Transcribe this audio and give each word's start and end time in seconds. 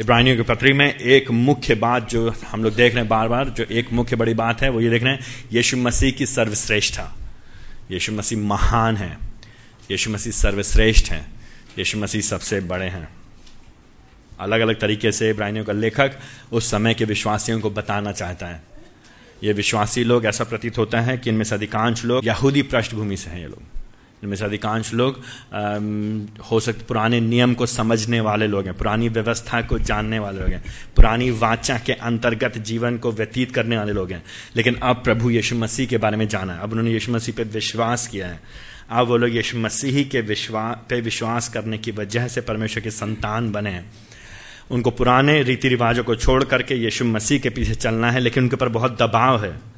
इब्रानियों 0.00 0.36
की 0.36 0.42
पत्री 0.42 0.72
में 0.72 0.94
एक 0.94 1.30
मुख्य 1.30 1.74
बात 1.74 2.10
जो 2.10 2.34
हम 2.48 2.64
लोग 2.64 2.74
देख 2.74 2.92
रहे 2.92 3.00
हैं 3.00 3.08
बार 3.08 3.28
बार 3.28 3.48
जो 3.48 3.64
एक 3.64 3.92
मुख्य 3.92 4.16
बड़ी 4.16 4.34
बात 4.34 4.62
है, 4.62 4.70
वो 4.70 4.80
ये 4.80 4.90
देख 4.90 5.02
रहे 5.02 5.12
हैं, 5.12 5.20
यीशु 5.52 5.76
मसीह 5.76 6.10
की 6.10 6.26
सर्वश्रेष्ठता 6.26 7.16
यीशु 7.92 8.12
मसीह 8.12 8.38
महान 8.38 8.96
है। 8.96 9.18
यीशु 9.90 10.10
मसीह 10.10 10.32
सर्वश्रेष्ठ 10.32 11.10
है। 11.10 11.26
यीशु 11.78 11.98
मसीह 11.98 12.22
सबसे 12.22 12.60
बड़े 12.60 12.86
हैं। 12.86 13.08
अलग 14.40 14.60
अलग 14.60 14.80
तरीके 14.80 15.12
से 15.12 15.30
इब्रानियों 15.30 15.64
का 15.64 15.72
लेखक 15.72 16.12
उस 16.52 16.70
समय 16.70 16.94
के 16.94 17.04
विश्वासियों 17.04 17.60
को 17.60 17.70
बताना 17.70 18.12
चाहता 18.12 18.46
है। 18.46 18.62
ये 19.44 19.52
विश्वासी 19.52 20.04
लोग 20.04 20.26
ऐसा 20.26 20.44
प्रतीत 20.44 20.78
होता 20.78 21.00
है 21.00 21.18
कि 21.18 21.30
इनमें 21.30 21.44
से 21.44 21.54
अधिकांश 21.54 22.04
लोग 22.04 22.26
यहूदी 22.26 22.62
पृष्ठभूमि 22.62 23.16
से 23.16 23.30
हैं 23.30 23.40
ये 23.40 23.46
लोग। 23.46 23.79
इनमें 24.22 24.36
से 24.36 24.44
अधिकांश 24.44 24.92
लोग 24.94 25.20
हो 26.50 26.60
सकते 26.60 26.84
पुराने 26.84 27.20
नियम 27.20 27.54
को 27.54 27.66
समझने 27.66 28.20
वाले 28.20 28.46
लोग 28.46 28.64
हैं, 28.64 28.76
पुरानी 28.76 29.08
व्यवस्था 29.08 29.60
को 29.62 29.78
जानने 29.78 30.18
वाले 30.18 30.40
लोग 30.40 30.48
हैं, 30.48 30.62
पुरानी 30.96 31.30
वाचा 31.30 31.78
के 31.78 31.92
अंतर्गत 31.92 32.58
जीवन 32.58 32.98
को 32.98 33.12
व्यतीत 33.12 33.54
करने 33.54 33.78
वाले 33.78 33.92
लोग 33.92 34.12
हैं। 34.12 34.22
लेकिन 34.56 34.74
अब 34.74 34.96
प्रभु 34.96 35.30
यीशु 35.30 35.56
मसीह 35.56 35.86
के 35.86 35.98
बारे 35.98 36.16
में 36.16 36.28
जाना 36.28 36.54
है। 36.54 36.60
अब 36.60 36.70
उन्होंने 36.70 36.90
यीशु 36.90 37.12
मसीह 37.12 37.34
पर 37.34 37.44
विश्वास 37.44 38.06
किया 38.06 38.26
है। 38.26 38.40
अब 38.90 39.06
वो 39.06 39.16
लोग 39.16 39.34
यीशु 39.36 39.58
मसीह 39.58 40.02
के 40.04 40.20
विश्वास 40.20 40.76
पे 40.88 41.00
विश्वास 41.00 41.48
करने 41.48 41.78
की 41.78 41.90
वजह 41.90 42.28
से 42.28 42.40
परमेश्वर 42.40 42.82
के 42.82 42.90
संतान 42.90 43.50
बने 43.52 43.70
हैं। 43.70 43.90
उनको 44.70 44.90
पुराने 44.90 45.42
रीति 45.42 45.68
रिवाजों 45.68 46.04
को 46.04 46.14
छोड़ 46.16 46.44
करके 46.44 46.74
यीशु 46.74 47.04
मसीह 47.04 47.38
के 47.38 47.50
पीछे 47.50 47.74
चलना 47.74 48.10
है, 48.10 48.20
लेकिन 48.20 48.42
उनके 48.42 48.54
ऊपर 48.54 48.68
बहुत 48.68 49.02
दबाव 49.02 49.44
है। 49.44 49.69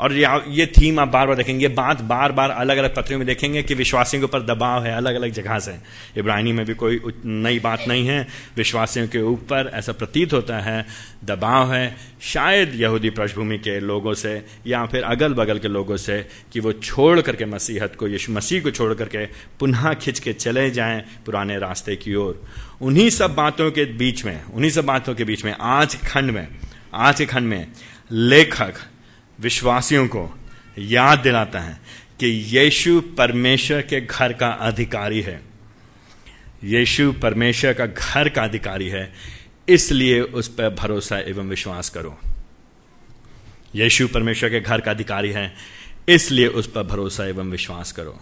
और 0.00 0.12
ये 0.12 0.66
थीम 0.66 0.98
आप 1.00 1.08
बार 1.08 1.26
बार 1.26 1.36
देखेंगे, 1.36 1.62
ये 1.62 1.72
बात 1.74 2.00
बार 2.00 2.32
बार 2.32 2.50
अलग 2.50 2.76
अलग 2.76 2.94
पत्रियों 2.94 3.18
में 3.18 3.26
देखेंगे 3.26 3.62
कि 3.62 3.74
विश्वासियों 3.74 4.20
के 4.20 4.24
ऊपर 4.24 4.42
दबाव 4.42 4.84
है 4.84 4.94
अलग 4.96 5.14
अलग 5.14 5.32
जगह 5.32 5.58
से। 5.58 5.74
इब्राहिनी 6.16 6.52
में 6.52 6.64
भी 6.66 6.74
कोई 6.74 7.00
नई 7.24 7.58
बात 7.58 7.84
नहीं 7.88 8.06
है। 8.06 8.26
विश्वासियों 8.56 9.08
के 9.08 9.22
ऊपर 9.22 9.70
ऐसा 9.74 9.92
प्रतीत 9.92 10.32
होता 10.32 10.58
है, 10.58 10.86
दबाव 11.24 11.72
है। 11.74 11.96
शायद 12.22 12.74
यहूदी 12.74 13.10
पृष्ठभूमि 13.10 13.58
के 13.58 13.78
लोगों 13.80 14.14
से, 14.14 14.34
या 14.66 14.84
फिर 14.86 15.02
अगल 15.02 15.34
बगल 15.34 15.58
के 15.58 15.68
लोगों 15.68 15.96
से, 15.96 16.26
कि 16.52 16.60
वो 16.60 16.72
छोड़ 16.72 17.20
करके 17.20 17.44
मसीहत 17.44 17.96
को, 17.96 18.08
यीशु 18.08 18.32
मसीह 18.32 18.62
को 18.62 18.70
छोड़ 18.70 18.92
करके 18.94 19.26
पुनः 19.60 19.92
खिंच 19.94 20.18
के 20.18 20.32
चले 20.32 20.70
जाएँ 20.70 21.02
पुराने 21.26 21.58
रास्ते 21.58 21.96
की 21.96 22.14
ओर। 22.14 22.42
उन्हीं 22.80 23.10
सब 23.10 23.34
बातों 23.34 23.70
के 23.70 23.84
बीच 23.84 24.24
में, 24.24 24.44
उन्हीं 24.44 24.70
सब 24.70 24.84
बातों 24.84 25.14
के 25.14 25.24
बीच 25.24 25.44
में, 25.44 25.54
आज 25.60 25.96
खंड 26.02 26.30
में, 26.30 26.46
आज 26.94 27.18
के 27.18 27.26
खंड 27.26 27.48
में 27.48 27.66
लेखक 28.12 28.74
विश्वासियों 29.40 30.06
को 30.08 30.28
याद 30.78 31.18
दिलाता 31.18 31.60
है 31.60 31.80
कि 32.20 32.26
यीशु 32.26 33.00
परमेश्वर 33.18 33.82
के 33.82 34.00
घर 34.00 34.32
का 34.32 34.48
अधिकारी 34.48 35.20
है। 35.20 35.40
यीशु 36.64 37.12
परमेश्वर 37.12 37.72
का 37.72 37.86
घर 37.86 38.28
का 38.28 38.42
अधिकारी 38.42 38.88
है, 38.88 39.12
इसलिए 39.68 40.20
उस 40.20 40.48
पर 40.48 40.74
भरोसा 40.74 41.18
एवं 41.18 41.48
विश्वास 41.48 41.88
करो। 41.88 42.18
यीशु 43.74 44.08
परमेश्वर 44.08 44.50
के 44.50 44.60
घर 44.60 44.80
का 44.80 44.90
अधिकारी 44.90 45.30
है, 45.30 45.54
इसलिए 46.08 46.46
उस 46.46 46.66
पर 46.66 46.82
भरोसा 46.82 47.26
एवं 47.26 47.50
विश्वास 47.50 47.92
करो। 47.92 48.20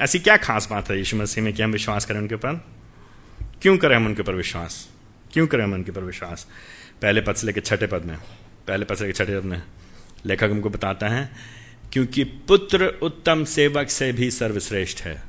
ऐसी 0.00 0.18
क्या 0.18 0.36
खास 0.36 0.68
बात 0.70 0.90
है 0.90 0.98
यीशु 0.98 1.16
मसीह 1.16 1.44
में 1.44 1.52
कि 1.52 1.62
हम 1.62 1.72
विश्वास 1.72 2.04
करें 2.04 2.18
उनके 2.18 2.34
ऊपर? 2.34 2.54
क्यों 3.62 3.76
करें 3.78 3.96
हम 3.96 4.06
उनके 4.06 4.22
ऊपर 4.22 4.34
विश्वास? 4.34 4.88
क्यों 5.32 5.46
करें 5.46 5.64
हम 5.64 5.72
उनके 5.72 5.90
ऊपर 5.90 6.02
विश्वास? 6.02 6.46
पहले 7.02 7.20
पद 7.20 7.34
से 7.34 7.46
लेकर 7.46 7.60
छठे 7.60 7.86
पद 7.86 8.04
में, 8.04 8.16
पहले 8.68 8.84
पद 8.84 8.94
से 8.94 9.06
लेकर 9.06 9.24
छठे 9.24 9.38
पद 9.38 9.44
में। 9.44 9.62
लेखक 10.26 10.50
हमको 10.50 10.70
बताता 10.70 11.08
है, 11.08 11.30
क्योंकि 11.92 12.24
पुत्र 12.24 12.86
उत्तम 12.86 13.44
सेवक 13.44 13.90
से 13.90 14.12
भी 14.12 14.30
सर्वश्रेष्ठ 14.30 15.02
है। 15.02 15.22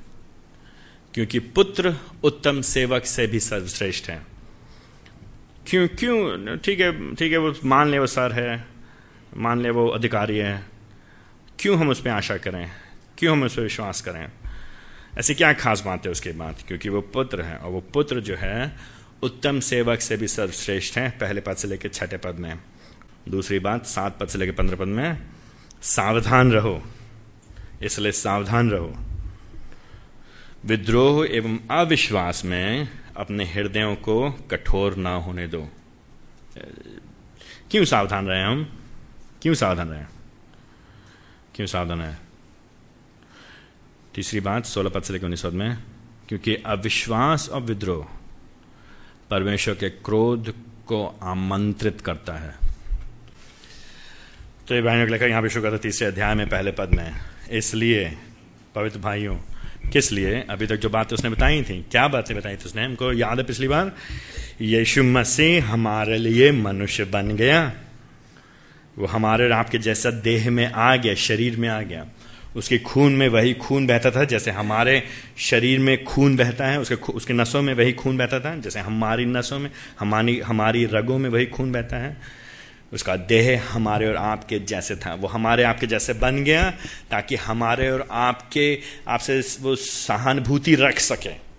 क्योंकि 1.14 1.40
पुत्र 1.40 1.96
उत्तम 2.24 2.62
सेवक 2.62 3.06
से 3.06 3.28
भी 3.28 3.40
सर्वश्रेष्ठ 3.40 4.10
है। 4.10 4.26
क्यों 5.68 5.88
क्यों, 5.88 6.58
ठीक 6.58 6.80
है 6.80 7.16
ठीक 7.16 7.32
है, 7.32 7.38
वो 7.38 7.56
मान 7.66 7.90
ले, 7.90 8.00
वो 8.00 8.08
सर 8.08 8.32
है, 8.32 8.66
मान 9.38 9.62
ले, 9.62 9.70
वो 9.70 9.88
अधिकारी 9.88 10.38
है। 10.38 10.66
क्यों 11.60 11.80
हम 11.80 11.90
उस 11.90 12.02
पर 12.02 12.10
आशा 12.10 12.38
करें? 12.38 12.72
क्यों 13.18 13.38
हम 13.38 13.44
उस 13.44 13.56
पर 13.56 13.62
विश्वास 13.62 14.02
करें? 14.02 14.32
ऐसी 15.20 15.36
क्या 15.36 15.54
खास 15.54 15.84
बात 15.86 16.06
है 16.06 16.12
उसके 16.12 16.32
बाद? 16.32 16.56
क्योंकि 16.68 16.90
वो 16.90 17.02
पुत्र 17.02 17.42
है, 17.42 17.58
और 17.58 17.72
वो 17.72 17.80
पुत्र 17.80 18.20
जो 18.20 18.36
है, 18.36 18.76
उत्तम 19.24 19.60
सेवक 19.60 20.02
से 20.02 20.18
भी 20.18 20.28
सर्वश्रेष्ठ 20.28 20.98
है, 20.98 21.10
पहले 21.10 21.42
पद 21.42 21.56
से 21.56 21.68
लेकर 21.68 21.90
छठे 21.90 22.18
पद 22.18 22.36
में। 22.36 22.60
दूसरी 23.28 23.60
बात, 23.60 23.86
सात 23.86 24.20
पद 24.20 24.28
से 24.28 24.38
लेकर 24.38 24.52
पंद्रह 24.52 24.78
पद 24.78 24.88
में, 24.88 25.28
सावधान 25.82 26.52
रहो। 26.52 26.84
इसलिए 27.82 28.12
सावधान 28.12 28.72
रहो। 28.72 28.96
विद्रोह 30.66 31.26
एवं 31.26 31.60
अविश्वास 31.72 32.46
में 32.46 32.90
अपने 33.18 33.46
हृदयों 33.46 33.96
को 33.96 34.32
कठोर 34.32 34.96
ना 34.96 35.16
होने 35.16 35.48
दो। 35.48 35.70
क्यों 37.72 37.86
सावधान 37.86 38.28
रहे 38.28 38.44
हम? 38.44 38.80
क्यों 39.42 39.54
सावधान 39.54 39.90
रहे? 39.90 40.04
क्यों 41.56 41.68
सावधान 41.68 42.02
है 42.02 42.20
तीसरी 44.16 44.40
बात, 44.40 44.66
सोलह 44.66 44.90
पद 44.90 45.04
से 45.04 45.14
लेकर 45.14 45.26
उन्नीस 45.26 45.46
पद 45.46 45.54
में, 45.54 45.84
क्योंकि 46.28 46.56
अविश्वास 46.56 47.50
और 47.50 47.62
विद्रोह 47.62 48.08
परमेश्वर 49.30 49.76
के 49.76 49.90
क्रोध 49.90 50.54
को 50.86 51.20
आमंत्रित 51.24 52.02
करता 52.02 52.34
है। 52.34 52.69
तो 54.70 54.76
ये 54.76 54.82
भाइयों 54.82 55.08
को 55.08 55.12
लेकर 55.12 55.28
यहाँ 55.28 55.42
विश्व 55.42 55.62
का 55.62 55.78
तीसरे 55.78 56.08
अध्याय 56.08 56.36
में, 56.36 56.50
पहले 56.50 56.72
पद 56.72 56.90
में। 56.96 57.12
इसलिए, 57.52 58.14
पवित्र 58.76 59.00
भाइयों, 59.00 59.36
किस 59.90 60.12
लिए? 60.12 60.44
अभी 60.50 60.68
तक 60.68 60.76
जो 60.76 60.90
बातें 60.90 61.14
उसने 61.14 61.30
बताई 61.30 61.62
थी, 61.62 61.86
क्या 61.92 62.08
बातें 62.08 62.38
बताई 62.38 62.54
थी 62.54 62.66
उसने? 62.66 62.86
हमको 62.86 63.14
याद 63.14 63.38
है 63.38 63.44
पिछली 63.44 63.68
बार? 63.68 63.92
यीशु 64.62 65.04
मसीह 65.04 65.66
हमारे 65.66 66.18
लिए 66.18 66.52
मनुष्य 66.52 67.06
बन 67.06 67.36
गया। 67.36 67.74
वो 68.98 69.06
हमारे 69.06 69.46
और 69.46 69.52
आपके 69.52 69.78
जैसा 69.78 70.12
देह 70.12 70.52
में 70.52 70.72
आ 70.72 70.96
गया, 70.96 71.16
शरीर 71.16 71.58
में 71.58 71.70
आ 71.70 71.82
गया। 71.82 72.06
उसके 72.56 72.78
खून 72.78 73.14
में 73.14 73.30
वही 73.30 73.54
खून 73.54 73.88
बहता 73.88 74.12
था, 74.12 74.24
जैसे 74.24 74.52
हमारे 74.52 75.04
शरीर 75.38 75.80
में 75.80 76.04
खून 76.04 76.38
बहता 76.38 76.68
है, 76.68 76.80
उसके 76.80 76.96
उसके 76.96 77.34
नसों 77.34 77.62
में 77.62 77.74
वही 77.74 77.94
खून 77.94 78.18
बहता 78.18 78.40
था, 78.40 78.56
जैसे 78.56 78.80
हमारी 78.80 79.26
नसों 79.26 79.60
में, 79.60 79.72
हमारी 80.00 80.40
हमारी 80.40 80.86
रगों 80.86 81.18
में 81.18 81.30
वही 81.30 81.46
खून 81.46 81.72
बहता 81.72 81.98
है। 81.98 82.39
उसका 82.94 83.16
देह 83.16 83.64
हमारे 83.70 84.08
और 84.08 84.16
आपके 84.16 84.60
जैसे 84.60 84.96
था। 84.96 85.14
वो 85.14 85.28
हमारे 85.28 85.64
आपके 85.64 85.88
जैसे 85.88 86.14
बन 86.14 86.44
गया 86.44 86.72
ताकि 87.12 87.36
हमारे 87.36 87.92
और 87.92 88.08
आपके, 88.12 88.80
आपसे 89.08 89.42
वो 89.62 89.76
सहानुभूति 89.76 90.76
रख 90.76 91.00
सके। 91.00 91.50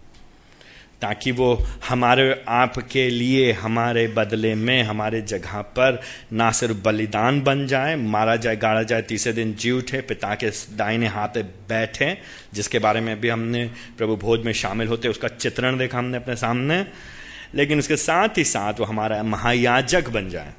ताकि 1.01 1.33
वो 1.33 1.67
हमारे 1.89 2.45
आपके 2.49 3.11
लिए, 3.11 3.53
हमारे 3.53 4.09
बदले 4.09 4.55
में, 4.55 4.83
हमारे 4.83 5.21
जगह 5.21 5.63
पर 5.63 6.03
ना 6.33 6.51
सिर्फ़ 6.51 6.77
बलिदान 6.77 7.41
बन 7.41 7.67
जाए, 7.67 7.97
मारा 7.97 8.37
जाए, 8.37 8.57
गाड़ा 8.57 8.83
जाए, 8.83 9.03
तीसरे 9.03 9.33
दिन 9.33 9.55
जी 9.55 9.71
उठे, 9.71 10.01
पिता 10.01 10.35
के 10.35 10.51
दाहिने 10.51 11.07
हाथ 11.07 11.43
बैठे, 11.69 12.19
जिसके 12.55 12.79
बारे 12.79 13.01
में 13.01 13.21
भी 13.21 13.29
हमने 13.29 13.71
प्रभु 13.99 14.17
भोज 14.17 14.41
में 14.41 14.53
शामिल 14.53 14.89
होते, 14.89 15.09
उसका 15.09 15.29
चित्रण 15.29 15.79
देखा 15.79 15.99
हमने 15.99 16.17
अपने 16.17 16.37
सामने। 16.37 16.87
लेकिन 17.55 17.79
उसके 17.79 17.97
साथ 17.97 18.29
ही 18.39 18.45
साथ 18.45 18.75
वो 18.81 18.85
हमारा 18.85 19.23
महायाजक 19.23 20.09
बन 20.09 20.31
जाए। 20.31 20.53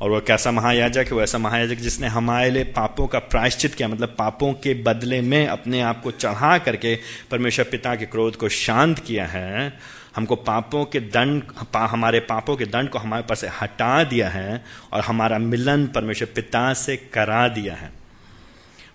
और 0.00 0.10
वह 0.10 0.20
कैसा 0.20 0.50
महायाजक 0.50 1.04
है? 1.06 1.12
वो 1.12 1.22
ऐसा 1.22 1.38
महायाजक 1.38 1.74
जिसने 1.74 2.06
हमारे 2.06 2.50
लिए 2.50 2.64
पापों 2.64 3.06
का 3.06 3.18
प्रायश्चित 3.18 3.74
किया 3.74 3.88
मतलब 3.88 4.14
पापों 4.18 4.52
के 4.52 4.74
बदले 4.74 5.20
में 5.20 5.46
अपने 5.46 5.80
आप 5.80 6.02
को 6.02 6.10
चढ़ा 6.10 6.58
करके 6.58 6.98
परमेश्वर 7.30 7.64
पिता 7.64 7.94
के 7.96 8.06
क्रोध 8.06 8.36
को 8.36 8.48
शांत 8.48 8.98
किया 8.98 9.26
है 9.26 9.78
हमको 10.16 10.36
पापों 10.36 10.84
के 10.84 11.00
दंड 11.00 11.42
पा, 11.42 11.86
हमारे 11.86 12.20
पापों 12.20 12.56
के 12.56 12.64
दंड 12.64 12.88
को 12.88 12.98
हमारे 12.98 13.22
पास 13.22 13.40
से 13.40 13.48
हटा 13.48 14.04
दिया 14.04 14.28
है 14.28 14.64
और 14.92 15.00
हमारा 15.00 15.38
मिलन 15.38 15.86
परमेश्वर 15.86 16.28
पिता 16.34 16.72
से 16.74 16.96
करा 16.96 17.48
दिया 17.48 17.74
है। 17.74 17.92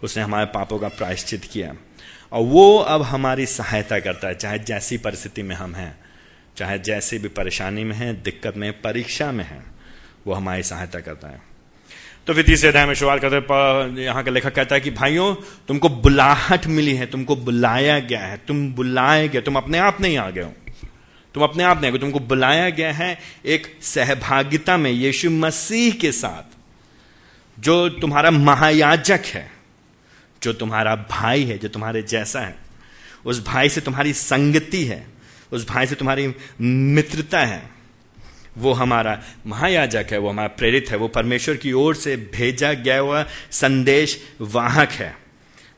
उसने 0.04 0.24
हमारे 0.24 0.46
पापों 0.46 0.80
का 0.80 0.88
प्रायश्चित 0.88 1.46
किया। 1.46 1.74
और 2.32 2.44
वो 2.44 2.78
अब 2.78 3.02
हमारी 3.02 3.46
सहायता 3.46 4.00
करता 4.00 4.28
है 4.28 4.36
चाहे 4.36 4.60
जैसी 4.60 4.98
परिस्थिति 4.98 5.44
में 5.44 5.56
हम 5.56 5.76
हैं 5.76 5.98
चाहे 6.58 6.80
जैसी 6.80 7.18
भी 7.18 7.28
परेशानी 7.28 7.84
में 7.84 7.96
है 7.96 8.22
दिक्कत 8.22 8.58
में 8.58 8.82
परीक्षा 8.82 9.32
में 9.32 9.46
है। 9.46 9.75
वो 10.28 10.34
हमारी 10.34 10.64
सहायता 10.64 11.00
करता 11.00 11.28
है। 11.28 11.42
तो 12.28 12.34
फिर 12.34 12.44
तीसरे 12.44 12.70
अध्याय 12.70 12.86
में 12.86 12.94
शुरुआत 12.94 13.22
करते 13.22 14.04
यहाँ 14.04 14.24
का 14.24 14.32
लेखक 14.32 14.56
कहता 14.56 14.76
है 14.76 14.82
कि, 14.82 14.92
भाइयों, 14.92 15.36
तुमको 15.68 15.90
बुलाहट 15.90 16.68
मिली 16.68 16.96
है, 16.96 17.06
तुमको 17.06 17.36
बुलाया 17.36 18.00
गया 18.00 18.20
है, 18.20 18.42
तुम 18.48 18.74
बुलाए 18.74 19.28
गए, 19.28 19.42
तुम 19.42 19.56
अपने 19.56 19.78
आप 19.78 20.02
नहीं 20.02 20.18
आ 20.18 20.30
गए 20.30 20.42
हो। 20.42 20.54
तुम 21.34 21.44
अपने 21.44 21.64
आप 21.64 21.78
नहीं 21.78 21.88
आ 21.88 21.94
गए, 21.94 22.00
तुमको 22.00 22.20
बुलाया 22.20 22.70
गया 22.70 22.92
है 22.94 23.20
एक 23.46 23.78
सहभागिता 23.82 24.78
में 24.78 24.92
यीशु 24.92 25.30
मसीह 25.30 25.94
के 25.94 26.12
साथ, 26.12 26.58
जो 27.62 27.90
तुम्हारा 27.90 28.32
महायाजक 28.32 29.22
है, 29.26 29.52
जो 30.44 30.54
तुम्हारा 30.54 30.96
भाई 30.96 31.44
है, 31.44 31.58
जो 31.58 31.68
तुम्हारे 31.68 32.02
जैसा 32.02 32.40
है। 32.40 32.56
उस 33.26 33.46
भाई 33.46 33.70
से 33.70 33.82
तुम्हारी 33.82 34.14
संगति 34.14 34.86
है, 34.86 35.08
उस 35.52 35.68
भाई 35.68 35.86
से 35.86 35.96
तुम्हारी 35.96 36.34
मित्रता 36.62 37.40
है। 37.40 37.75
वो 38.58 38.74
हमारा 38.74 39.24
महायाजक 39.48 40.08
है, 40.12 40.18
वो 40.18 40.30
हमारा 40.30 40.48
प्रेरित 40.48 40.92
है, 40.92 40.98
वो 40.98 41.08
परमेश्वर 41.08 41.56
की 41.56 41.74
ओर 41.74 41.96
से 41.96 42.16
भेजा 42.16 42.74
गया 42.74 43.00
हुआ 43.00 43.26
संदेश 43.52 44.24
वाहक 44.42 44.92
है। 44.92 45.18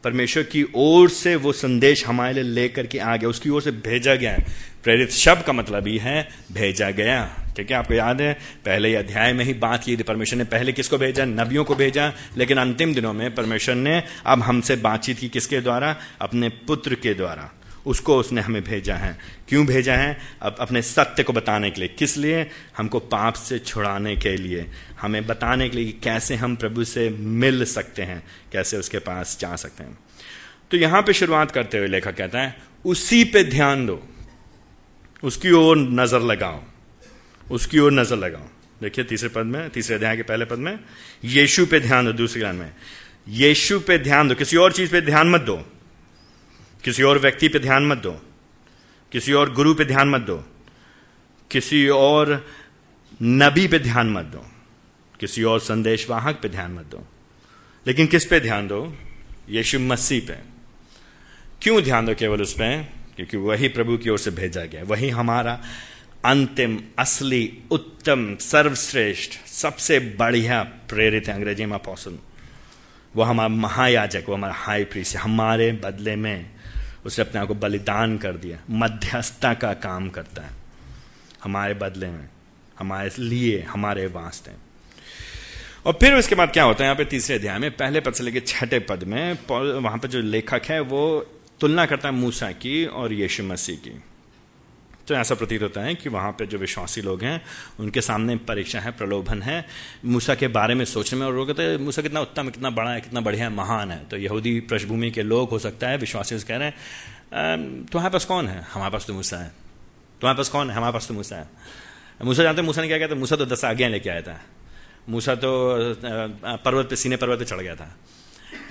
परमेश्वर 0.03 0.43
की 0.43 0.65
ओर 0.75 1.09
से 1.09 1.35
वो 1.35 1.51
संदेश 1.51 2.05
हमारे 2.05 2.33
लिए 2.33 2.43
लेकर 2.43 2.85
के 2.85 2.99
आ 2.99 3.15
गया, 3.15 3.29
उसकी 3.29 3.49
ओर 3.49 3.61
से 3.61 3.71
भेजा 3.71 4.15
गया 4.15 4.37
प्रेरित 4.83 5.11
शब्द 5.11 5.43
का 5.43 5.53
मतलब 5.53 5.87
ही 5.87 5.97
है, 5.97 6.29
भेजा 6.51 6.91
गया। 6.91 7.43
ठीक 7.57 7.71
है 7.71 7.77
आपको 7.77 7.93
याद 7.93 8.21
है? 8.21 8.33
पहले 8.65 8.95
अध्याय 8.95 9.33
में 9.33 9.45
ही 9.45 9.53
बात 9.53 9.83
की 9.83 9.97
थी, 9.97 10.03
परमेश्वर 10.03 10.37
ने 10.37 10.43
पहले 10.43 10.71
किसको 10.71 10.97
भेजा? 10.97 11.25
नबियों 11.25 11.63
को 11.63 11.75
भेजा, 11.75 12.13
लेकिन 12.37 12.57
अंतिम 12.57 12.93
दिनों 12.93 13.13
में 13.13 13.35
परमेश्वर 13.35 13.75
ने 13.75 14.03
अब 14.25 14.41
हमसे 14.41 14.75
बातचीत 14.75 15.19
की 15.19 15.29
किसके 15.29 15.61
द्वारा? 15.61 15.95
अपने 16.21 16.49
पुत्र 16.49 16.95
के 16.95 17.13
द्वारा। 17.13 17.56
उसको 17.87 18.17
उसने 18.17 18.41
हमें 18.41 18.63
भेजा 18.63 18.95
है। 18.95 19.17
क्यों 19.49 19.65
भेजा 19.65 19.93
है? 19.93 20.17
अब 20.41 20.55
अपने 20.59 20.81
सत्य 20.81 21.23
को 21.23 21.33
बताने 21.33 21.71
के 21.71 21.81
लिए। 21.81 21.89
किस 21.89 22.17
लिए? 22.17 22.49
हमको 22.77 22.99
पाप 22.99 23.33
से 23.33 23.59
छुड़ाने 23.59 24.15
के 24.15 24.37
लिए। 24.37 24.65
हमें 25.01 25.27
बताने 25.27 25.69
के 25.69 25.77
लिए 25.77 25.85
कि 25.85 25.99
कैसे 26.03 26.35
हम 26.35 26.55
प्रभु 26.55 26.83
से 26.83 27.09
मिल 27.09 27.65
सकते 27.65 28.01
हैं, 28.01 28.23
कैसे 28.51 28.77
उसके 28.77 28.99
पास 28.99 29.37
जा 29.41 29.55
सकते 29.55 29.83
हैं। 29.83 29.97
तो 30.71 30.77
यहाँ 30.77 31.01
पे 31.01 31.13
शुरुआत 31.13 31.51
करते 31.51 31.77
हुए 31.77 31.87
लेखक 31.87 32.15
कहता 32.15 32.39
है, 32.39 32.57
उसी 32.85 33.23
पे 33.23 33.43
ध्यान 33.43 33.85
दो। 33.85 34.07
उसकी 35.23 35.51
ओर 35.51 35.77
नज़र 35.77 36.21
लगाओ। 36.21 36.63
उसकी 37.51 37.79
ओर 37.79 37.91
नज़र 37.91 38.17
लगाओ। 38.17 38.49
देखिए 38.81 39.05
तीसरे 39.05 39.29
पद 39.29 39.43
में, 39.43 39.69
तीसरे 39.69 39.95
अध्याय 39.95 40.15
के 40.15 40.23
पहले 40.23 40.45
पद 40.45 40.57
में, 40.57 40.79
यीशु 41.25 41.65
पे 41.65 41.79
ध्यान 41.79 42.05
दो, 42.05 42.13
दूसरे 42.13 42.41
लाइन 42.41 42.55
में। 42.55 42.71
यीशु 43.29 43.79
पे 43.79 43.97
ध्यान 43.97 44.27
दो। 44.27 44.35
किसी 44.35 44.57
और 44.57 44.71
चीज़ 44.71 44.91
पे 44.91 45.01
ध्यान 45.01 45.29
मत 45.29 45.41
दो। 45.41 45.76
किसी 46.87 47.03
और 47.03 47.19
व्यक्ति 47.19 47.47
पे 47.47 47.59
ध्यान 47.59 47.87
मत 47.87 47.97
दो। 47.97 48.21
किसी 49.11 49.33
और 49.33 49.53
गुरु 49.53 49.73
पे 49.73 49.85
ध्यान 49.85 50.09
मत 50.09 50.21
दो। 50.21 50.45
किसी 51.51 51.87
और 51.87 52.47
नबी 53.21 53.67
पे 53.67 53.79
ध्यान 53.79 54.09
मत 54.09 54.25
दो। 54.25 54.45
किसी 55.19 55.43
और 55.43 55.59
संदेशवाहक 55.59 56.39
पे 56.41 56.49
ध्यान 56.49 56.71
मत 56.71 56.85
दो। 56.85 57.07
लेकिन 57.87 58.07
किस 58.07 58.25
पे 58.25 58.39
ध्यान 58.39 58.67
दो? 58.67 58.97
यीशु 59.49 59.79
मसीह 59.79 60.21
पे। 60.27 60.33
क्यों 61.61 61.83
ध्यान 61.83 62.05
दो 62.05 62.15
केवल 62.15 62.41
उस 62.41 62.53
पर 62.53 62.87
क्योंकि 63.15 63.37
वही 63.37 63.67
प्रभु 63.67 63.97
की 63.97 64.09
ओर 64.09 64.19
से 64.19 64.31
भेजा 64.31 64.65
गया। 64.65 64.83
वही 64.83 65.09
हमारा 65.09 65.63
अंतिम, 66.25 66.79
असली, 66.99 67.59
उत्तम, 67.71 68.35
सर्वश्रेष्ठ, 68.35 69.47
सबसे 69.47 69.99
बढ़िया 69.99 70.63
प्रेरित 70.63 71.27
है 71.27 71.33
अंग्रेज़ी 71.33 71.65
में 71.65 71.73
अपोसल 71.73 72.19
वो 73.15 73.23
हमारा 73.23 73.49
महायाजक, 73.49 74.23
वो 74.29 74.35
हमारा 74.35 74.53
हाई 74.53 74.83
प्रीस 74.83 75.15
हमारे 75.15 75.71
बदले 75.71 76.15
में 76.15 76.56
उसने 77.07 77.25
अपने 77.25 77.41
आप 77.41 77.47
को 77.47 77.55
बलिदान 77.55 78.17
कर 78.17 78.33
दिया। 78.33 78.57
मध्यस्थता 78.69 79.53
का 79.53 79.73
काम 79.73 80.09
करता 80.09 80.41
है। 80.41 80.51
हमारे 81.43 81.73
बदले 81.73 82.07
में, 82.07 82.29
हमारे 82.79 83.11
लिए, 83.19 83.61
हमारे 83.61 84.07
वास्ते। 84.07 84.51
और 85.85 85.93
फिर 85.93 86.13
उसके 86.13 86.35
बाद 86.35 86.49
क्या 86.49 86.63
होता 86.63 86.83
है? 86.83 86.85
यहाँ 86.85 86.95
पे 86.95 87.05
तीसरे 87.05 87.35
अध्याय 87.35 87.59
में, 87.59 87.71
पहले 87.71 87.99
पद 87.99 88.13
से 88.13 88.23
लेकर 88.23 88.39
छठे 88.47 88.79
पद 88.79 89.03
में 89.03 89.37
वहाँ 89.79 89.97
पर 89.97 90.07
जो 90.07 90.21
लेखक 90.21 90.61
है, 90.65 90.79
वो 90.79 91.31
तुलना 91.59 91.85
करता 91.85 92.09
है 92.09 92.15
मूसा 92.15 92.51
की 92.51 92.85
और 92.85 93.13
यीशु 93.13 93.43
मसीह 93.43 93.75
की। 93.75 94.01
तो 95.07 95.15
ऐसा 95.15 95.35
प्रतीत 95.35 95.61
होता 95.61 95.81
है 95.81 95.95
कि 95.95 96.09
वहाँ 96.09 96.31
पे 96.31 96.45
जो 96.45 96.57
विश्वासी 96.57 97.01
लोग 97.01 97.23
हैं, 97.23 97.41
उनके 97.79 98.01
सामने 98.01 98.35
परीक्षा 98.47 98.79
है, 98.79 98.91
प्रलोभन 98.91 99.41
है। 99.41 99.65
मूसा 100.05 100.35
के 100.35 100.47
बारे 100.47 100.73
में 100.73 100.83
सोचने 100.85 101.19
में 101.19 101.25
और 101.27 101.35
लोग 101.35 101.47
कहते 101.47 101.63
हैं, 101.63 101.77
मूसा 101.77 102.01
कितना 102.01 102.21
उत्तम, 102.21 102.49
कितना 102.49 102.69
बड़ा 102.69 102.91
है, 102.91 103.01
कितना 103.01 103.21
बढ़िया 103.21 103.43
है 103.43 103.53
महान 103.53 103.91
है। 103.91 104.03
तो 104.05 104.17
यहूदी 104.17 104.59
पृष्ठभूमि 104.59 105.11
के 105.11 105.23
लोग, 105.23 105.49
हो 105.49 105.59
सकता 105.59 105.89
है, 105.89 105.97
विश्वासी 105.97 106.39
कह 106.39 106.57
रहे 106.57 106.67
हैं 106.67 107.85
तुम्हारे 107.85 108.11
पास 108.13 108.25
कौन 108.25 108.47
है? 108.47 108.61
हमारे 108.63 108.91
पास 108.91 109.05
तो 109.07 109.13
मूसा 109.13 109.37
है। 109.37 109.47
तुम्हारे 110.21 110.37
पास 110.37 110.49
कौन 110.49 110.69
है? 110.69 110.75
हमारे 110.75 110.93
पास 110.93 111.07
तो 111.07 111.13
मूसा 111.13 111.35
है। 111.35 111.47
मूसा 112.21 112.43
जानते 112.43 112.61
मूसा 112.61 112.81
ने 112.81 112.87
क्या 112.87 112.97
कहता 112.97 113.15
मूसा 113.15 113.35
तो 113.35 113.45
दस 113.45 113.63
आज्ञा 113.65 113.87
लेके 113.87 114.09
आया 114.09 114.21
था। 114.21 114.39
मूसा 115.09 115.35
तो 115.35 115.49
पर्वत 116.63 116.89
पे, 116.89 116.95
सीने 116.95 117.17
पर्वत 117.17 117.39
पे 117.39 117.45
चढ़ 117.45 117.61
गया 117.61 117.75
था। 117.75 117.95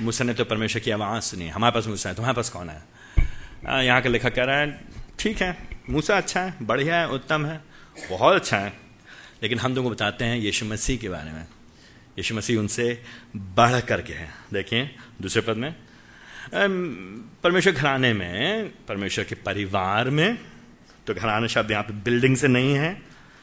मूसा 0.00 0.24
ने 0.24 0.34
तो 0.34 0.44
परमेश्वर 0.44 0.82
की 0.82 0.90
आवाज़ 0.90 1.22
सुनी, 1.22 1.48
हमारे 1.48 1.72
पास 1.72 1.86
मूसा 1.86 2.08
है, 2.08 2.14
तुम्हारे 2.14 2.36
पास 2.36 2.50
कौन 2.50 2.68
है? 2.68 2.82
यहाँ 3.86 4.00
का 4.02 4.08
लेखक 4.08 4.34
कह 4.34 4.44
रहा 4.44 4.58
है, 4.58 4.80
ठीक 5.18 5.42
है 5.42 5.75
मूसा 5.90 6.16
अच्छा 6.16 6.40
है, 6.40 6.54
बढ़िया 6.62 6.96
है, 6.96 7.08
उत्तम 7.08 7.44
है, 7.46 7.60
बहुत 8.10 8.34
अच्छा 8.34 8.58
है। 8.58 8.72
लेकिन 9.42 9.58
हम 9.58 9.74
तुमको 9.74 9.90
बताते 9.90 10.24
हैं 10.24 10.36
यीशु 10.38 10.66
मसीह 10.66 10.96
के 10.98 11.08
बारे 11.08 11.32
में। 11.32 11.46
यीशु 12.18 12.34
मसीह 12.34 12.58
उनसे 12.58 13.02
बढ़ 13.36 13.80
करके 13.80 14.12
है। 14.12 14.28
देखिए, 14.52 14.90
दूसरे 15.22 15.42
पद 15.42 15.56
में 15.56 15.74
परमेश्वर 17.42 17.72
घराने 17.72 18.12
में, 18.12 18.68
परमेश्वर 18.88 19.24
के 19.24 19.34
परिवार 19.36 20.10
में 20.10 20.38
तो 21.06 21.14
घराना 21.14 21.46
शब्द 21.46 21.70
यहाँ 21.70 21.82
पे 21.82 21.92
बिल्डिंग 22.04 22.36
से 22.36 22.48
नहीं 22.48 22.74
है, 22.74 23.02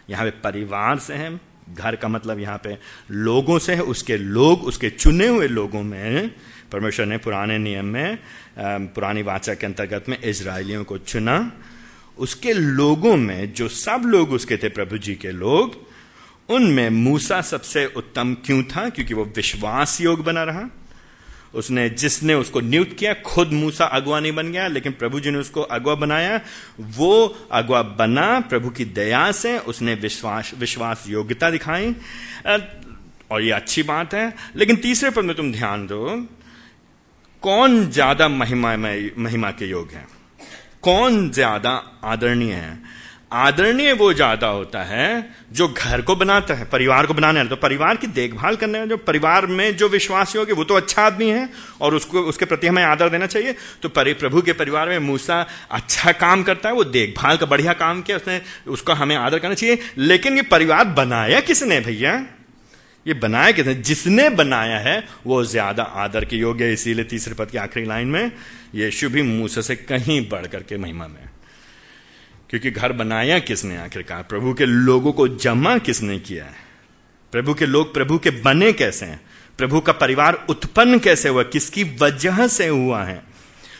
यहाँ 0.10 0.26
पे 0.26 0.32
परिवार 0.42 1.00
से 1.00 1.14
है। 1.14 1.40
घर 1.70 1.96
का 1.96 2.08
मतलब 2.08 2.40
यहाँ 2.40 2.58
पे 2.58 2.78
लोगों 3.10 3.58
से 3.60 3.74
है, 3.76 3.82
उसके 3.84 4.18
लोग, 4.18 4.64
उसके 4.64 4.90
चुने 4.90 5.28
हुए 5.28 5.48
लोगों 5.48 5.84
में, 5.84 6.30
परमेश्वर 6.72 7.06
ने 7.06 7.18
पुराने 7.18 7.58
नियम 7.58 7.86
में 7.86 8.18
पुरानी 8.60 9.22
वाचा 9.22 9.54
के 9.54 9.66
अंतर्गत 9.66 10.10
में 10.10 10.18
इसराइलियों 10.20 10.84
को 10.84 10.98
चुना 10.98 11.38
उसके 12.18 12.54
लोगों 12.54 13.18
में, 13.18 13.54
जो 13.54 13.68
सब 13.68 14.02
लोग 14.06 14.32
उसके 14.32 14.58
थे, 14.58 14.70
प्रभु 14.70 14.98
जी 14.98 15.16
के 15.16 15.32
लोग, 15.32 15.88
उनमें 16.50 16.90
मूसा 16.90 17.42
सबसे 17.42 17.86
उत्तम 17.86 18.34
क्यों 18.46 18.64
था? 18.64 18.90
क्योंकि 18.90 19.14
वो 19.14 19.26
विश्वास 19.26 20.02
योग 20.02 20.24
बना 20.24 20.44
रहा। 20.44 20.70
उसने, 21.54 21.90
जिसने 21.90 22.34
उसको 22.34 22.62
नियुक्त 22.62 22.98
किया, 22.98 23.14
खुद 23.14 23.52
मूसा 23.52 23.86
अगवा 23.86 24.20
नहीं 24.20 24.32
बन 24.32 24.52
गया, 24.52 24.68
लेकिन 24.68 24.92
प्रभु 24.92 25.20
जी 25.20 25.32
ने 25.32 25.38
उसको 25.38 25.62
अगवा 25.62 25.96
बनाया। 25.96 26.42
वो 26.80 27.38
अगवा 27.52 27.82
बना, 27.82 28.40
प्रभु 28.40 28.70
की 28.70 28.86
दया 28.86 29.32
से 29.32 29.60
उसने 29.60 29.94
विश्वास 29.94 30.52
विश्वास 30.58 31.06
योग्यता 31.08 31.50
दिखाई। 31.50 31.96
और 33.32 33.42
ये 33.42 33.52
अच्छी 33.52 33.84
बात 33.84 34.14
है। 34.14 34.34
लेकिन 34.56 34.76
तीसरे 34.76 35.10
पद 35.10 35.24
में 35.24 35.36
तुम 35.36 35.52
ध्यान 35.52 35.88
दो, 35.88 36.28
कौन 37.42 37.90
ज़्यादा 37.92 38.28
महिमा 38.28 38.76
महिमा 39.18 39.52
के 39.52 39.66
योग 39.66 39.90
है? 39.90 40.23
कौन 40.84 41.30
ज़्यादा 41.32 41.82
आदरणीय 42.04 42.54
है? 42.54 42.82
आदरणीय 43.34 43.94
वो 43.94 44.12
ज़्यादा 44.14 44.48
होता 44.48 44.82
है 44.84 45.30
जो 45.52 45.68
घर 45.68 46.02
को 46.02 46.16
बनाता 46.16 46.54
है, 46.54 46.66
परिवार 46.66 47.06
को 47.06 47.14
बनाने 47.14 47.44
तो 47.46 47.56
परिवार 47.56 47.98
की 47.98 48.08
देखभाल 48.08 48.56
करने 48.56 48.86
जो 48.88 48.98
परिवार 48.98 49.46
में 49.48 49.76
जो 49.78 49.88
विश्वासी 49.90 50.38
होगी, 50.38 50.54
वो 50.54 50.64
तो 50.64 50.76
अच्छा 50.76 51.02
आदमी 51.02 51.30
है 51.30 51.50
और 51.82 51.96
उसको, 51.96 52.22
उसके 52.22 52.46
प्रति 52.46 52.68
हमें 52.68 52.84
आदर 52.84 53.10
देना 53.10 53.28
चाहिए। 53.28 53.56
तो 53.82 53.90
परि, 53.90 54.14
प्रभु 54.14 54.42
के 54.42 54.54
परिवार 54.54 54.90
में 54.90 55.00
मूसा 55.00 55.46
अच्छा 55.72 56.12
काम 56.12 56.44
करता 56.44 56.70
है, 56.70 56.76
वो 56.76 56.84
देखभाल 56.84 57.38
का 57.38 57.46
बढ़िया 57.46 57.74
काम 57.74 58.02
किया, 58.02 58.18
उसने, 58.18 58.42
उसका 58.68 58.94
हमें 58.94 59.16
आदर 59.16 59.40
करना 59.40 59.56
चाहिए। 59.56 59.80
लेकिन 59.98 60.36
ये 60.36 60.42
परिवार 60.44 60.86
बनाया 60.94 61.40
किसने 61.40 61.80
भैया? 61.80 62.16
ये 63.06 63.14
बनाया 63.14 63.52
किसने? 63.52 63.74
जिसने 63.76 64.30
बनाया 64.30 64.78
है, 64.80 65.04
वो 65.26 65.44
ज़्यादा 65.44 65.84
आदर 65.84 66.26
के 66.26 66.36
योग्य 66.36 66.72
इसीलिए 66.74 67.06
तीसरे 67.06 67.34
पद 67.34 67.52
की 67.52 67.58
आखिरी 67.58 67.86
लाइन 67.86 68.08
में 68.08 68.32
यीशु 68.76 69.10
भी 69.10 69.22
मूसा 69.22 69.62
से 69.62 69.76
कहीं 69.76 70.30
बढ़ 70.30 70.48
करके 70.48 70.78
महिमा 70.78 71.08
में 71.08 71.30
क्योंकि 72.50 72.72
घर 72.72 72.92
बनाया 72.92 73.40
किसने 73.40 73.78
आखिरकार? 73.78 74.24
प्रभु 74.24 74.54
के 74.54 74.66
लोगों 74.66 75.12
को 75.12 75.28
जमा 75.28 75.78
किसने 75.78 76.20
किया 76.20 76.46
है? 76.46 76.56
प्रभु 77.32 77.54
के 77.54 77.66
लोग 77.66 77.94
प्रभु 77.94 78.18
के 78.18 78.30
बने 78.30 78.74
कैसे 78.74 79.06
हैं? 79.06 79.22
प्रभु 79.58 79.80
का 79.80 79.92
परिवार 79.92 80.46
उत्पन्न 80.50 81.00
कैसे 81.00 81.30
हुआ? 81.30 81.44
किसकी 81.44 81.84
वजह 81.84 82.48
से 82.48 82.68
हुआ 82.68 83.04
है? 83.04 83.33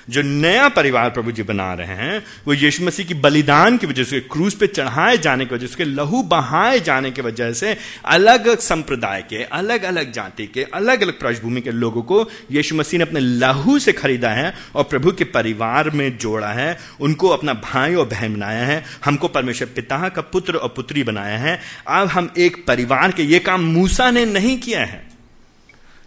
जो 0.10 0.22
नया 0.22 0.68
परिवार 0.70 1.10
प्रभु 1.10 1.32
जी 1.32 1.44
बना 1.44 1.74
रहे 1.74 1.88
हैं, 1.88 2.24
वो 2.48 2.54
यीशु 2.54 2.84
मसीह 2.84 3.06
की 3.06 3.14
बलिदान 3.14 3.78
की 3.78 3.88
वजह 3.88 4.04
से 4.04 4.20
क्रूज 4.20 4.54
पे 4.54 4.68
चढ़ाए 4.68 5.18
जाने 5.18 5.46
की 5.46 5.56
वजह 5.56 5.68
से 5.68 5.86
लहू 5.86 6.24
बहाए 6.24 6.80
जाने 6.80 7.12
की 7.12 7.22
वजह 7.22 7.54
से, 7.54 7.78
अलग 8.06 8.60
संप्रदाय 8.60 9.22
के 9.22 9.44
अलग 9.44 9.84
अलग 9.84 10.12
जाति 10.12 10.48
के 10.48 10.64
अलग 10.64 11.02
अलग 11.02 11.20
पृष्ठभूमि 11.20 11.62
के 11.62 11.72
लोगों 11.72 12.02
को 12.02 12.30
यीशु 12.52 12.76
मसीह 12.76 12.98
ने 12.98 13.06
अपने 13.06 13.20
लहू 13.20 13.80
से 13.80 13.94
खरीदा 13.94 14.30
है 14.30 14.54
और 14.76 14.84
प्रभु 14.84 15.12
के 15.12 15.24
परिवार 15.24 15.90
में 15.90 16.18
जोड़ा 16.18 16.48
है, 16.48 16.78
उनको 17.02 17.28
अपना 17.28 17.54
भाई 17.54 17.96
और 17.96 18.06
बहन 18.06 18.34
बनाया 18.34 18.66
है, 18.66 18.84
हमको 19.06 19.28
परमेश्वर 19.28 19.68
पिता 19.76 20.10
का 20.10 20.22
पुत्र 20.22 20.56
और 20.56 20.70
पुत्री 20.70 21.04
बनाया 21.04 21.38
है, 21.38 21.60
अब 21.88 22.08
हम 22.08 22.34
एक 22.38 22.66
परिवार 22.68 23.12
के, 23.12 23.24
ये 23.24 23.40
काम 23.40 23.62
मूसा 23.62 24.12
ने 24.12 24.26
नहीं 24.26 24.60
किया 24.60 24.80
है। 24.80 25.14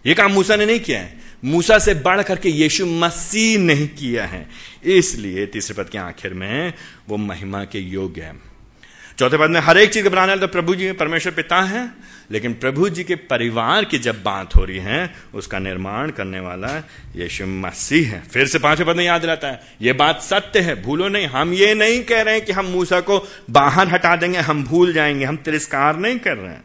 ये 0.05 0.13
काम 0.13 0.31
मूसा 0.31 0.55
ने 0.55 0.65
नहीं 0.65 0.79
किया 0.79 0.99
है। 0.99 1.26
मूसा 1.47 1.77
से 1.79 1.93
बढ़ 1.95 2.21
करके 2.21 2.49
यीशु 2.49 2.85
मसीह 2.85 3.57
नहीं 3.59 3.87
किया 3.89 4.25
है। 4.25 4.47
इसलिए 4.97 5.45
तीसरे 5.45 5.83
पद 5.83 5.89
के 5.89 5.97
आखिर 5.97 6.33
में 6.33 6.73
वो 7.09 7.17
महिमा 7.17 7.63
के 7.63 7.79
योग्य 7.79 8.21
है। 8.21 8.35
चौथे 9.17 9.37
पद 9.37 9.49
में 9.49 9.59
हर 9.59 9.77
एक 9.77 9.93
चीज़ 9.93 10.07
बनाने 10.09 10.27
वाले 10.27 10.41
तो 10.41 10.47
प्रभु 10.47 10.75
जी 10.75 10.91
परमेश्वर 10.91 11.33
पिता 11.33 11.61
है, 11.61 11.89
लेकिन 12.31 12.53
प्रभु 12.53 12.89
जी 12.89 13.03
के 13.03 13.15
परिवार 13.15 13.85
की 13.85 13.97
जब 13.99 14.21
बात 14.23 14.55
हो 14.55 14.63
रही 14.65 14.77
है, 14.77 15.13
उसका 15.33 15.59
निर्माण 15.59 16.11
करने 16.11 16.39
वाला 16.39 16.75
यीशु 17.15 17.45
मसीह 17.45 18.11
है। 18.11 18.21
फिर 18.23 18.47
से 18.47 18.59
पाँचवें 18.59 18.87
पद 18.87 18.97
में 18.97 19.03
याद 19.05 19.25
रहता 19.25 19.47
है, 19.47 19.61
ये 19.81 19.93
बात 19.93 20.21
सत्य 20.21 20.59
है, 20.59 20.81
भूलो 20.83 21.07
नहीं। 21.07 21.27
हम 21.27 21.53
ये 21.53 21.73
नहीं 21.73 22.03
कह 22.03 22.21
रहे 22.21 22.33
हैं 22.33 22.45
कि 22.45 22.51
हम 22.51 22.65
मूसा 22.65 22.99
को 22.99 23.19
बाहर 23.49 23.87
हटा 23.87 24.15
देंगे, 24.15 24.39
हम 24.39 24.63
भूल 24.63 24.93
जाएँगे, 24.93 25.25
हम 25.25 25.37
तिरस्कार 25.37 25.97
नहीं 25.97 26.19
कर 26.19 26.37
रहे 26.37 26.51
हैं। 26.51 26.63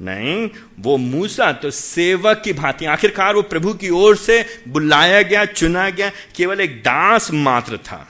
नहीं, 0.00 0.50
वो 0.80 0.96
मूसा 0.96 1.52
तो 1.52 1.70
सेवक 1.70 2.42
की 2.44 2.52
भांति, 2.52 2.84
आखिरकार 2.84 3.34
वो 3.34 3.42
प्रभु 3.42 3.74
की 3.74 3.90
ओर 3.90 4.16
से 4.16 4.46
बुलाया 4.68 5.22
गया, 5.22 5.44
चुना 5.44 5.90
गया, 5.90 6.10
केवल 6.36 6.60
एक 6.60 6.78
दास 6.80 7.30
मात्र 7.32 7.76
था। 7.76 8.08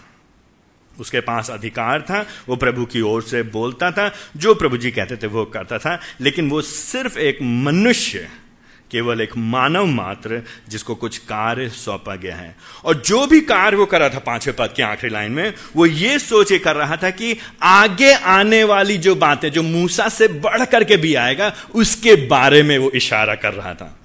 उसके 1.00 1.20
पास 1.20 1.50
अधिकार 1.50 2.02
था, 2.02 2.26
वो 2.48 2.56
प्रभु 2.56 2.84
की 2.84 3.00
ओर 3.00 3.22
से 3.22 3.42
बोलता 3.42 3.90
था, 3.90 4.14
जो 4.36 4.54
प्रभु 4.54 4.76
जी 4.76 4.90
कहते 4.90 5.16
थे 5.16 5.26
वो 5.26 5.44
करता 5.44 5.78
था, 5.78 6.00
लेकिन 6.20 6.50
वो 6.50 6.62
सिर्फ़ 6.62 7.18
एक 7.18 7.38
मनुष्य 7.42 8.28
केवल 8.92 9.20
एक 9.20 9.36
मानव 9.36 9.86
मात्र 9.86 10.42
जिसको 10.68 10.94
कुछ 10.94 11.18
कार्य 11.18 11.68
सौंपा 11.68 12.16
गया 12.16 12.36
है। 12.36 12.56
और 12.84 13.02
जो 13.06 13.26
भी 13.26 13.40
कार्य 13.40 13.76
वो 13.76 13.86
कर 13.86 14.00
रहा 14.00 14.08
था 14.08 14.18
पाँचवें 14.18 14.56
पद 14.56 14.74
के 14.76 14.82
आखिरी 14.82 15.12
लाइन 15.12 15.32
में, 15.32 15.54
वो 15.76 15.86
ये 15.86 16.18
सोच 16.18 16.52
कर 16.52 16.76
रहा 16.76 16.96
था 16.96 17.10
कि 17.10 17.36
आगे 17.62 18.12
आने 18.12 18.64
वाली 18.64 18.98
जो 18.98 19.14
बातें 19.14 19.50
जो 19.50 19.62
मूसा 19.62 20.08
से 20.08 20.28
बढ़ 20.28 20.64
करके 20.64 20.96
भी 20.96 21.14
आएगा, 21.14 21.52
उसके 21.74 22.14
बारे 22.16 22.62
में 22.62 22.78
वो 22.78 22.90
इशारा 22.90 23.34
कर 23.34 23.52
रहा 23.52 23.74
था। 23.74 23.98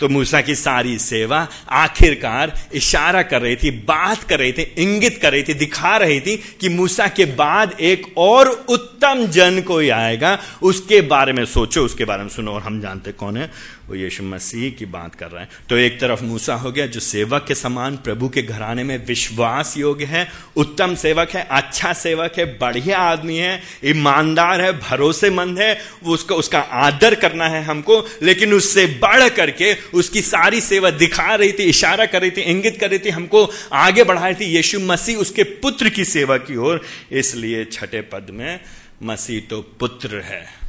तो 0.00 0.08
मूसा 0.08 0.40
की 0.40 0.54
सारी 0.54 0.98
सेवा, 0.98 1.48
आखिरकार 1.68 2.52
इशारा 2.74 3.22
कर 3.22 3.42
रही 3.42 3.56
थी, 3.56 3.70
बात 3.70 4.22
कर 4.22 4.38
रही 4.38 4.52
थी, 4.52 4.62
इंगित 4.62 5.18
कर 5.22 5.32
रही 5.32 5.42
थी, 5.42 5.54
दिखा 5.54 5.96
रही 5.96 6.20
थी 6.20 6.36
कि 6.60 6.68
मूसा 6.68 7.08
के 7.08 7.24
बाद 7.24 7.76
एक 7.80 8.18
और 8.18 8.48
उत्तम 8.68 9.26
जन 9.26 9.62
कोई 9.62 9.88
आएगा, 9.88 10.38
उसके 10.62 11.00
बारे 11.00 11.32
में 11.32 11.44
सोचो, 11.44 11.84
उसके 11.84 12.04
बारे 12.04 12.22
में 12.22 12.30
सुनो, 12.30 12.52
और 12.52 12.62
हम 12.62 12.80
जानते 12.80 13.12
कौन 13.12 13.36
है। 13.36 13.50
वो 13.92 13.96
यीशु 13.96 14.22
मसीह 14.24 14.70
की 14.70 14.86
बात 14.86 15.14
कर 15.14 15.30
रहे 15.30 15.42
हैं। 15.42 15.48
तो 15.68 15.76
एक 15.76 16.00
तरफ़ 16.00 16.22
मूसा 16.24 16.54
हो 16.54 16.70
गया, 16.72 16.86
जो 16.86 17.00
सेवक 17.00 17.44
के 17.48 17.54
समान 17.54 17.96
प्रभु 17.96 18.28
के 18.28 18.42
घराने 18.42 18.84
में 18.84 18.96
विश्वास 19.06 19.74
योग्य 19.76 20.04
है, 20.04 20.26
उत्तम 20.56 20.94
सेवक 20.94 21.30
है 21.30 21.46
अच्छा 21.50 21.92
सेवक 21.92 22.38
है, 22.38 22.44
बढ़िया 22.58 22.98
आदमी 22.98 23.36
है, 23.36 23.62
ईमानदार 23.84 24.60
है, 24.60 24.72
भरोसेमंद 24.80 25.58
है 25.58 25.76
उसका 26.04 26.34
उसका 26.34 26.60
आदर 26.60 27.14
करना 27.14 27.48
है 27.48 27.62
हमको, 27.64 27.98
लेकिन 28.22 28.52
उससे 28.52 28.86
बढ़ 29.02 29.28
करके 29.28 29.74
उसकी 29.94 30.22
सारी 30.22 30.60
सेवा 30.60 30.90
दिखा 30.92 31.34
रही 31.34 31.52
थी, 31.52 31.64
इशारा 31.64 32.06
कर 32.06 32.20
रही 32.20 32.30
थी, 32.30 32.40
इंगित 32.42 32.80
कर 32.80 32.90
रही 32.90 32.98
थी 32.98 33.10
हमको, 33.10 33.44
आगे 33.72 34.04
बढ़ा 34.04 34.26
रही 34.26 34.34
थी। 34.36 34.50
यीशु 34.56 34.80
मसीह 34.80 35.18
उसके 35.18 35.42
पुत्र 35.60 35.88
की 35.88 36.04
सेवा 36.04 36.36
की 36.38 36.56
ओर, 36.56 36.82
इसलिए 37.12 37.64
छठे 37.64 38.00
पद 38.00 38.26
में 38.30 38.60
मसीह 39.02 39.40
तो 39.50 39.60
पुत्र 39.80 40.20
है। 40.20 40.61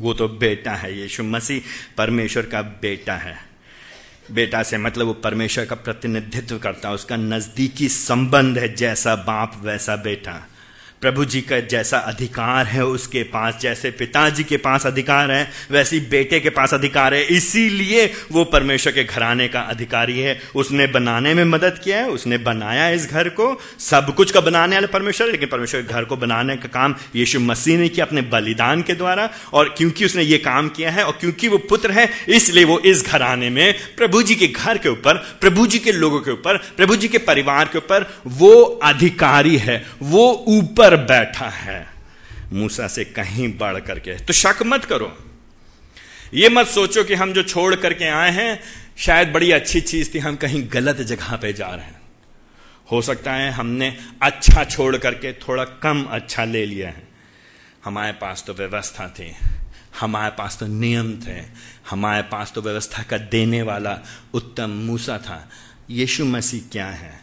वो 0.00 0.14
तो 0.14 0.28
बेटा 0.28 0.72
है, 0.72 0.98
यीशु 0.98 1.22
मसीह 1.22 1.60
परमेश्वर 1.96 2.46
का 2.46 2.62
बेटा 2.62 3.14
है। 3.14 3.36
बेटा 4.32 4.62
से 4.62 4.78
मतलब 4.78 5.06
वो 5.06 5.12
परमेश्वर 5.12 5.64
का 5.64 5.74
प्रतिनिधित्व 5.74 6.58
करता 6.58 6.88
है, 6.88 6.94
उसका 6.94 7.16
नजदीकी 7.16 7.88
संबंध 7.88 8.58
है, 8.58 8.74
जैसा 8.74 9.16
बाप 9.16 9.60
वैसा 9.62 9.96
बेटा। 9.96 10.48
प्रभु 11.00 11.24
जी 11.24 11.40
का 11.40 11.60
जैसा 11.60 11.98
अधिकार 11.98 12.66
है, 12.66 12.84
उसके 12.84 13.22
पास, 13.22 13.58
जैसे 13.62 13.90
पिताजी 13.90 14.44
के 14.44 14.56
पास 14.56 14.86
अधिकार 14.86 15.30
है, 15.30 15.50
वैसी 15.70 16.00
बेटे 16.00 16.40
के 16.40 16.50
पास 16.50 16.74
अधिकार 16.74 17.14
है। 17.14 17.22
इसीलिए 17.24 18.12
वो 18.32 18.44
परमेश्वर 18.44 18.92
के 18.92 19.04
घराने 19.04 19.48
का 19.48 19.60
अधिकारी 19.60 20.20
है। 20.20 20.40
उसने 20.54 20.86
बनाने 20.86 21.34
में 21.34 21.44
मदद 21.44 21.80
किया 21.84 21.98
है, 21.98 22.08
उसने 22.08 22.38
बनाया 22.38 22.88
इस 22.88 23.10
घर 23.10 23.28
को। 23.28 23.60
सब 23.78 24.14
कुछ 24.14 24.30
का 24.30 24.40
बनाने 24.40 24.76
वाले 24.76 24.86
परमेश्वर, 24.86 25.30
लेकिन 25.30 25.48
परमेश्वर 25.48 25.82
के 25.82 25.94
घर 25.94 26.04
को 26.04 26.16
बनाने 26.16 26.56
का 26.56 26.68
काम 26.68 26.94
यीशु 27.16 27.40
मसीह 27.40 27.78
ने 27.78 27.88
किया 27.88 28.06
अपने 28.06 28.22
बलिदान 28.22 28.82
के 28.82 28.94
द्वारा। 28.94 29.30
और 29.52 29.74
क्योंकि 29.78 30.04
उसने 30.04 30.22
ये 30.22 30.38
काम 30.38 30.68
किया 30.68 30.90
है 30.90 31.04
और 31.04 31.12
क्योंकि 31.12 31.48
वो 31.48 31.58
पुत्र 31.58 31.90
है, 31.90 32.10
इसलिए 32.28 32.64
वो 32.64 32.78
इस 32.78 33.06
घराने 33.06 33.50
में 33.50 33.74
प्रभु 33.96 34.22
जी 34.22 34.34
के 34.34 34.46
घर 34.46 34.78
के 34.78 34.88
ऊपर, 34.88 35.14
प्रभु 35.14 35.66
जी 35.66 35.78
के 35.78 35.92
लोगों 35.92 36.20
के 36.20 36.30
ऊपर, 36.30 36.56
प्रभु 36.56 36.96
जी 36.96 37.08
के 37.08 37.18
परिवार 37.18 37.64
के 37.64 37.78
ऊपर 37.78 38.10
वो 38.26 38.62
अधिकारी 38.82 39.56
है। 39.56 39.86
वो 40.02 40.44
ऊपर 40.48 40.87
पर 40.88 40.96
बैठा 40.96 41.48
है। 41.48 41.86
मूसा 42.52 42.86
से 42.88 43.04
कहीं 43.04 43.48
बढ़ 43.58 43.78
करके 43.80 44.14
तो 44.18 44.32
शक 44.32 44.62
मत 44.66 44.84
करो। 44.84 45.16
ये 46.34 46.48
मत 46.48 46.66
सोचो 46.66 47.02
कि 47.04 47.14
हम 47.14 47.32
जो 47.32 47.42
छोड़ 47.42 47.74
करके 47.74 48.04
आए 48.04 48.30
हैं, 48.30 48.60
शायद 48.98 49.28
बड़ी 49.28 49.50
अच्छी 49.52 49.80
चीज़ 49.80 50.14
थी, 50.14 50.18
हम 50.18 50.36
कहीं 50.36 50.62
गलत 50.72 51.00
जगह 51.02 51.36
पे 51.36 51.52
जा 51.52 51.66
रहे 51.66 51.84
हैं। 51.84 52.00
हो 52.92 53.00
सकता 53.02 53.32
है 53.32 53.50
हमने 53.50 53.96
अच्छा 54.22 54.64
छोड़ 54.64 54.96
करके 54.96 55.32
थोड़ा 55.32 55.64
कम 55.64 56.02
अच्छा 56.04 56.44
ले 56.44 56.64
लिया 56.66 56.88
है। 56.88 57.06
हमारे 57.84 58.12
पास 58.12 58.44
तो 58.46 58.54
व्यवस्था 58.54 59.08
थी, 59.08 59.32
हमारे 60.00 60.30
पास 60.30 60.56
तो 60.60 60.66
नियम 60.66 61.12
थे, 61.20 61.42
हमारे 61.90 62.22
पास 62.22 62.52
तो 62.52 62.62
व्यवस्था 62.62 63.02
का 63.02 63.18
देने 63.28 63.62
वाला 63.62 63.98
उत्तम 64.34 64.70
मूसा 64.86 65.18
था। 65.18 65.38
यीशु 65.90 66.24
मसीह 66.24 66.62
क्या 66.72 66.86
है? 66.86 67.20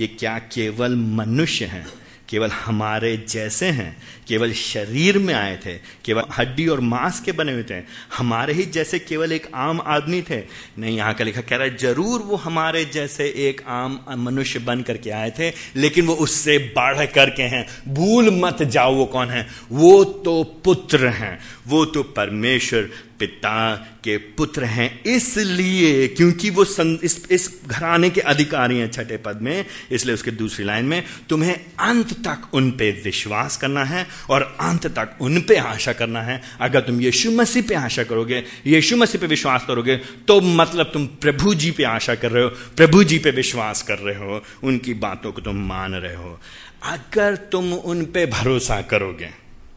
ये 0.00 0.06
क्या 0.08 0.38
केवल 0.38 0.96
मनुष्य 0.96 1.64
है? 1.64 1.86
केवल 2.28 2.50
हमारे 2.50 3.16
जैसे 3.28 3.66
हैं, 3.66 3.96
केवल 4.28 4.52
शरीर 4.52 5.18
में 5.18 5.34
आए 5.34 5.56
थे, 5.56 5.74
केवल 6.04 6.22
हड्डी 6.38 6.66
और 6.68 6.80
मांस 6.80 7.20
के 7.20 7.32
बने 7.32 7.52
हुए 7.52 7.62
थे, 7.62 7.82
हमारे 8.16 8.52
ही 8.52 8.64
जैसे 8.64 8.98
केवल 8.98 9.32
एक 9.32 9.46
आम 9.54 9.80
आदमी 9.86 10.22
थे। 10.22 10.38
नहीं, 10.78 10.96
यहाँ 10.96 11.14
का 11.14 11.24
लिखा 11.24 11.40
कह 11.40 11.56
रहा 11.56 11.66
है, 11.66 11.76
ज़रूर 11.76 12.20
वो 12.20 12.36
हमारे 12.36 12.84
जैसे 12.84 13.28
एक 13.48 13.62
आम 13.66 14.00
मनुष्य 14.18 14.58
बन 14.58 14.82
करके 14.82 15.10
आए 15.10 15.30
थे, 15.38 15.52
लेकिन 15.76 16.06
वो 16.06 16.14
उससे 16.14 16.58
बढ़ 16.78 17.06
करके 17.06 17.42
हैं। 17.42 17.66
भूल 17.88 18.30
मत 18.30 18.62
जाओ 18.62 18.94
वो 18.94 19.04
कौन 19.06 19.30
है? 19.30 19.46
वो 19.72 20.04
तो 20.04 20.42
पुत्र 20.64 21.08
हैं, 21.08 21.38
वो 21.66 21.84
तो 21.84 22.02
परमेश्वर 22.02 22.90
पिता 23.18 23.74
के 24.04 24.16
पुत्र 24.36 24.64
हैं 24.64 25.02
इसलिए 25.04 26.08
क्योंकि 26.08 26.50
वो 26.50 26.64
सं, 26.64 26.94
इस, 26.98 27.26
इस 27.30 27.60
घराने 27.66 28.10
के 28.10 28.20
अधिकारी 28.20 28.78
हैं 28.78 28.90
छठे 28.90 29.16
पद 29.16 29.38
में 29.42 29.64
इसलिए 29.90 30.14
उसके 30.14 30.30
दूसरी 30.30 30.64
लाइन 30.64 30.84
में 30.84 31.02
तुम्हें 31.28 31.54
अंत 31.80 32.12
तक 32.26 32.54
उन 32.54 32.70
पे 32.70 32.90
विश्वास 33.04 33.56
करना 33.56 33.84
है 33.84 34.06
और 34.30 34.42
अंत 34.60 34.86
तक 34.86 35.16
उन 35.20 35.40
पे 35.40 35.56
आशा 35.56 35.92
करना 35.92 36.22
है। 36.22 36.40
अगर 36.60 36.80
तुम 36.80 37.00
यीशु 37.00 37.30
मसीह 37.30 37.62
पे 37.62 37.74
आशा 37.74 38.04
करोगे 38.04 38.44
यीशु 38.66 38.96
मसीह 38.96 39.20
पे 39.20 39.26
विश्वास 39.26 39.64
करोगे 39.66 39.96
तो 40.28 40.40
मतलब 40.40 40.90
तुम 40.92 41.06
प्रभु 41.06 41.54
जी 41.54 41.70
पे 41.70 41.84
आशा 41.84 42.14
कर 42.14 42.30
रहे 42.30 42.44
हो 42.44 42.48
प्रभु 42.76 43.04
जी 43.04 43.18
पे 43.18 43.30
विश्वास 43.30 43.82
कर 43.82 43.98
रहे 43.98 44.16
हो 44.16 44.42
उनकी 44.62 44.94
बातों 44.94 45.32
को 45.32 45.40
तुम 45.40 45.66
मान 45.66 45.94
रहे 45.94 46.14
हो। 46.14 46.40
अगर 46.82 47.36
तुम 47.52 47.72
उन 47.72 48.04
पे 48.04 48.26
भरोसा 48.26 48.80
करोगे 48.82 49.30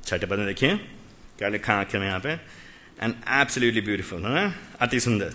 छठे 0.05 0.25
पद 0.25 0.37
में 0.37 0.47
देखिए 0.47 0.75
क्या 1.37 1.49
लिखा 1.49 1.73
आखिर 1.73 1.99
में 1.99 2.07
यहाँ 2.07 2.19
पे? 2.19 2.60
एंड 3.01 3.13
एब्सोल्युटली 3.31 3.81
ब्यूटीफुल 3.81 4.23
है 4.23 4.33
ना 4.33 4.53
अति 4.81 4.99
सुंदर। 4.99 5.33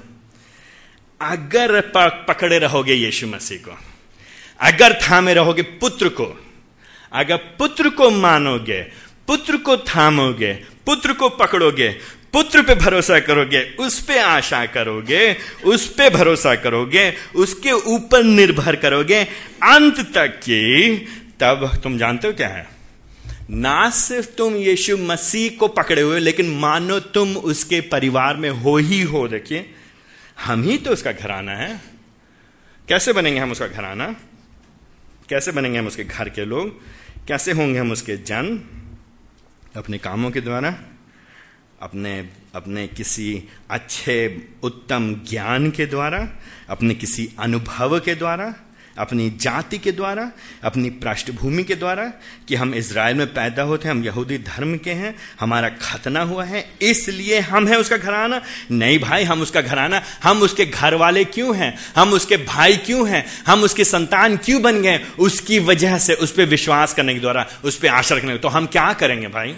अगर 1.20 1.80
पकड़े 2.28 2.58
रहोगे 2.58 2.94
यीशु 2.94 3.26
मसीह 3.26 3.58
को, 3.58 3.78
अगर 4.60 4.98
थामे 5.02 5.34
रहोगे 5.34 5.62
पुत्र 5.62 6.08
को, 6.08 6.26
अगर 7.12 7.36
पुत्र 7.58 7.88
को 7.88 8.10
मानोगे, 8.10 8.80
पुत्र 9.28 9.56
को 9.56 9.76
थामोगे, 9.76 10.52
पुत्र 10.86 11.12
को 11.12 11.28
पकड़ोगे, 11.28 11.88
पुत्र 12.32 12.62
पे 12.62 12.74
भरोसा 12.74 13.18
करोगे, 13.20 13.60
उस 13.80 14.00
पे 14.00 14.18
आशा 14.18 14.64
करोगे, 14.66 15.36
उस 15.64 15.86
पे 15.88 16.08
भरोसा 16.10 16.54
करोगे, 16.54 17.12
उसके 17.34 17.72
ऊपर 17.72 18.22
निर्भर 18.22 18.76
करोगे, 18.76 19.22
अंत 19.64 20.00
तक 20.14 20.36
की, 20.38 20.96
तब 21.40 21.70
तुम 21.82 21.98
जानते 21.98 22.28
हो 22.28 22.34
क्या 22.34 22.48
है? 22.48 22.75
ना 23.50 23.90
सिर्फ़ 23.90 24.30
तुम 24.30 24.54
यीशु 24.54 24.96
मसीह 24.96 25.58
को 25.58 25.68
पकड़े 25.68 26.02
हुए 26.02 26.20
लेकिन 26.20 26.50
मानो 26.50 27.00
तुम 27.00 27.36
उसके 27.36 27.80
परिवार 27.80 28.36
में 28.36 28.50
हो 28.50 28.76
ही 28.76 29.02
हो। 29.02 29.28
देखिए, 29.28 29.74
हम 30.44 30.62
ही 30.62 30.78
तो 30.78 30.90
उसका 30.90 31.12
घराना 31.12 31.52
है। 31.52 31.80
कैसे 32.88 33.12
बनेंगे 33.12 33.40
हम 33.40 33.52
उसका 33.52 33.66
घराना? 33.66 34.16
कैसे 35.28 35.52
बनेंगे 35.52 35.78
हम 35.78 35.86
उसके 35.86 36.04
घर 36.04 36.28
के 36.28 36.44
लोग? 36.44 36.80
कैसे 37.28 37.52
होंगे 37.52 37.78
हम 37.78 37.92
उसके 37.92 38.16
जन? 38.16 38.64
अपने 39.76 39.98
कामों 39.98 40.30
के 40.30 40.40
द्वारा? 40.40 40.78
अपने 41.82 42.28
अपने 42.54 42.88
किसी 42.88 43.44
अच्छे, 43.70 44.48
उत्तम 44.62 45.14
ज्ञान 45.14 45.70
के 45.70 45.86
द्वारा? 45.86 46.28
अपने 46.70 46.94
किसी 46.94 47.30
अनुभव 47.38 48.00
के 48.00 48.14
द्वारा? 48.14 48.54
अपनी 48.98 49.30
जाति 49.30 49.78
के 49.78 49.92
द्वारा, 49.92 50.32
अपनी 50.64 50.90
पृष्ठभूमि 50.90 51.62
के 51.62 51.74
द्वारा 51.74 52.12
कि 52.48 52.54
हम 52.54 52.74
इसराइल 52.74 53.16
में 53.16 53.26
पैदा 53.26 53.62
होते 53.62 53.88
हैं, 53.88 53.94
हम 53.94 54.04
यहूदी 54.04 54.38
धर्म 54.38 54.76
के 54.76 54.90
हैं, 54.90 55.16
हमारा 55.40 55.68
खतना 55.68 56.20
हुआ 56.20 56.44
है, 56.44 56.70
इसलिए 56.82 57.40
हम 57.40 57.68
हैं 57.68 57.76
उसका 57.76 57.96
घराना। 57.96 58.42
नहीं 58.70 58.98
भाई, 58.98 59.24
हम 59.24 59.42
उसका 59.42 59.60
घराना, 59.60 60.02
हम 60.22 60.42
उसके 60.42 60.66
घर 60.66 60.94
वाले 60.94 61.24
क्यों 61.24 61.56
हैं? 61.56 61.78
हम 61.96 62.12
उसके 62.12 62.36
भाई 62.36 62.76
क्यों 62.76 63.08
हैं? 63.08 63.26
हम 63.46 63.62
उसके 63.62 63.84
संतान 63.84 64.36
क्यों 64.36 64.62
बन 64.62 64.82
गए? 64.82 65.00
उसकी 65.18 65.58
वजह 65.58 65.98
से 65.98 66.14
उस 66.14 66.32
पर 66.32 66.44
विश्वास 66.44 66.94
करने 66.94 67.14
के 67.14 67.20
द्वारा, 67.20 67.46
उस 67.64 67.76
पर 67.76 67.88
आशा 67.88 68.14
रखने 68.14 68.36
तो 68.38 68.48
हम 68.48 68.66
क्या 68.66 68.92
करेंगे 68.92 69.28
भाई? 69.28 69.56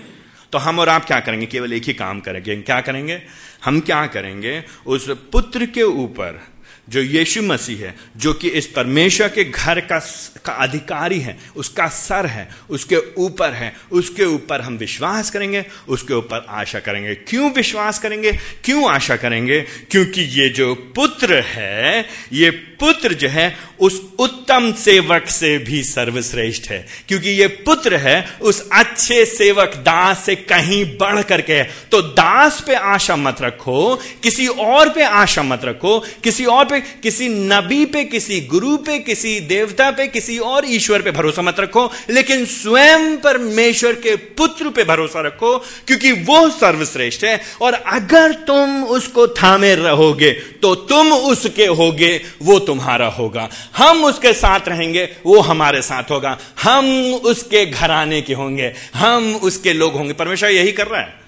तो 0.53 0.59
हम 0.59 0.79
और 0.79 0.89
आप 0.89 1.05
क्या 1.05 1.21
करेंगे? 1.21 1.47
केवल 1.47 1.73
एक 1.73 1.85
ही 1.85 1.93
काम 1.93 2.21
करेंगे। 2.21 2.57
क्या 2.57 2.81
करेंगे? 2.81 3.23
हम 3.65 3.81
क्या 3.81 4.07
करेंगे? 4.07 4.65
उस 4.87 5.11
पुत्र 5.33 5.67
के 5.67 5.83
ऊपर 5.83 6.41
जो 6.89 7.01
यीशु 7.01 7.43
मसीह 7.43 7.79
है 7.79 7.95
जो 8.17 8.33
कि 8.33 8.49
इस 8.49 8.67
परमेश्वर 8.67 9.29
के 9.29 9.45
घर 9.45 9.81
का, 9.81 9.99
का 10.45 10.53
अधिकारी 10.53 11.21
है 11.21 11.39
उसका 11.57 11.87
सर 11.89 12.27
है 12.27 12.49
उसके 12.71 12.97
ऊपर 13.19 13.53
है 13.53 13.75
उसके 13.93 14.25
ऊपर 14.25 14.61
हम 14.61 14.77
विश्वास 14.77 15.31
करेंगे 15.31 15.65
उसके 15.89 16.15
ऊपर 16.15 16.47
आशा 16.49 16.79
करेंगे। 16.79 17.15
क्यों 17.15 17.51
विश्वास 17.51 17.99
करेंगे? 17.99 18.33
क्यों 18.65 18.91
आशा 18.91 19.17
करेंगे? 19.17 19.61
क्योंकि 19.61 20.23
ये 20.41 20.49
जो 20.49 20.75
पुत्र 20.75 21.41
है 21.47 22.07
ये 22.33 22.51
पुत्र 22.51 23.15
जो 23.15 23.29
है 23.29 23.57
उस 23.81 24.01
उत्तम 24.19 24.73
सेवक 24.73 25.29
से 25.29 25.57
भी 25.59 25.83
सर्वश्रेष्ठ 25.83 26.71
है। 26.71 26.87
क्योंकि 27.09 27.31
ये 27.31 27.47
पुत्र 27.47 27.97
है 27.97 28.27
उस 28.41 28.69
अच्छे 28.73 29.25
सेवक 29.27 29.75
दास 29.77 30.25
से 30.25 30.37
कहीं 30.37 30.85
बढ़ 30.99 31.23
करके 31.23 31.63
तो 31.63 32.03
दास 32.03 32.63
पे 32.67 32.75
आशा 32.75 33.17
मत 33.17 33.43
रखो 33.43 33.95
किसी 34.23 34.47
और 34.47 34.89
पे 34.89 35.03
आशा 35.03 35.43
मत 35.43 35.65
रखो 35.65 35.99
किसी 36.25 36.45
और 36.45 36.65
पे 36.65 36.78
किसी 37.03 37.29
नबी 37.29 37.85
पे, 37.87 38.05
किसी 38.05 38.41
गुरु 38.41 38.77
पे, 38.77 38.99
किसी 38.99 39.39
देवता 39.41 39.91
पे, 39.91 40.07
किसी 40.07 40.39
और 40.39 40.65
ईश्वर 40.67 41.03
पे 41.03 41.11
भरोसा 41.11 41.43
मत 41.43 41.61
रखो, 41.61 41.91
लेकिन 42.11 42.45
स्वयं 42.45 43.17
परमेश्वर 43.17 43.93
के 43.93 44.17
पुत्र 44.17 44.71
पे 44.71 44.85
भरोसा 44.85 45.21
रखो, 45.21 45.57
क्योंकि 45.87 46.13
वो 46.13 46.49
सर्वश्रेष्ठ 46.51 47.25
है। 47.25 47.41
और 47.63 47.75
अगर 47.75 48.33
तुम 48.47 48.85
उसको 48.85 49.27
थामे 49.29 49.75
रहोगे 49.75 50.31
तो 50.63 50.75
तुम 50.75 51.13
उसके 51.13 51.67
होगे, 51.67 52.21
वो 52.43 52.59
तुम्हारा 52.59 53.07
होगा। 53.09 53.49
हम 53.77 54.05
उसके 54.05 54.33
साथ 54.33 54.69
रहेंगे, 54.69 55.09
वो 55.27 55.41
हमारे 55.41 55.83
साथ 55.83 56.11
होगा। 56.11 56.39
हम 56.63 57.15
उसके 57.15 57.65
घराने 57.67 58.21
के 58.23 58.35
होंगे, 58.35 58.73
हम 58.95 59.35
उसके 59.43 59.73
लोग 59.73 59.95
होंगे। 59.95 60.13
परमेश्वर 60.13 60.51
यही 60.51 60.73
कर 60.73 60.87
रहा 60.87 61.01
है। 61.01 61.28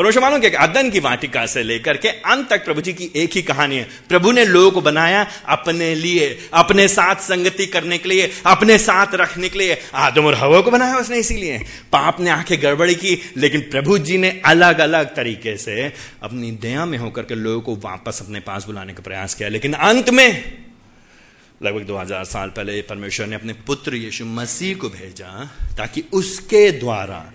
परमेश्वर 0.00 0.22
मानो 0.22 0.38
कि 0.38 0.46
अदन 0.46 0.90
की 0.90 1.00
वाटिका 1.00 1.46
से 1.46 1.62
लेकर 1.62 1.96
के 1.96 2.08
अंत 2.08 2.50
तक 2.50 2.64
प्रभु 2.64 2.80
जी 2.80 2.92
की 2.92 3.12
एक 3.16 3.30
ही 3.32 3.42
कहानी 3.42 3.76
है। 3.76 3.88
प्रभु 4.08 4.32
ने 4.32 4.44
लोगों 4.44 4.70
को 4.70 4.80
बनाया 4.80 5.30
अपने 5.48 5.94
लिए, 5.94 6.48
अपने 6.54 6.88
साथ 6.88 7.16
संगति 7.16 7.66
करने 7.66 7.98
के 7.98 8.08
लिए, 8.08 8.32
अपने 8.46 8.78
साथ 8.78 9.06
रखने 9.14 9.48
के 9.48 9.58
लिए। 9.58 9.78
आदम 9.94 10.26
और 10.26 10.34
हवा 10.34 10.60
को 10.60 10.70
बनाया 10.70 10.96
उसने 10.96 11.18
इसीलिए। 11.18 11.58
पाप 11.92 12.20
ने 12.20 12.30
आँखें 12.30 12.62
गड़बड़ी 12.62 12.94
की, 12.94 13.32
लेकिन 13.36 13.60
प्रभु 13.60 13.98
जी 13.98 14.18
ने 14.18 14.42
अलग 14.44 14.78
अलग 14.78 15.14
तरीके 15.14 15.56
से 15.56 15.92
अपनी 16.22 16.50
दया 16.50 16.84
में 16.84 16.98
होकर 16.98 17.22
के 17.22 17.34
लोगों 17.34 17.60
को 17.60 17.76
वापस 17.76 18.22
अपने 18.22 18.40
पास 18.40 18.66
बुलाने 18.66 18.92
का 18.92 19.02
प्रयास 19.02 19.34
किया। 19.34 19.48
लेकिन 19.48 19.72
अंत 19.72 20.10
में, 20.10 20.58
लगभग 21.62 21.82
2000 21.82 22.24
साल 22.24 22.48
पहले 22.48 22.82
परमेश्वर 22.82 23.26
ने 23.26 23.36
अपने 23.36 23.52
पुत्र 23.52 23.94
यीशु 23.94 24.24
मसीह 24.24 24.76
को 24.76 24.88
भेजा 24.88 25.58
ताकि 25.78 26.04
उसके 26.12 26.70
द्वारा 26.70 27.32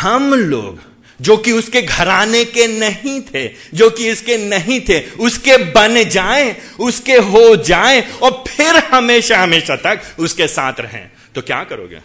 हम 0.00 0.34
लोग 0.34 0.93
जो 1.24 1.36
कि 1.36 1.52
उसके 1.52 1.82
घराने 1.82 2.44
के 2.44 2.66
नहीं 2.66 3.20
थे, 3.20 3.50
जो 3.74 3.90
कि 3.90 4.08
इसके 4.08 4.36
नहीं 4.36 4.80
थे, 4.80 5.10
उसके 5.10 5.56
बन 5.56 6.04
जाएँ, 6.04 6.56
उसके 6.80 7.14
हो 7.14 7.56
जाएँ 7.56 8.12
और 8.12 8.44
फिर 8.48 8.76
हमेशा 8.76 9.38
हमेशा 9.38 9.76
तक 9.76 10.02
उसके 10.18 10.48
साथ 10.48 10.72
रहें। 10.80 11.10
तो 11.34 11.42
क्या 11.42 11.64
करोगे? 11.64 12.00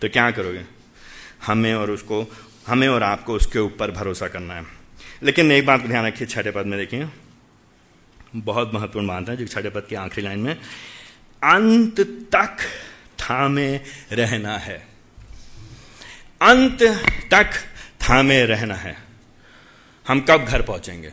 तो 0.00 0.08
क्या 0.08 0.30
करोगे? 0.30 0.62
हमें 1.46 1.74
और 1.74 1.90
उसको, 1.90 2.34
हमें 2.66 2.88
और 2.88 3.02
आपको 3.02 3.34
उसके 3.34 3.58
ऊपर 3.58 3.90
भरोसा 3.90 4.28
करना 4.28 4.54
है। 4.54 4.64
लेकिन 5.22 5.52
एक 5.52 5.66
बात 5.66 5.80
ध्यान 5.80 6.06
रखिए, 6.06 6.26
छठे 6.26 6.50
पद 6.50 6.66
में 6.66 6.78
देखिए। 6.78 7.06
बहुत 8.36 8.70
महत्वपूर्ण 8.74 9.06
बात 9.06 9.28
है 9.28 9.36
जो 9.36 9.46
छठे 9.46 9.70
पद 9.70 9.86
की 9.88 9.94
आखिरी 9.94 10.26
लाइन 10.26 10.38
में, 10.38 10.54
अंत 11.44 12.00
तक 12.34 12.56
थामे 13.20 13.80
रहना 14.12 14.58
है। 14.58 14.86
अंत 16.42 16.82
तक 17.30 17.50
थामे 18.04 18.44
रहना 18.44 18.74
है। 18.74 18.96
हम 20.06 20.20
कब 20.20 20.44
घर 20.44 20.62
पहुँचेंगे? 20.62 21.12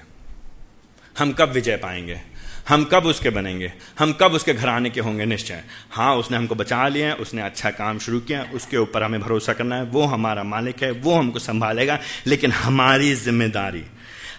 हम 1.15 1.31
कब 1.31 1.49
विजय 1.49 1.77
पाएँगे? 1.77 2.19
हम 2.69 2.83
कब 2.83 3.05
उसके 3.05 3.29
बनेंगे? 3.29 3.71
हम 3.99 4.11
कब 4.13 4.33
उसके 4.33 4.53
घर 4.53 4.69
आने 4.69 4.89
के 4.89 5.01
होंगे? 5.01 5.25
निश्चय। 5.25 5.63
हाँ 5.91 6.15
उसने 6.15 6.37
हमको 6.37 6.55
बचा 6.55 6.87
लिया 6.87 7.13
उसने 7.13 7.41
अच्छा 7.41 7.71
काम 7.71 7.99
शुरू 7.99 8.19
किया 8.19 8.45
उसके 8.53 8.77
ऊपर 8.77 9.03
हमें 9.03 9.19
भरोसा 9.21 9.53
करना 9.53 9.75
है, 9.75 9.83
वो 9.83 10.05
हमारा 10.05 10.43
मालिक 10.43 10.83
है, 10.83 10.91
वो 10.91 11.15
हमको 11.15 11.39
संभालेगा, 11.39 11.99
लेकिन 12.27 12.51
हमारी 12.51 13.13
ज़िम्मेदारी 13.15 13.83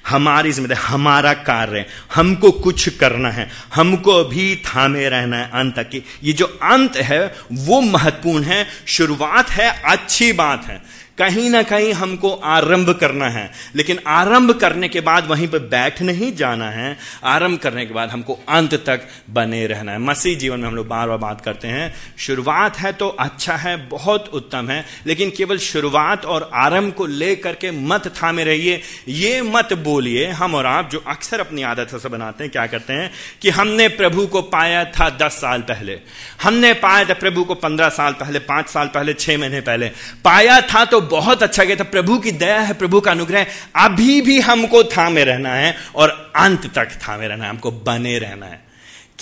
हमारी 0.07 0.53
ज़िम्मेदारी, 0.53 0.81
हमारा 0.83 1.33
कार्य, 1.33 1.85
हमको 2.15 2.51
कुछ 2.53 2.89
करना 2.99 3.31
है, 3.31 3.49
हमको 3.75 4.25
भी 4.25 4.57
थामे 4.57 5.09
रहना 5.09 5.37
है 5.37 5.51
अंत 5.51 5.79
तक 5.79 6.03
ये 6.23 6.33
जो 6.33 6.47
अंत 6.63 6.97
है, 6.97 7.21
वो 7.53 7.81
महत्वपूर्ण 7.81 8.45
है, 8.45 8.67
शुरुआत 8.87 9.51
है, 9.51 9.69
अच्छी 9.85 10.33
बात 10.33 10.65
है। 10.65 10.81
कहीं 11.19 11.51
ना 11.51 11.63
कहीं 11.63 11.93
हमको 11.93 12.31
आरंभ 12.33 12.91
करना 12.91 13.29
है। 13.29 13.51
लेकिन 13.77 13.99
आरंभ 14.07 14.53
करने 14.53 14.89
के 14.89 15.01
बाद 15.01 15.27
वहीं 15.27 15.49
पर 15.49 15.59
बैठ 15.59 16.03
नहीं 16.03 16.35
जाना 16.37 16.71
है। 16.71 16.97
आरंभ 17.25 17.59
करने 17.59 17.87
के 17.87 17.95
बाद 17.95 18.11
हमको 18.11 18.39
अंत 18.49 18.75
तक 18.75 19.07
बने 19.31 19.67
रहना 19.67 19.93
है। 19.93 19.99
मसीह 19.99 20.39
जीवन 20.39 20.61
में 20.61 20.69
हम 20.69 20.75
लोग 20.75 20.89
बार 20.89 21.09
बार 21.09 21.19
बात 21.19 21.41
करते 21.41 21.69
हैं, 21.69 21.95
शुरुआत 22.19 22.79
है 22.79 22.93
तो 22.93 23.09
अच्छा 23.09 23.57
है, 23.57 23.77
बहुत 23.89 24.29
उत्तम 24.29 24.71
है, 24.71 24.85
लेकिन 25.07 25.31
केवल 25.31 25.59
शुरुआत 25.59 26.25
और 26.25 26.51
आरंभ 26.55 26.93
को 26.93 27.07
लेकर 27.07 27.53
के 27.53 27.71
मत 27.71 28.09
थामे 28.09 28.45
रहिए। 28.45 28.81
ये 29.09 29.43
मत 29.43 29.73
बोलिए, 29.73 30.27
हम 30.27 30.55
और 30.55 30.67
आप 30.67 30.91
जो 30.91 31.05
अक्सर 31.07 31.41
अपनी 31.41 31.63
आदत 31.63 31.97
से 31.97 32.09
बनाते 32.09 32.45
हैं, 32.45 32.51
क्या 32.53 32.67
करते 32.67 32.93
हैं 32.93 33.11
कि 33.43 33.51
हमने 33.51 33.89
प्रभु 33.89 34.27
को 34.27 34.43
पाया 34.43 34.85
था 34.85 35.11
दस 35.11 35.33
साल 35.33 35.61
पहले। 35.61 35.99
हमने 36.43 36.73
पाया 36.73 37.05
था 37.05 37.15
प्रभु 37.15 37.45
को 37.45 37.55
पंद्रह 37.55 37.89
साल 37.89 38.13
पहले, 38.13 38.39
पाँच 38.39 38.69
साल 38.69 38.87
पहले, 38.87 39.15
छह 39.15 39.39
महीने 39.39 39.61
पहले। 39.61 39.89
पाया 40.25 40.61
था 40.61 40.85
तो 40.85 41.01
बहुत 41.03 41.43
अच्छा 41.43 41.65
गया 41.65 41.77
था। 41.77 41.85
प्रभु 41.85 42.19
की 42.19 42.33
दया 42.33 42.61
है, 42.61 42.75
प्रभु 42.75 43.01
का 43.01 43.11
अनुग्रह 43.11 43.47
अभी 43.77 44.21
भी 44.21 44.41
हमको 44.41 44.85
थामे 44.85 45.25
रहना 45.25 45.55
है 45.55 45.77
और 45.95 46.33
अंत 46.37 46.75
तक 46.75 46.89
थामे 46.93 47.29
रहना 47.29 47.45
है, 47.45 47.51
हमको 47.51 47.71
बने 47.71 48.19
रहना 48.19 48.47
है। 48.47 48.72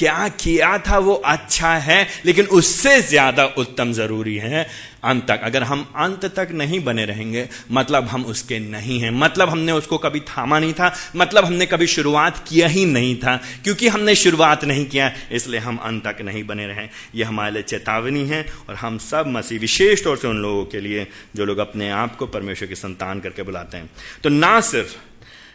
क्या 0.01 0.29
किया 0.41 0.77
था 0.81 0.99
वो 1.01 1.15
अच्छा 1.15 1.75
है, 1.79 2.07
लेकिन 2.25 2.47
उससे 2.49 3.01
ज़्यादा 3.03 3.45
उत्तम 3.59 3.93
ज़रूरी 3.93 4.37
है। 4.37 4.67
अंत 5.05 5.25
तक, 5.29 5.41
अगर 5.45 5.63
हम 5.63 5.83
अंत 5.97 6.25
तक 6.37 6.49
नहीं 6.53 6.83
बने 6.85 7.05
रहेंगे 7.05 7.47
मतलब 7.71 8.07
हम 8.07 8.25
उसके 8.25 8.59
नहीं 8.61 8.99
हैं। 9.01 9.11
मतलब 9.13 9.49
हमने 9.49 9.73
उसको 9.73 9.99
कभी 9.99 10.21
थामा 10.29 10.59
नहीं 10.59 10.73
था 10.73 10.93
मतलब 11.17 11.45
हमने 11.45 11.67
कभी 11.67 11.87
शुरुआत 11.87 12.45
किया 12.49 12.69
ही 12.69 12.85
नहीं 12.87 13.15
था, 13.17 13.37
क्योंकि 13.65 13.89
हमने 13.89 14.15
शुरुआत 14.15 14.65
नहीं 14.65 14.85
किया, 14.87 15.11
इसलिए 15.33 15.61
हम 15.61 15.77
अंत 15.79 16.05
तक 16.07 16.23
नहीं 16.23 16.45
बने 16.47 16.67
रहे। 16.67 16.87
ये 17.15 17.25
हमारे 17.25 17.53
लिए 17.53 17.63
चेतावनी 17.65 18.25
है, 18.25 18.45
और 18.69 18.75
हम 18.75 18.99
सब 19.01 19.27
मसीह, 19.29 19.59
विशेष 19.59 20.05
तौर 20.05 20.17
से 20.17 20.29
उन 20.29 20.43
लोगों 20.43 20.65
के 20.65 20.81
लिए, 20.81 21.07
जो 21.37 21.45
लोग 21.45 21.59
अपने 21.59 21.91
आप 21.93 22.17
को 22.17 22.27
परमेश्वर 22.29 22.69
की 22.69 22.75
संतान 22.77 23.21
करके 23.21 23.43
बुलाते 23.43 23.77
हैं। 23.77 23.91
तो 24.23 24.29
ना 24.29 24.61
सिर्फ़ 24.63 24.97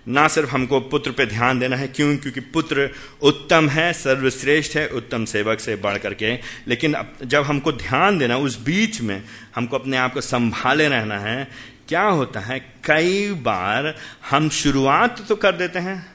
ना 0.07 0.27
सिर्फ़ 0.27 0.49
हमको 0.49 0.79
पुत्र 0.79 1.11
पे 1.11 1.25
ध्यान 1.25 1.59
देना 1.59 1.75
है, 1.75 1.87
क्यों? 1.87 2.17
क्योंकि 2.17 2.39
पुत्र 2.39 2.89
उत्तम 3.21 3.69
है, 3.69 3.93
सर्वश्रेष्ठ 3.93 4.75
है, 4.77 4.87
उत्तम 4.87 5.25
सेवक 5.25 5.59
से 5.59 5.75
बढ़ 5.75 5.97
करके। 5.97 6.39
लेकिन 6.67 6.95
जब 7.23 7.43
हमको 7.43 7.71
ध्यान 7.71 8.17
देना, 8.17 8.37
उस 8.37 8.63
बीच 8.63 9.01
में 9.01 9.23
हमको 9.55 9.77
अपने 9.77 9.97
आप 9.97 10.13
को 10.13 10.21
संभाले 10.21 10.87
रहना 10.87 11.19
है, 11.19 11.47
क्या 11.87 12.03
होता 12.03 12.39
है? 12.39 12.59
कई 12.59 13.31
बार 13.31 13.95
हम 14.29 14.49
शुरुआत 14.49 15.27
तो 15.27 15.35
कर 15.35 15.51
देते 15.51 15.79
हैं 15.79 16.14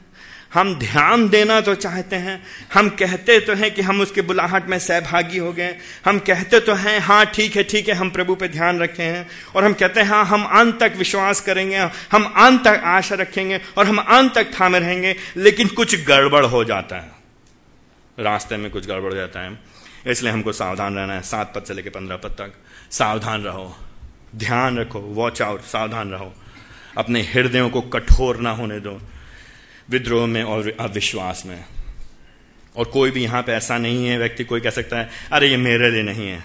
हम 0.53 0.75
ध्यान 0.75 1.29
देना 1.29 1.61
तो 1.61 1.75
चाहते 1.75 2.17
हैं, 2.17 2.43
हम 2.75 2.89
कहते 2.91 3.39
तो 3.41 3.55
हैं 3.55 3.71
कि 3.75 3.83
हम 3.83 4.01
उसके 4.01 4.23
बुलाहट 4.23 4.69
में 4.69 4.79
सहभागी 4.79 5.39
हो 5.39 5.53
गए, 5.53 5.75
हम 6.05 6.19
कहते 6.19 6.61
तो 6.61 6.75
हैं 6.75 6.99
हाँ 7.01 7.25
ठीक 7.27 7.57
है 7.57 7.63
ठीक 7.63 7.89
है, 7.89 7.95
हम 7.95 8.11
प्रभु 8.11 8.35
पे 8.35 8.49
ध्यान 8.49 8.81
रखे 8.81 9.03
हैं, 9.03 9.27
और 9.57 9.65
हम 9.65 9.73
कहते 9.73 10.01
हैं 10.01 10.09
हाँ 10.09 10.25
हम 10.25 10.45
अंत 10.53 10.79
तक 10.81 10.97
विश्वास 10.97 11.41
करेंगे, 11.41 11.77
हम 12.13 12.25
अंत 12.25 12.65
तक 12.65 12.81
आशा 12.87 13.15
रखेंगे, 13.15 13.61
और 13.79 13.87
हम 13.87 13.99
अंत 13.99 14.35
तक 14.35 14.51
थामे 14.61 14.79
रहेंगे, 14.79 15.15
लेकिन 15.37 15.69
कुछ 15.69 15.95
गड़बड़ 16.05 16.45
हो 16.47 16.65
जाता 16.65 16.97
है। 16.97 17.19
रास्ते 18.19 18.57
में 18.57 18.71
कुछ 18.71 18.87
गड़बड़ 18.87 19.11
हो 19.11 19.17
जाता 19.17 19.41
है। 19.41 19.59
इसलिए 20.07 20.33
हमको 20.33 20.53
सावधान 20.53 20.97
रहना 20.97 21.15
है, 21.15 21.23
सात 21.23 21.53
पद 21.57 21.65
से 21.65 21.75
लेकर 21.75 21.91
पंद्रह 21.91 22.17
पद 22.17 22.31
तक। 22.31 22.53
सावधान 22.91 23.43
रहो, 23.43 23.75
ध्यान 24.37 24.79
रखो 24.79 25.01
वॉच 25.15 25.43
आउट 25.43 25.63
सावधान 25.63 26.11
रहो। 26.11 26.33
अपने 26.99 27.23
हृदयों 27.25 27.71
को 27.71 27.81
कठोर 27.89 28.37
ना 28.37 28.51
होने 28.51 28.81
दो। 28.81 29.01
विद्रोह 29.90 30.26
में 30.26 30.42
और 30.42 30.76
अविश्वास 30.81 31.42
में। 31.46 31.64
और 32.76 32.85
कोई 32.85 33.11
भी 33.11 33.22
यहाँ 33.22 33.42
पे 33.42 33.53
ऐसा 33.53 33.79
नहीं 33.79 34.07
है, 34.07 34.18
व्यक्ति 34.18 34.44
कोई 34.44 34.61
कह 34.61 34.70
सकता 34.70 34.98
है, 34.98 35.11
अरे, 35.33 35.48
ये 35.48 35.57
मेरे 35.57 35.90
लिए 35.90 36.03
नहीं 36.03 36.29
है। 36.29 36.44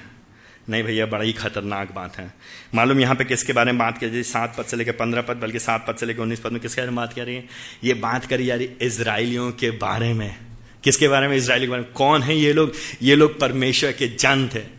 नहीं 0.70 0.84
भैया, 0.84 1.06
बड़ा 1.06 1.24
ही 1.24 1.34
खतरनाक 1.34 1.92
बात 1.92 2.18
है। 2.18 2.34
मालूम 2.76 3.00
यहाँ 3.00 3.16
पे 3.16 3.24
किसके 3.24 3.54
बारे 3.54 3.72
में 3.72 3.80
बात 3.80 3.98
की 3.98 4.06
जा 4.06 4.12
रही 4.12 4.24
सात 4.24 4.56
पद 4.58 4.66
से 4.66 4.78
लेकर 4.78 4.92
पंद्रह 4.92 5.22
पद, 5.22 5.38
बल्कि 5.38 5.60
सात 5.60 5.86
पद 5.88 5.96
से 5.96 6.06
लेकर 6.06 6.22
उन्नीस 6.22 6.40
पद 6.40 6.52
में 6.52 6.62
किसके 6.62 6.82
बारे 6.82 6.90
में 6.90 6.96
बात 6.96 7.14
कर 7.14 7.26
रही 7.26 7.36
है? 7.36 7.46
ये 7.84 7.94
बात 7.94 8.26
करी 8.26 8.46
जा 8.46 8.56
रही 8.56 8.70
इसराइलियों 8.82 9.52
के 9.52 9.72
बारे 9.72 10.14
में। 10.14 10.36
किसके 10.84 11.08
बारे 11.08 11.28
में 11.28 11.38
इसराइली 11.38 11.66
के 11.66 11.70
बारे 11.70 11.82
में? 11.82 11.92
कौन 11.92 12.22
है 12.22 12.38
ये 12.38 12.54
लोग? 12.54 12.72
ये 13.02 13.16
लोग 13.16 13.40
परमेश्वर 13.40 13.92
के 13.92 14.08
जन 14.08 14.50
थे। 14.56 14.75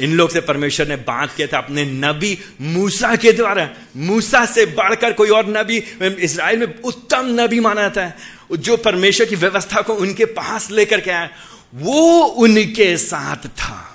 इन 0.00 0.12
लोग 0.12 0.30
से 0.30 0.40
परमेश्वर 0.40 0.88
ने 0.88 0.96
बात 0.96 1.32
किया 1.36 1.46
था 1.46 1.58
अपने 1.58 1.84
नबी 1.84 2.38
मूसा 2.60 3.16
के 3.16 3.32
द्वारा। 3.32 3.70
मूसा 3.96 4.46
से 4.46 4.66
बढ़कर 4.66 5.12
कोई 5.12 5.28
और 5.28 5.46
नबी 5.46 5.78
इसराइल 6.02 6.58
में 6.58 6.82
उत्तम 6.82 7.40
नबी 7.40 7.60
माना 7.60 7.80
जाता 7.80 8.04
है। 8.04 8.16
जो 8.52 8.76
परमेश्वर 8.76 9.26
की 9.26 9.36
व्यवस्था 9.36 9.80
को 9.80 9.94
उनके 9.94 10.24
पास 10.24 10.70
लेकर 10.70 11.00
के 11.00 11.10
आया, 11.10 11.30
वो 11.74 12.24
उनके 12.24 12.96
साथ 12.96 13.36
था। 13.36 13.92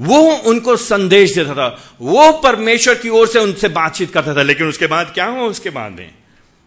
वो 0.00 0.20
उनको 0.32 0.76
संदेश 0.76 1.34
देता 1.34 1.54
था। 1.54 1.96
वो 2.00 2.32
परमेश्वर 2.32 2.94
की 2.94 3.08
ओर 3.08 3.26
से 3.26 3.38
उनसे 3.38 3.68
बातचीत 3.68 4.14
करता 4.14 4.34
था। 4.34 4.42
लेकिन 4.42 4.68
उसके 4.68 4.86
बाद 4.86 5.10
क्या 5.14 5.26
हुआ? 5.26 5.42
उसके 5.42 5.70
बाद 5.70 5.92
भी, 5.92 6.06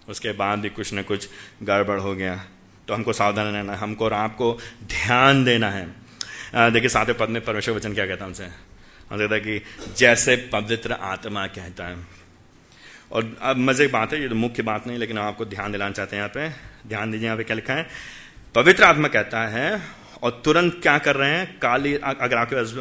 उसके 0.09 0.31
बाद 0.31 0.59
भी 0.59 0.69
कुछ 0.69 0.93
ना 0.93 1.01
कुछ 1.01 1.27
गड़बड़ 1.63 1.99
हो 1.99 2.15
गया। 2.15 2.45
तो 2.87 2.93
हमको 2.93 3.13
सावधान 3.13 3.45
रहना 3.45 3.73
है। 3.73 3.79
हमको 3.79 4.05
और 4.05 4.13
आपको 4.13 4.59
ध्यान 4.83 5.43
देना 5.43 5.69
है। 5.69 6.04
देखिए, 6.55 6.89
सातवें 6.89 7.17
पद 7.17 7.29
में 7.29 7.43
परमेश्वर 7.45 7.75
वचन 7.75 7.93
क्या 7.93 8.05
कहता 8.05 8.23
है 8.23 8.29
हमसे 8.29 8.43
हम 8.43 9.17
कहता 9.17 9.35
है 9.35 9.39
कि 9.41 9.61
जैसे 9.97 10.35
पवित्र 10.53 10.91
आत्मा 10.93 11.45
कहता 11.47 11.87
है। 11.87 11.97
और 13.11 13.35
अब 13.41 13.57
मज़े 13.57 13.85
की 13.87 13.91
बात 13.93 14.13
है, 14.13 14.21
ये 14.21 14.29
तो 14.29 14.35
मुख्य 14.35 14.63
बात 14.63 14.87
नहीं, 14.87 14.97
लेकिन 14.97 15.17
आपको 15.17 15.45
ध्यान 15.45 15.71
दिलाना 15.71 15.91
चाहते 15.91 16.15
हैं 16.15 16.23
यहाँ 16.23 16.31
पे। 16.35 16.49
ध्यान 16.89 17.11
दीजिए 17.11 17.25
यहाँ 17.25 17.37
पे 17.37 17.43
क्या 17.43 17.55
लिखा 17.55 17.73
है? 17.73 17.87
पवित्र 18.55 18.83
आत्मा 18.83 19.07
कहता 19.07 19.45
है, 19.47 19.81
और 20.23 20.41
तुरंत 20.45 20.79
क्या 20.81 20.97
कर 20.97 21.15
रहे 21.15 21.29
हैं? 21.29 21.59
काले 21.59 21.93
अगर 21.95 22.37
आपके 22.37 22.55
पास 22.55 22.73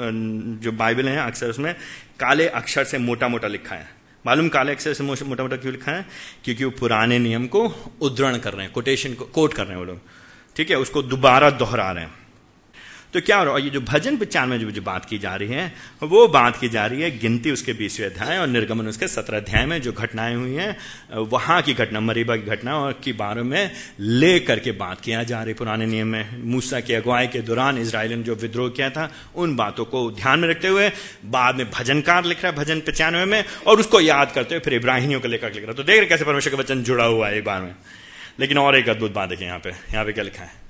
जो 0.63 0.73
बाइबल 0.73 1.09
है 1.09 1.17
अक्सर 1.27 1.51
उसमें, 1.51 1.75
काले 2.21 2.49
अक्षर 2.49 2.85
से 2.85 2.99
मोटा 2.99 3.29
मोटा 3.29 3.49
लिखा 3.49 3.75
है। 3.75 3.89
मालूम 4.25 4.49
काले 4.49 4.73
अक्षर 4.73 4.93
से 4.95 5.05
मोटा 5.05 5.43
मोटा 5.43 5.57
क्यों 5.57 5.73
लिखा 5.73 5.93
है? 5.93 6.07
क्योंकि 6.45 6.65
वो 6.65 6.71
पुराने 6.71 7.19
नियम 7.19 7.47
को 7.47 7.67
उद्धरण 8.01 8.39
कर 8.39 8.53
रहे 8.53 8.65
हैं, 8.65 8.73
कोटेशन 8.73 9.15
को, 9.15 9.25
कोट 9.25 9.55
कर 9.55 9.63
रहे 9.63 9.73
हैं 9.73 9.79
वो 9.79 9.85
लोग। 9.85 10.01
ठीक 10.57 10.71
है, 10.71 10.77
उसको 10.77 11.03
दोबारा 11.03 11.51
दोहरा 11.51 11.91
रहे 11.93 12.05
हैं। 12.05 12.24
तो 13.15 13.21
क्या 13.21 13.37
हो 13.39 13.45
रहा 13.45 13.55
है? 13.55 13.63
ये 13.63 13.71
जो 13.71 13.81
भजन 13.81 14.17
पिचान 14.17 14.49
में 14.49 14.59
जो, 14.59 14.71
जो 14.71 14.83
बात 14.83 15.05
की 15.05 15.19
जा 15.19 15.35
रही 15.37 15.49
है 15.49 15.73
वो 16.03 16.27
बात 16.29 16.57
की 16.57 16.69
जा 16.69 16.87
रही 16.87 17.03
है 17.03 17.19
गिनती 17.19 17.51
उसके 17.51 17.73
बीसवें 17.73 18.07
अध्याय 18.07 18.39
और 18.39 18.47
निर्गमन 18.47 18.87
उसके 18.87 19.09
सत्रह 19.09 19.39
अध्याय 19.39 19.67
में 19.67 19.81
जो 19.83 19.93
घटनाएँ 19.93 20.35
हुई 20.35 20.55
हैं 20.55 20.77
वहाँ 21.25 21.61
की 21.63 21.75
घटना 21.75 22.01
मरीबा 22.01 22.37
की 22.37 22.43
घटना 22.43 22.77
और 22.79 23.01
की 23.05 23.13
बारे 23.13 23.43
में 23.43 23.71
ले 24.01 24.39
करके 24.41 24.73
बात 24.73 25.01
किया 25.01 25.23
जा 25.23 25.43
रही 25.43 25.55
पुराने 25.55 25.87
नियम 25.87 26.07
में 26.07 26.43
मूसा 26.45 26.81
की 26.81 26.95
अगुवाई 26.95 27.27
के 27.27 27.41
दौरान 27.41 27.79
इसराइल 27.79 28.13
ने 28.13 28.23
जो 28.23 28.35
विद्रोह 28.35 28.71
किया 28.71 28.91
था 28.91 29.11
उन 29.35 29.57
बातों 29.57 29.85
को 29.85 30.11
ध्यान 30.11 30.41
में 30.41 30.49
रखते 30.49 30.69
हुए 30.69 30.91
बाद 31.25 31.55
में 31.55 31.71
भजनकार 31.71 32.25
लिख 32.25 32.43
रहा 32.45 32.53
है 32.53 32.59
भजन 32.59 32.81
पचानवे 32.81 33.25
में 33.25 33.45
और 33.67 33.81
उसको 33.81 34.01
याद 34.01 34.33
करते 34.33 34.55
हुए 34.55 34.61
फिर 34.61 34.75
इब्राहिमियों 34.75 35.21
को 35.21 35.29
लेकर 35.29 35.53
लिख 35.53 35.63
रहा 35.63 35.71
है। 35.71 35.77
तो 35.77 35.83
देख 35.83 35.97
रहे 35.97 36.07
कैसे 36.07 36.25
परमेश्वर 36.25 36.53
का 36.53 36.59
वचन 36.59 36.83
जुड़ा 36.83 37.05
हुआ 37.05 37.29
है 37.29 37.39
एक 37.39 37.45
बार 37.45 37.63
में। 37.63 37.75
लेकिन 38.41 38.59
और 38.59 38.77
एक 38.77 38.89
अद्भुत 38.89 39.13
बात 39.13 39.29
देखें 39.29 39.47
यहाँ 39.47 39.59
पे। 39.59 39.71
यहाँ 39.71 40.05
पे 40.05 40.13
क्या 40.13 40.25
लिखा 40.25 40.43
है? 40.43 40.64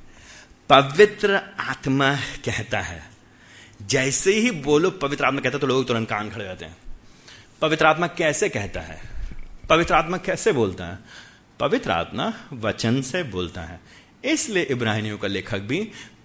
पवित्र 0.74 1.40
आत्मा 1.60 2.14
कहता 2.44 2.78
है। 2.80 3.02
जैसे 3.82 4.32
ही 4.32 4.50
बोलो 4.50 4.90
पवित्र 4.90 5.24
आत्मा 5.24 5.40
कहता 5.40 5.56
है 5.56 5.60
तो 5.60 5.66
लोग 5.66 5.86
तुरंत 5.88 6.08
कान 6.08 6.30
खड़े 6.30 6.44
रहते 6.44 6.64
हैं। 6.64 6.76
पवित्र 7.60 7.86
आत्मा 7.86 8.06
कैसे 8.06 8.48
कहता 8.48 8.80
है? 8.80 9.00
पवित्र 9.70 9.94
आत्मा 9.94 10.16
कैसे 10.16 10.52
बोलता 10.52 10.84
है? 10.84 10.98
पवित्र 11.60 11.90
आत्मा 11.90 12.32
वचन 12.52 13.00
से 13.02 13.22
बोलता 13.22 13.60
है। 13.60 13.80
इसलिए 14.24 14.62
इब्राहिमियों 14.62 15.18
का 15.18 15.28
लेखक 15.28 15.58
भी 15.58 15.80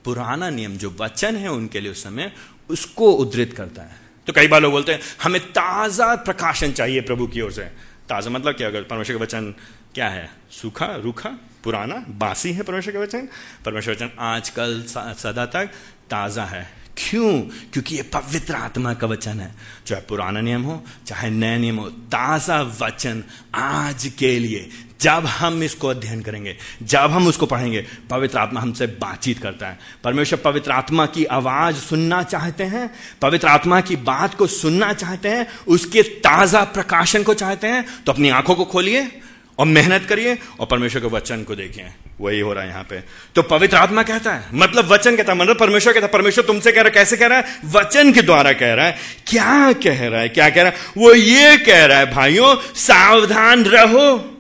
पुराना 0.06 0.50
नियम, 0.50 0.78
जो 0.78 0.96
वचन 1.00 1.36
है 1.36 1.52
उनके 1.52 1.80
लिए 1.80 1.92
उस 1.92 2.04
समय, 2.04 2.32
उसको 2.70 3.12
उद्धृत 3.12 3.54
करता 3.54 3.82
है। 3.82 3.96
तो 4.28 4.34
कई 4.34 4.48
बार 4.48 4.62
लोग 4.62 4.72
बोलते 4.72 4.94
हैं, 4.94 5.00
हमें 5.24 5.42
ताज़ा 5.42 6.16
प्रकाशन 6.16 6.72
चाहिए 6.72 7.02
प्रभु 7.02 7.28
की 7.28 7.42
ओर 7.42 7.52
से। 7.52 7.66
ताज़ा 8.10 8.32
मतलब 8.32 8.54
क्या? 8.54 8.68
अगर 8.68 8.84
परमेश्वर 8.84 9.18
का 9.18 9.24
वचन 9.24 9.54
क्या 10.00 10.08
है? 10.08 10.30
सूखा, 10.52 10.86
रूखा, 10.96 11.30
पुराना, 11.64 11.96
बासी 12.10 12.52
है 12.54 12.64
परमेश्वर 12.64 12.94
का 12.94 13.00
वचन? 13.00 13.28
परमेश्वर 13.66 13.94
वचन 13.94 14.10
आजकल 14.20 14.84
सदा 14.88 15.46
तक 15.46 15.66
ताज़ा 16.10 16.44
है। 16.46 16.68
क्यों? 16.98 17.42
क्योंकि 17.74 17.96
ये 17.96 18.02
पवित्र 18.04 18.56
आत्मा 18.56 18.94
का 18.94 19.08
वचन 19.08 19.40
है। 19.40 19.52
चाहे 19.88 20.02
पुराना 20.02 20.42
नियम 20.42 20.62
हो, 20.62 20.84
चाहे 21.08 21.30
नया 21.30 21.58
नियम 21.58 21.78
हो, 21.78 21.90
ताज़ा 21.90 22.62
वचन 22.82 23.24
आज 23.56 24.12
के 24.20 24.40
लिए, 24.40 24.70
जब 25.02 25.26
हम 25.26 25.64
इसको 25.64 25.88
अध्ययन 25.88 26.22
करेंगे, 26.22 26.58
जब 26.84 27.12
हम 27.12 27.28
उसको 27.28 27.46
पढ़ेंगे, 27.46 27.86
पवित्र 28.10 28.38
आत्मा 28.38 28.62
हमसे 28.62 28.88
बातचीत 28.88 29.40
करता 29.40 29.68
है। 29.68 29.80
परमेश्वर 30.04 30.40
पवित्र 30.40 30.72
आत्मा 30.72 31.06
की 31.06 31.26
आवाज़ 31.26 31.76
सुनना 31.76 32.24
चाहते 32.24 32.64
हैं, 32.64 32.90
पवित्र 33.22 33.48
आत्मा 33.48 33.82
की 33.82 33.96
बात 33.96 34.36
को 34.36 34.48
सुनना 34.48 34.94
चाहते 34.94 35.30
हैं, 35.30 35.48
उसके 35.68 36.04
ताज़ा 36.04 36.64
प्रकाशन 36.64 37.24
को 37.24 37.34
चाहते 37.34 37.68
हैं 37.68 38.04
तो 38.06 38.12
अपनी 38.12 38.30
आँखों 38.30 38.56
को 38.56 38.66
खोलिए 38.66 39.22
और 39.60 39.66
मेहनत 39.66 40.06
करिए 40.10 40.38
और 40.60 40.66
परमेश्वर 40.66 41.02
के 41.02 41.08
वचन 41.08 41.44
को 41.44 41.56
देखिए। 41.56 41.86
वही 42.22 42.40
हो 42.40 42.54
रहा 42.54 42.64
है 42.64 42.70
यहाँ 42.70 42.84
पे। 42.84 43.00
तो 43.36 43.42
पवित्र 43.42 43.78
आत्मा 43.78 44.04
कहता 44.04 44.34
है 44.34 44.46
मतलब 44.54 44.92
वचन 44.92 45.16
कहता 45.16 45.34
है 45.34 45.40
मतलब 45.40 45.60
परमेश्वर 45.60 45.94
कहता 45.94 46.06
है, 46.06 46.12
परमेश्वर 46.12 46.46
तुमसे 46.46 46.72
कह 46.72 46.82
रहा 46.82 46.88
है, 46.88 46.94
कैसे 46.94 47.18
कह 47.18 47.28
रहा 47.28 47.38
है? 47.38 47.60
वचन 47.66 48.12
के 48.12 48.22
द्वारा 48.22 48.54
कह 48.54 48.74
रहा 48.74 48.86
है। 48.86 48.98
क्या 49.28 49.74
कह 49.74 50.08
रहा 50.08 50.22
है? 50.22 50.30
क्या 50.30 50.50
कह 50.50 50.62
रहा 50.62 50.72
है? 50.72 50.78
वो 50.98 51.14
ये 51.14 51.58
कह 51.58 51.86
रहा 51.86 51.98
है, 51.98 52.14
भाइयों, 52.14 52.56
सावधान 52.76 53.64
रहो। 53.64 54.36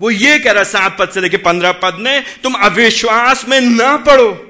वो 0.00 0.10
ये 0.10 0.38
कह 0.38 0.50
रहा 0.50 0.58
है, 0.58 0.64
सात 0.64 0.96
पद 0.98 1.08
से 1.08 1.20
लेकर 1.20 1.36
पंद्रह 1.36 1.72
पद 1.72 1.96
में, 2.00 2.24
तुम 2.42 2.54
अविश्वास 2.54 3.44
में 3.48 3.60
ना 3.60 3.96
पड़ो। 3.96 4.46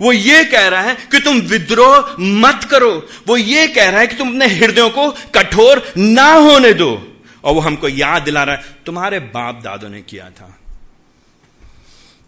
वो 0.00 0.12
ये 0.12 0.44
कह 0.44 0.68
रहा 0.68 0.80
है 0.80 0.94
कि 0.94 1.20
तुम 1.20 1.40
विद्रोह 1.40 2.16
मत 2.20 2.68
करो। 2.70 3.08
वो 3.26 3.36
ये 3.36 3.66
कह 3.68 3.88
रहा 3.88 4.00
है 4.00 4.06
कि 4.06 4.16
तुम 4.16 4.28
अपने 4.28 4.46
हृदयों 4.46 4.90
को 4.90 5.10
कठोर 5.10 5.92
ना 5.98 6.32
होने 6.32 6.72
दो। 6.74 7.13
और 7.44 7.54
वो 7.54 7.60
हमको 7.60 7.88
याद 7.88 8.22
दिला 8.22 8.42
रहा 8.44 8.54
है, 8.56 8.62
तुम्हारे 8.86 9.18
बाप 9.20 9.60
दादों 9.62 9.88
ने 9.88 10.02
किया 10.02 10.28
था। 10.30 10.54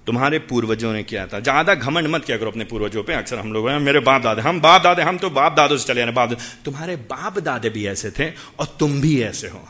तुम्हारे 0.07 0.39
पूर्वजों 0.41 0.93
ने 0.93 1.03
किया 1.03 1.27
था। 1.27 1.39
ज़्यादा 1.41 1.75
घमंड 1.75 2.07
मत 2.07 2.25
किया 2.25 2.37
करो 2.39 2.51
अपने 2.51 2.65
पूर्वजों 2.65 3.03
पे, 3.03 3.13
अक्सर 3.15 3.39
हम 3.39 3.53
लोग 3.53 3.69
मेरे 3.83 4.01
बाप 4.01 4.23
दादे, 4.23 4.43
हम 4.43 4.61
बाप 4.61 4.83
दादे, 4.83 5.03
हम 5.03 5.19
तो 5.19 5.31
बाप 5.31 5.53
दादों 5.53 5.77
से 5.77 5.87
चले 5.87 6.03
आने, 6.03 6.13
बाप 6.13 6.33
तुम्हारे 6.65 6.97
बाप 6.97 7.39
दादे 7.39 7.71
भी 7.71 7.87
ऐसे 7.87 8.11
थे 8.11 8.31
और 8.61 8.77
तुम 8.81 9.01
भी 9.01 9.21
ऐसे 9.23 9.49
हो। 9.49 9.67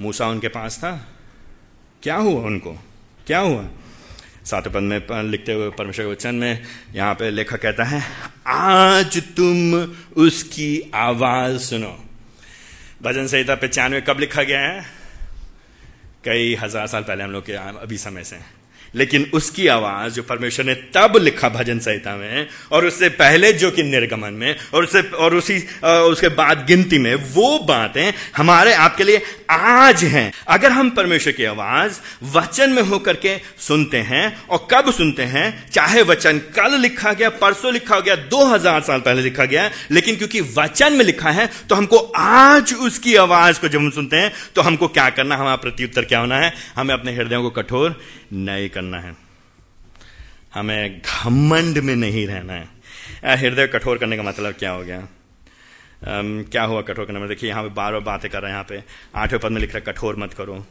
मूसा 0.00 0.26
उनके 0.28 0.48
पास 0.48 0.78
था। 0.78 0.92
क्या 2.02 2.16
हुआ 2.16 2.42
उनको? 2.42 2.72
क्या 3.26 3.38
हुआ? 3.38 3.64
सात 4.44 4.68
पद 4.68 4.82
में 4.82 5.00
लिखते 5.22 5.52
हुए 5.52 5.70
परमेश्वर 5.70 6.04
के 6.04 6.10
वचन 6.10 6.34
में 6.34 6.62
यहाँ 6.94 7.14
पे 7.14 7.30
लेखक 7.30 7.60
कहता 7.62 7.84
है, 7.84 8.02
आज 8.46 9.18
तुम 9.36 9.74
उसकी 10.24 10.90
आवाज़ 10.94 11.58
सुनो। 11.60 11.96
भजन 13.02 13.26
संहिता 13.26 13.54
पचानवे 13.54 14.00
कब 14.00 14.18
लिखा 14.20 14.42
गया 14.42 14.60
है? 14.60 14.84
कई 16.24 16.54
हज़ार 16.54 16.86
साल 16.86 17.02
पहले 17.02 17.24
हम 17.24 17.30
लोग 17.30 17.46
के, 17.46 17.52
अभी 17.52 17.98
समय 17.98 18.24
से। 18.24 18.59
लेकिन 18.94 19.26
उसकी 19.34 19.66
आवाज़ 19.68 20.14
जो 20.14 20.22
परमेश्वर 20.22 20.64
ने 20.66 20.74
तब 20.94 21.16
लिखा 21.16 21.48
भजन 21.48 21.78
संहिता 21.78 22.14
में 22.16 22.46
और 22.72 22.86
उससे 22.86 23.08
पहले 23.16 23.52
जो 23.54 23.70
कि 23.70 23.82
निर्गमन 23.82 24.32
में 24.34 24.54
और 24.74 24.84
उससे 24.84 25.00
और 25.02 25.34
उसी 25.34 25.56
उसके 25.82 26.28
बाद 26.36 26.64
गिनती 26.66 26.98
में 26.98 27.14
वो 27.34 27.58
बातें 27.64 28.12
हमारे 28.36 28.72
आपके 28.76 29.04
लिए 29.04 29.22
आज 29.50 30.04
हैं। 30.04 30.32
अगर 30.48 30.72
हम 30.72 30.90
परमेश्वर 30.90 31.32
की 31.32 31.44
आवाज़ 31.46 31.98
वचन 32.32 32.70
में 32.70 32.82
होकर 32.84 33.16
के 33.16 33.36
सुनते 33.58 33.98
हैं 34.02 34.24
और 34.46 34.66
कब 34.70 34.90
सुनते 34.92 35.22
हैं, 35.24 35.70
चाहे 35.70 36.02
वचन 36.02 36.38
कल 36.56 36.78
लिखा 36.80 37.12
गया, 37.12 37.28
परसों 37.30 37.72
लिखा 37.72 37.98
गया, 38.00 38.14
दो 38.16 38.44
हज़ार 38.46 38.80
साल 38.80 39.00
पहले 39.00 39.22
लिखा 39.22 39.44
गया, 39.44 39.70
लेकिन 39.90 40.16
क्योंकि 40.16 40.40
वचन 40.56 40.92
में 40.92 41.04
लिखा 41.04 41.30
है 41.30 41.48
तो 41.68 41.74
हमको 41.74 41.96
आज 42.16 42.74
उसकी 42.76 43.14
आवाज़ 43.18 43.60
को 43.60 43.68
जब 43.68 43.78
हम 43.78 43.90
सुनते 43.92 44.16
हैं 44.16 44.32
तो 44.54 44.62
हमको 44.62 44.88
क्या 44.88 45.08
करना, 45.10 45.36
हमारा 45.36 45.56
प्रत्युत्तर 45.58 46.04
क्या 46.04 46.18
होना 46.20 46.36
है? 46.36 46.52
हमें 46.76 46.94
अपने 46.94 47.14
हृदयों 47.14 47.42
को 47.42 47.50
कठोर 47.52 48.00
नहीं 48.32 48.68
करना 48.70 49.00
है। 49.00 49.16
हमें 50.54 51.00
घमंड 51.00 51.78
में 51.78 51.96
नहीं 51.96 52.26
रहना 52.26 52.52
है। 52.52 52.68
हृदय 53.36 53.66
कठोर 53.66 53.98
करने 53.98 54.16
का 54.16 54.22
मतलब 54.22 54.52
क्या 54.52 54.70
हो 54.70 54.82
गया? 54.82 55.08
Um, 56.00 56.50
क्या 56.50 56.62
हुआ 56.62 56.82
कठोर 56.82 57.04
करने 57.04 57.18
में 57.18 57.28
देखिए 57.28 57.50
यहाँ 57.50 57.62
पे 57.62 57.68
बार 57.68 57.92
बार 57.92 58.00
बातें 58.00 58.30
कर 58.30 58.42
रहे 58.42 58.50
हैं 58.50 58.58
यहाँ 58.58 58.66
पे 58.68 58.82
आठवें 59.14 59.40
पद 59.40 59.50
में 59.50 59.60
लिख 59.60 59.74
रहा 59.74 59.78
है 59.78 59.92
कठोर 59.92 60.16
मत 60.16 60.32
करो। 60.32 60.66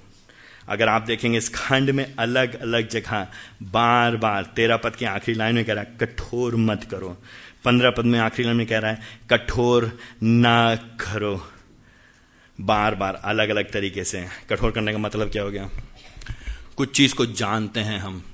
अगर 0.69 0.87
आप 0.87 1.01
देखेंगे 1.01 1.37
इस 1.37 1.49
खंड 1.49 1.89
में 1.89 2.15
अलग 2.15 2.59
अलग 2.61 2.87
जगह 2.87 3.27
बार 3.63 4.15
बार 4.15 4.43
तेरह 4.43 4.77
पद 4.77 4.95
की 4.95 5.05
आखिरी 5.05 5.37
लाइन 5.37 5.55
में 5.55 5.65
कह 5.65 5.73
रहा 5.73 5.83
है 5.83 5.97
कठोर 6.01 6.55
मत 6.55 6.87
करो। 6.91 7.17
पंद्रह 7.65 7.91
पद 7.91 8.05
में 8.05 8.19
आखिरी 8.19 8.43
लाइन 8.43 8.57
में 8.57 8.67
कह 8.67 8.79
रहा 8.79 8.91
है 8.91 9.01
कठोर 9.29 9.99
ना 10.23 10.75
करो। 10.75 11.35
बार 12.61 12.95
बार 12.95 13.21
अलग 13.23 13.49
अलग 13.49 13.71
तरीके 13.71 14.03
से। 14.03 14.25
कठोर 14.49 14.71
करने 14.71 14.91
का 14.91 14.97
मतलब 14.97 15.31
क्या 15.31 15.43
हो 15.43 15.51
गया? 15.51 15.69
कुछ 16.79 16.95
चीज़ 16.95 17.15
को 17.15 17.25
जानते 17.25 17.79
हैं 17.79 17.99
हम। 17.99 18.25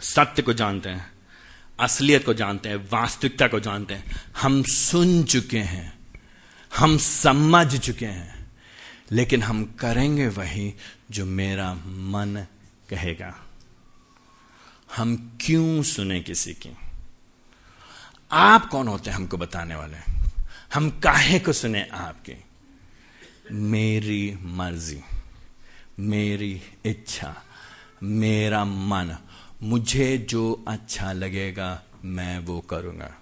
सत्य 0.00 0.42
को 0.42 0.52
जानते 0.52 0.88
हैं, 0.88 1.12
असलियत 1.80 2.26
को 2.26 2.34
जानते 2.34 2.68
हैं, 2.68 2.76
वास्तविकता 2.76 3.48
को 3.48 3.60
जानते 3.60 3.94
हैं। 3.94 4.22
हम 4.42 4.62
सुन 4.62 5.24
चुके 5.24 5.58
हैं, 5.58 5.98
हम 6.76 6.98
समझ 6.98 7.80
चुके 7.80 8.06
हैं, 8.06 8.52
लेकिन 9.12 9.42
हम 9.42 9.64
करेंगे 9.64 10.28
वही 10.28 10.74
जो 11.10 11.24
मेरा 11.24 11.74
मन 11.74 12.46
कहेगा। 12.90 13.34
हम 14.96 15.38
क्यों 15.40 15.82
सुने 15.82 16.20
किसी 16.20 16.54
की? 16.54 16.76
आप 18.32 18.68
कौन 18.68 18.88
होते 18.88 19.10
हैं 19.10 19.16
हमको 19.16 19.36
बताने 19.36 19.74
वाले? 19.74 20.12
हम 20.74 20.90
काहे 20.90 21.38
को 21.38 21.52
सुने 21.52 21.88
आपकी? 21.92 22.44
मेरी 23.52 24.38
मर्ज़ी। 24.42 25.00
मेरी 26.00 26.62
इच्छा, 26.84 27.42
मेरा 28.02 28.64
मन, 28.64 29.16
मुझे 29.62 30.18
जो 30.18 30.64
अच्छा 30.68 31.12
लगेगा, 31.12 31.82
मैं 32.04 32.38
वो 32.38 32.60
करूँगा। 32.60 33.16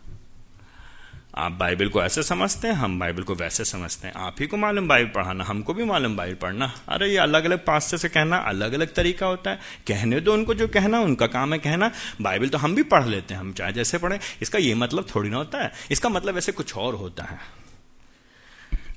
आप 1.34 1.52
बाइबल 1.52 1.88
को 1.88 2.02
ऐसे 2.02 2.22
समझते 2.22 2.68
हैं, 2.68 2.74
हम 2.74 2.98
बाइबल 2.98 3.22
को 3.22 3.34
वैसे 3.34 3.64
समझते 3.64 4.08
हैं। 4.08 4.14
आप 4.14 4.36
ही 4.40 4.46
को 4.46 4.56
मालूम 4.56 4.88
बाइबल 4.88 5.10
पढ़ाना, 5.10 5.44
हमको 5.44 5.74
भी 5.74 5.84
मालूम 5.84 6.16
बाइबल 6.16 6.34
पढ़ना। 6.34 6.74
अरे, 6.88 7.10
ये 7.10 7.16
अलग 7.16 7.44
अलग 7.44 7.64
पास 7.66 7.94
से 7.94 8.08
कहना 8.08 8.36
अलग 8.36 8.72
अलग 8.72 8.94
तरीका 8.94 9.26
होता 9.26 9.50
है। 9.50 9.58
कहने 9.86 10.20
दो 10.20 10.32
उनको 10.32 10.54
जो 10.54 10.68
कहना, 10.68 11.00
उनका 11.00 11.26
काम 11.26 11.52
है 11.52 11.58
कहना। 11.58 11.90
बाइबल 12.20 12.48
तो 12.48 12.58
हम 12.58 12.74
भी 12.74 12.82
पढ़ 12.82 13.06
लेते 13.06 13.34
हैं, 13.34 13.40
हम 13.40 13.52
चाहे 13.52 13.72
जैसे 13.72 13.98
पढ़े। 13.98 14.18
इसका 14.42 14.58
ये 14.58 14.74
मतलब 14.74 15.06
थोड़ी 15.14 15.30
ना 15.30 15.36
होता 15.36 15.58
है। 15.58 15.72
इसका 15.90 16.08
मतलब 16.08 16.38
ऐसे 16.38 16.52
कुछ 16.52 16.76
और 16.76 16.94
होता 16.94 17.24
है। 17.24 17.38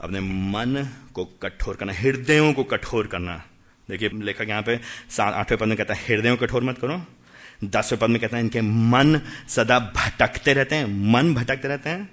अपने 0.02 0.20
मन 0.20 0.90
को 1.14 1.26
कठोर 1.26 1.76
करना, 1.76 1.94
हृदयों 1.94 2.54
को 2.54 2.64
कठोर 2.64 3.08
करना। 3.08 3.44
देखिए, 3.90 4.10
लेखक 4.14 4.50
यहाँ 4.50 4.62
पे 4.62 4.80
सात, 5.10 5.34
आठवें 5.34 5.60
पद 5.60 5.66
में 5.66 5.78
कहता 5.78 5.94
है, 5.94 6.00
हृदयों 6.00 6.38
कठोर 6.38 6.64
मत 6.64 6.78
करो। 6.78 7.06
दसवें 7.64 8.00
पद 8.00 8.10
में 8.10 8.22
कहता 8.22 8.38
है, 8.38 8.44
इनके 8.44 8.62
मन 8.62 9.22
सदा 9.50 9.80
भटकते 9.80 10.54
रहते 10.54 10.76
हैं, 10.76 11.12
मन 11.12 11.34
भटकते 11.34 11.68
रहते 11.68 11.90
हैं। 11.90 12.10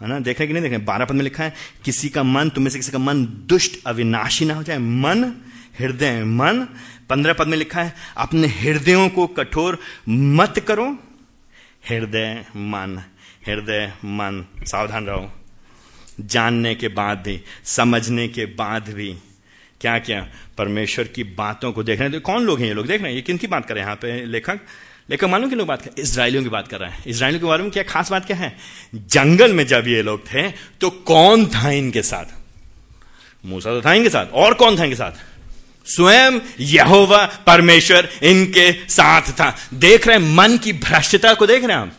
है 0.00 0.08
ना? 0.08 0.18
देख 0.18 0.38
रहे 0.38 0.46
कि 0.46 0.52
नहीं 0.52 0.62
देख? 0.62 0.72
रहे 0.72 0.80
बारह 0.80 1.04
पद 1.04 1.14
में 1.14 1.22
लिखा 1.22 1.44
है, 1.44 1.54
किसी 1.84 2.08
का 2.08 2.22
मन, 2.22 2.48
तुम्हें 2.48 2.70
से 2.70 2.78
किसी 2.78 2.92
का 2.92 2.98
मन 2.98 3.26
दुष्ट, 3.26 3.84
अविनाशी 3.86 4.44
ना 4.44 4.54
हो 4.54 4.62
जाए। 4.62 4.78
मन, 4.78 5.24
हृदय, 5.78 6.24
मन। 6.24 6.68
पंद्रह 7.08 7.32
पद 7.32 7.46
में 7.46 7.56
लिखा 7.56 7.82
है, 7.82 7.94
अपने 8.16 8.46
हृदयों 8.46 9.08
को 9.08 9.26
कठोर 9.26 9.78
मत 10.08 10.58
करो। 10.68 10.98
हृदय, 11.88 12.44
मन। 12.56 13.02
हृदय, 13.46 13.92
मन। 14.04 14.46
सावधान 14.64 15.06
रहो। 15.06 15.32
जानने 16.20 16.74
के 16.74 16.88
बाद 16.88 17.18
भी, 17.18 17.42
समझने 17.64 18.28
के 18.28 18.46
बाद 18.46 18.88
भी। 18.88 19.18
क्या 19.82 19.98
क्या 19.98 20.26
परमेश्वर 20.58 21.04
की 21.06 21.24
बातों 21.36 21.72
को 21.72 21.82
देख 21.82 22.00
रहे 22.00 22.08
हैं। 22.08 22.20
तो 22.20 22.24
कौन 22.26 22.44
लोग 22.44 22.60
हैं 22.60 22.66
ये 22.66 22.74
लोग? 22.74 22.86
देख 22.86 23.00
रहे 23.00 23.10
हैं, 23.10 23.16
ये 23.16 23.22
किन 23.22 23.36
की 23.36 23.46
बात 23.46 23.66
कर 23.66 23.74
रहे 23.74 23.82
हैं 23.82 23.86
यहाँ 23.86 23.96
पे 23.96 24.24
लेखक? 24.26 24.60
लेकिन 25.10 25.30
मालूम 25.30 25.50
की 25.50 25.56
लोग 25.56 25.66
बात 25.66 25.82
कर 25.82 26.00
इसराइलियों 26.00 26.42
की 26.42 26.48
बात 26.48 26.68
कर 26.68 26.78
रहे 26.78 26.90
हैं। 26.90 27.04
इसराइलियों 27.06 27.40
के 27.40 27.46
बारे 27.46 27.62
में 27.62 27.70
क्या 27.72 27.82
खास 27.82 28.10
बात 28.10 28.26
क्या 28.26 28.36
है? 28.36 28.56
जंगल 28.94 29.52
में 29.52 29.66
जब 29.66 29.88
ये 29.88 30.02
लोग 30.02 30.26
थे 30.26 30.42
तो 30.80 30.90
कौन 30.90 31.46
था 31.46 31.70
इनके 31.70 32.02
साथ? 32.02 32.24
मूसा 33.44 33.70
तो 33.70 33.80
था 33.82 33.92
इनके 33.94 34.10
साथ। 34.10 34.26
और 34.26 34.54
कौन 34.54 34.78
था 34.78 34.84
इनके 34.84 34.96
साथ? 34.96 35.12
स्वयं 35.86 36.38
यहोवा 36.60 37.24
परमेश्वर 37.46 38.08
इनके 38.22 38.72
साथ 38.88 39.32
था। 39.32 39.54
देख 39.74 40.06
रहे 40.06 40.16
हैं, 40.16 40.34
मन 40.34 40.56
की 40.58 40.72
भ्रष्टता 40.72 41.34
को 41.34 41.46
देख 41.46 41.64
रहे 41.64 41.76
हैं 41.76 41.82
आप 41.82 41.96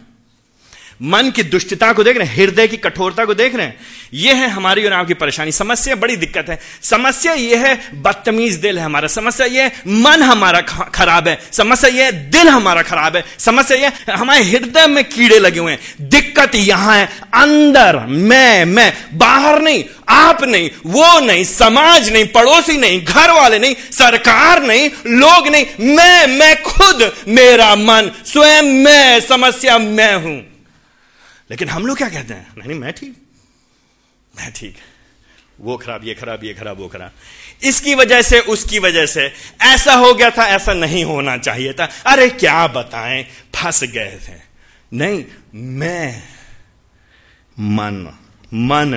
मन 1.01 1.31
की 1.31 1.43
दुष्टता 1.43 1.93
को 1.93 2.03
देख 2.03 2.17
रहे 2.17 2.27
हैं, 2.27 2.35
हृदय 2.35 2.67
की 2.67 2.77
कठोरता 2.77 3.25
को 3.25 3.33
देख 3.33 3.55
रहे 3.55 3.65
हैं। 3.65 3.77
यह 4.13 4.35
है 4.35 4.49
हमारी 4.49 4.85
और 4.85 4.93
आपकी 4.93 5.13
परेशानी। 5.13 5.51
समस्या 5.51 5.95
बड़ी 5.95 6.15
दिक्कत 6.15 6.49
है। 6.49 6.59
समस्या 6.83 7.33
यह 7.33 7.65
है, 7.65 8.01
बदतमीज 8.01 8.53
दिल 8.53 8.79
है 8.79 8.85
हमारा। 8.85 9.07
समस्या 9.07 9.47
यह 9.47 9.71
मन 9.87 10.23
हमारा 10.23 10.61
खराब 10.61 11.27
है। 11.27 11.39
समस्या 11.51 11.89
यह 11.89 12.11
दिल 12.11 12.47
हमारा 12.47 12.81
खराब 12.81 13.15
है। 13.15 13.23
समस्या 13.39 13.77
यह 13.77 13.91
हमारे 14.09 14.43
हृदय 14.43 14.87
में 14.87 15.03
कीड़े 15.03 15.39
लगे 15.39 15.59
हुए 15.59 15.71
हैं। 15.71 16.09
दिक्कत 16.09 16.55
यहाँ 16.55 16.97
है। 16.97 17.05
अंदर, 17.33 18.05
मैं 18.07 18.65
मैं, 18.65 18.93
बाहर 19.13 19.61
नहीं, 19.61 19.83
आप 20.09 20.43
नहीं, 20.43 20.69
वो 20.85 21.19
नहीं, 21.19 21.43
समाज 21.43 22.09
नहीं, 22.09 22.25
पड़ोसी 22.25 22.77
नहीं 22.77 23.05
घर 23.05 23.31
वाले 23.31 23.59
नहीं, 23.59 23.75
सरकार 23.91 24.61
नहीं, 24.61 24.89
लोग 25.07 25.47
नहीं। 25.47 25.65
मैं 25.79 26.27
मैं 26.27 26.63
खुद, 26.63 27.13
मेरा 27.27 27.75
मन, 27.75 28.11
स्वयं 28.25 28.61
मैं, 28.61 29.19
समस्या 29.19 29.77
मैं 29.77 30.15
हूँ। 30.15 30.52
लेकिन 31.51 31.69
हम 31.69 31.85
लोग 31.85 31.97
क्या 31.97 32.09
कहते 32.09 32.33
हैं? 32.33 32.53
नहीं 32.57 32.67
नहीं, 32.67 32.79
मैं 32.79 32.93
ठीक। 32.93 33.23
मैं 34.35 34.51
ठीक। 34.51 34.75
वो 35.59 35.77
खराब, 35.77 36.03
ये 36.03 36.13
खराब 36.13 36.43
ये 36.43 36.53
खराब, 36.53 36.77
वो 36.77 36.87
खराब। 36.87 37.11
इसकी 37.63 37.95
वजह 37.95 38.21
से, 38.21 38.39
उसकी 38.39 38.79
वजह 38.79 39.05
से 39.05 39.33
ऐसा 39.61 39.93
हो 39.93 40.13
गया 40.13 40.29
था, 40.29 40.47
ऐसा 40.47 40.73
नहीं 40.73 41.03
होना 41.03 41.37
चाहिए 41.37 41.73
था। 41.73 41.89
अरे, 42.07 42.29
क्या 42.29 42.67
बताएँ? 42.67 43.23
फंस 43.55 43.83
गए 43.83 44.19
थे। 44.29 44.33
नहीं, 44.93 45.25
मैं, 45.55 46.23
मन 47.59 48.17
मन, 48.53 48.93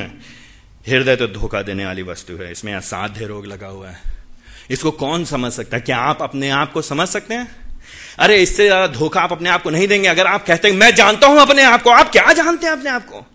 हृदय 0.88 1.16
तो 1.16 1.26
धोखा 1.26 1.62
देने 1.62 1.87
वाली 1.87 2.02
वस्तु 2.02 2.37
है। 2.37 2.52
इसमें 2.52 2.74
असाध्य 2.74 3.26
रोग 3.26 3.46
लगा 3.46 3.66
हुआ 3.66 3.90
है। 3.90 4.00
इसको 4.70 4.90
कौन 4.90 5.24
समझ 5.24 5.52
सकता 5.52 5.76
है? 5.76 5.82
क्या 5.82 5.98
आप 5.98 6.22
अपने 6.22 6.50
आप 6.50 6.72
को 6.72 6.82
समझ 6.82 7.09
सकते 7.09 7.35
हैं? 7.35 7.65
अरे, 8.18 8.37
इससे 8.37 8.64
ज़्यादा 8.64 8.87
धोखा 8.87 9.20
आप 9.20 9.33
अपने 9.33 9.48
आप 9.48 9.62
को 9.62 9.70
नहीं 9.70 9.88
देंगे। 9.88 10.09
अगर 10.09 10.26
आप 10.26 10.46
कहते 10.46 10.68
हैं, 10.68 10.76
मैं 10.76 10.94
जानता 10.94 11.26
हूँ 11.26 11.40
अपने 11.40 11.62
आप 11.62 11.83
को। 11.83 11.90
आप 11.90 12.11
क्या 12.12 12.33
जानते 12.33 12.66
हैं 12.66 12.72
अपने 12.72 12.90
आप 12.90 13.07
को? 13.07 13.26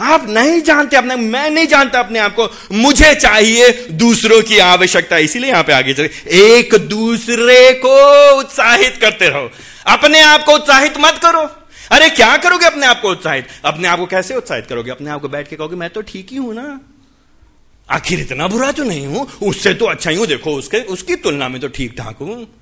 आप 0.00 0.28
नहीं 0.28 0.60
जानते 0.62 0.96
अपने, 0.96 1.16
मैं 1.16 1.50
नहीं 1.50 1.66
जानता 1.66 2.00
अपने 2.00 2.18
आप 2.18 2.34
को। 2.34 2.48
मुझे 2.72 3.14
चाहिए 3.14 3.88
दूसरों 3.90 4.42
की 4.42 4.58
आवश्यकता, 4.58 5.18
इसीलिए 5.18 5.50
यहाँ 5.50 5.62
पे 5.62 5.72
आगे 5.72 5.94
चले 5.94 6.10
एक 6.32 6.74
दूसरे 6.74 7.72
को 7.72 8.38
उत्साहित 8.38 8.96
करते 9.00 9.28
रहो। 9.28 9.50
अपने 9.86 10.20
आप 10.20 10.44
को 10.44 10.52
उत्साहित 10.52 10.94
मत 10.98 11.18
करो। 11.22 11.40
अरे, 11.90 12.08
क्या 12.10 12.36
करोगे 12.36 12.66
अपने 12.66 12.86
आप 12.86 13.00
को 13.00 13.10
उत्साहित? 13.10 13.46
अपने 13.64 13.88
आप 13.88 13.98
को 13.98 14.06
कैसे 14.06 14.34
उत्साहित 14.34 14.66
करोगे? 14.66 14.90
अपने 14.90 15.10
आप 15.10 15.20
को 15.20 15.28
बैठ 15.28 15.48
के 15.48 15.56
कहोगे, 15.56 15.76
मैं 15.76 15.90
तो 15.90 16.02
ठीक 16.02 16.26
ही 16.30 16.36
हूँ 16.36 16.54
ना। 16.54 16.80
आखिर 17.88 18.20
इतना 18.20 18.48
बुरा 18.48 18.72
तो 18.72 18.84
नहीं 18.84 19.06
हूँ, 19.06 19.26
उससे 19.42 19.74
तो 19.74 19.86
अच्छा 19.86 20.10
ही 20.10 20.16
हूँ। 20.16 20.26
देखो, 20.26 20.54
उसके, 20.54 20.80
उसकी 20.80 21.16
तुलना 21.16 21.48
में 21.48 21.60
तो 21.60 21.68
ठीक 21.68 21.94
ठाक 21.98 22.16
हूँ। 22.20 22.59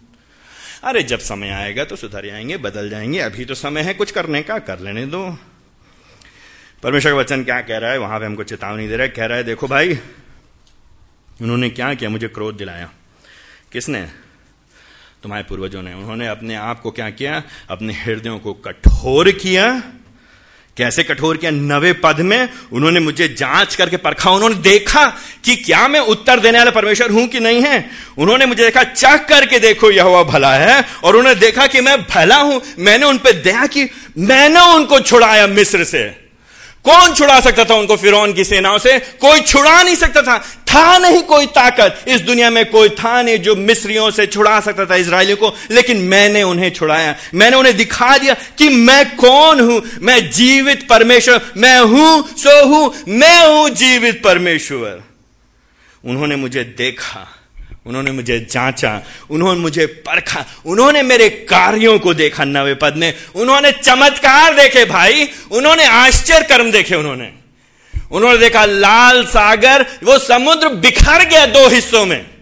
अरे 0.84 1.02
जब 1.02 1.18
समय 1.18 1.48
आएगा 1.48 1.84
तो 1.84 1.96
सुधर 1.96 2.26
जाएँगे, 2.26 2.56
बदल 2.56 2.90
जाएँगे, 2.90 3.18
अभी 3.18 3.44
तो 3.44 3.54
समय 3.54 3.80
है, 3.80 3.94
कुछ 3.94 4.10
करने 4.10 4.42
का, 4.42 4.58
कर 4.58 4.78
लेने 4.78 5.06
दो। 5.06 5.38
परमेश्वर 6.82 7.12
का 7.12 7.18
वचन 7.18 7.44
क्या 7.44 7.60
कह 7.60 7.78
रहा 7.78 7.90
है? 7.90 7.98
वहाँ 7.98 8.20
पे 8.20 8.26
हमको 8.26 8.44
चेतावनी 8.44 8.88
दे 8.88 8.96
रहा 8.96 9.02
है, 9.02 9.08
कह 9.08 9.26
रहा 9.26 9.38
है, 9.38 9.44
देखो 9.44 9.68
भाई, 9.68 9.98
उन्होंने 11.42 11.70
क्या 11.70 11.94
किया? 11.94 12.10
मुझे 12.10 12.28
क्रोध 12.28 12.56
दिलाया। 12.56 12.90
किसने? 13.72 14.08
तुम्हारे 15.22 15.44
पूर्वजों 15.44 15.82
ने। 15.82 15.94
उन्होंने 15.94 16.26
अपने 16.26 16.54
आप 16.54 16.80
को 16.80 16.90
क्या 16.90 17.10
किया? 17.10 17.42
अपने 17.68 17.92
हृदयों 17.92 18.38
को 18.38 18.52
कठोर 18.54 19.30
किया 19.30 19.92
कैसे 20.78 21.02
कठोर 21.02 21.36
के 21.36 21.50
नवे 21.50 21.92
पद 21.92 22.20
में? 22.20 22.48
उन्होंने 22.72 23.00
मुझे 23.00 23.28
जाँच 23.28 23.74
करके 23.74 23.96
परखा। 23.96 24.30
उन्होंने 24.30 24.54
देखा 24.54 25.04
कि 25.44 25.56
क्या 25.56 25.88
मैं 25.88 26.00
उत्तर 26.00 26.40
देने 26.40 26.58
वाला 26.58 26.70
परमेश्वर 26.70 27.10
हूँ 27.10 27.26
कि 27.26 27.40
नहीं 27.40 27.62
है। 27.62 27.90
उन्होंने 28.18 28.46
मुझे 28.46 28.62
देखा 28.64 28.82
चक 28.82 29.26
करके 29.28 29.58
देखो 29.58 29.90
यह 29.90 30.02
हुआ 30.02 30.22
भला 30.22 30.54
है। 30.54 30.84
और 31.04 31.16
उन्होंने 31.16 31.40
देखा 31.40 31.66
कि 31.66 31.80
मैं 31.80 32.02
भला 32.02 32.36
हूँ। 32.36 32.62
मैंने 32.78 33.06
उन 33.06 33.18
पर 33.18 33.32
दया 33.32 33.66
की, 33.66 33.90
मैंने 34.18 34.60
उनको 34.60 35.00
छुड़ाया 35.00 35.46
मिस्र 35.46 35.84
से। 35.84 36.27
कौन 36.84 37.14
छुड़ा 37.14 37.40
सकता 37.40 37.64
था 37.64 37.74
उनको 37.74 37.96
फिर 37.96 38.32
की 38.32 38.44
सेनाओं 38.44 38.78
से? 38.78 38.98
कोई 38.98 39.40
छुड़ा 39.40 39.82
नहीं 39.82 39.96
सकता 39.96 40.22
था। 40.22 40.38
था 40.38 40.98
नहीं 40.98 41.22
कोई 41.22 41.46
ताकत। 41.46 42.04
इस 42.08 42.20
दुनिया 42.20 42.50
में 42.50 42.70
कोई 42.70 42.88
था 42.88 43.22
नहीं 43.22 43.38
जो 43.38 43.56
मिस्रियों 43.56 44.10
से 44.10 44.26
छुड़ा 44.26 44.60
सकता 44.60 44.86
था 44.86 44.96
इसराइलियों 44.96 45.36
को। 45.36 45.54
लेकिन 45.70 45.96
मैंने 45.96 46.42
उन्हें 46.42 46.70
छुड़ाया। 46.70 47.16
मैंने 47.34 47.56
उन्हें 47.56 47.76
दिखा 47.76 48.18
दिया 48.18 48.34
कि 48.34 48.68
मैं 48.68 49.16
कौन 49.16 49.60
हूँ? 49.60 49.82
मैं 50.00 50.30
जीवित 50.30 50.88
परमेश्वर। 50.88 51.40
मैं 51.56 51.80
हूँ, 51.80 52.28
सो 52.36 52.66
हूँ। 52.66 52.94
मैं 53.08 53.46
हूँ 53.46 53.70
जीवित 53.70 54.22
परमेश्वर। 54.24 55.02
उन्होंने 56.04 56.36
मुझे 56.36 56.64
देखा। 56.64 57.37
उन्होंने 57.88 58.10
मुझे 58.10 58.46
जांचा, 58.50 59.02
उन्होंने 59.30 59.60
मुझे 59.60 59.86
परखा, 59.86 60.44
उन्होंने 60.66 61.02
मेरे 61.02 61.28
कार्यों 61.28 61.98
को 61.98 62.14
देखा 62.14 62.44
नवे 62.44 62.74
पद 62.74 62.94
में, 62.96 63.14
उन्होंने 63.34 63.72
चमत्कार 63.72 64.54
देखे 64.54 64.84
भाई, 64.84 65.28
उन्होंने 65.50 65.84
आश्चर्य 65.84 66.46
कर्म 66.48 66.70
देखे 66.70 66.94
उन्होंने। 66.94 67.32
उन्होंने 68.12 68.38
देखा 68.38 68.64
लाल 68.64 69.24
सागर, 69.24 69.86
वो 70.04 70.18
समुद्र 70.18 70.68
बिखर 70.68 71.24
गया 71.24 71.46
दो 71.46 71.68
हिस्सों 71.68 72.06
में। 72.06 72.37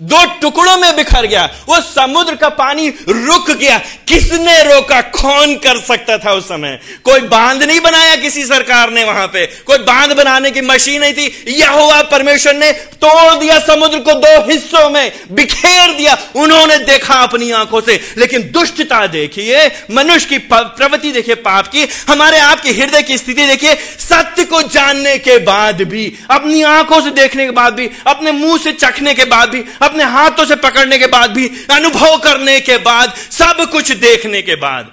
दो 0.00 0.40
टुकड़ों 0.40 0.76
में 0.76 0.96
बिखर 0.96 1.26
गया। 1.26 1.50
वो 1.66 1.80
समुद्र 1.80 2.34
का 2.34 2.48
पानी 2.48 2.88
रुक 3.08 3.50
गया। 3.50 3.78
किसने 4.08 4.62
रोका? 4.62 5.00
कौन 5.00 5.54
कर 5.54 5.80
सकता 5.80 6.18
था 6.18 6.32
उस 6.32 6.44
समय? 6.44 6.80
कोई 7.04 7.20
बाँध 7.20 7.62
नहीं 7.62 7.80
बनाया 7.80 8.16
किसी 8.16 8.44
सरकार 8.44 8.90
ने 8.90 9.04
वहाँ 9.04 9.26
पे। 9.26 9.46
कोई 9.46 9.78
बाँध 9.78 10.12
बनाने 10.12 10.50
की 10.50 10.60
मशीन 10.60 11.00
नहीं 11.00 11.14
थी। 11.14 11.44
यह 11.48 11.70
हुआ 11.70 12.02
परमेश्वर 12.02 12.54
ने 12.54 12.72
तोड़ 12.72 13.34
दिया 13.34 13.58
समुद्र 13.58 13.98
को 13.98 14.12
दो 14.12 14.52
हिस्सों 14.52 14.90
में। 14.90 15.12
बिखेर 15.32 15.94
दिया। 15.94 16.18
उन्होंने 16.34 16.78
देखा 16.78 17.14
अपनी 17.14 17.50
आँखों 17.50 17.80
से। 17.80 18.00
लेकिन 18.18 18.50
दुष्टता 18.52 19.06
देखिए, 19.06 19.66
मनुष्य 19.90 20.26
की 20.26 20.38
प्रवृत्ति 20.38 21.12
देखिए, 21.12 21.34
पाप 21.34 21.66
की। 21.66 21.88
हमारे 22.08 22.38
आपके 22.38 22.70
हृदय 22.70 23.02
की 23.02 23.18
स्थिति 23.18 23.46
देखिए। 23.46 23.74
सत्य 23.98 24.44
को 24.44 24.62
जानने 24.62 25.18
के 25.18 25.38
बाद 25.38 25.82
भी, 25.82 26.14
अपनी 26.30 26.62
आँखों 26.62 27.00
से 27.00 27.10
देखने 27.10 27.44
के 27.44 27.50
बाद 27.50 27.74
भी, 27.74 27.90
अपने 28.06 28.32
मुँह 28.32 28.58
से 28.58 28.72
चखने 28.72 29.14
के 29.14 29.24
बाद 29.24 29.48
भी 29.48 29.64
अपने 29.84 30.04
हाथों 30.04 30.44
से 30.44 30.56
पकड़ने 30.56 30.98
के 30.98 31.06
बाद 31.06 31.30
भी, 31.30 31.48
अनुभव 31.70 32.18
करने 32.18 32.60
के 32.60 32.76
बाद, 32.78 33.14
सब 33.14 33.70
कुछ 33.72 33.92
देखने 33.92 34.42
के 34.42 34.56
बाद, 34.56 34.92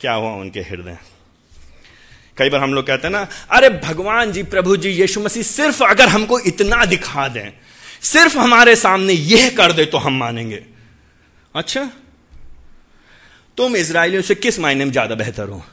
क्या 0.00 0.12
हुआ 0.12 0.30
उनके 0.30 0.60
हृदय? 0.60 0.98
कई 2.36 2.50
बार 2.50 2.60
हम 2.60 2.74
लोग 2.74 2.86
कहते 2.86 3.06
हैं 3.06 3.12
ना, 3.12 3.26
अरे 3.50 3.68
भगवान 3.70 4.32
जी, 4.32 4.42
प्रभु 4.42 4.76
जी, 4.76 4.88
यीशु 4.88 5.20
मसीह 5.20 5.42
सिर्फ़ 5.42 5.84
अगर 5.84 6.08
हमको 6.08 6.38
इतना 6.40 6.84
दिखा 6.84 7.28
दें, 7.28 7.52
सिर्फ़ 8.02 8.38
हमारे 8.38 8.76
सामने 8.76 9.12
यह 9.12 9.50
कर 9.50 9.72
दे 9.72 9.84
तो 9.84 9.98
हम 9.98 10.18
मानेंगे। 10.18 10.64
अच्छा? 11.54 11.90
तुम 13.56 13.76
इसराइलियों 13.76 14.22
से 14.22 14.34
किस 14.34 14.58
मायने 14.58 14.84
में 14.84 14.92
ज़्यादा 14.92 15.14
बेहतर 15.14 15.48
हो? 15.48 15.64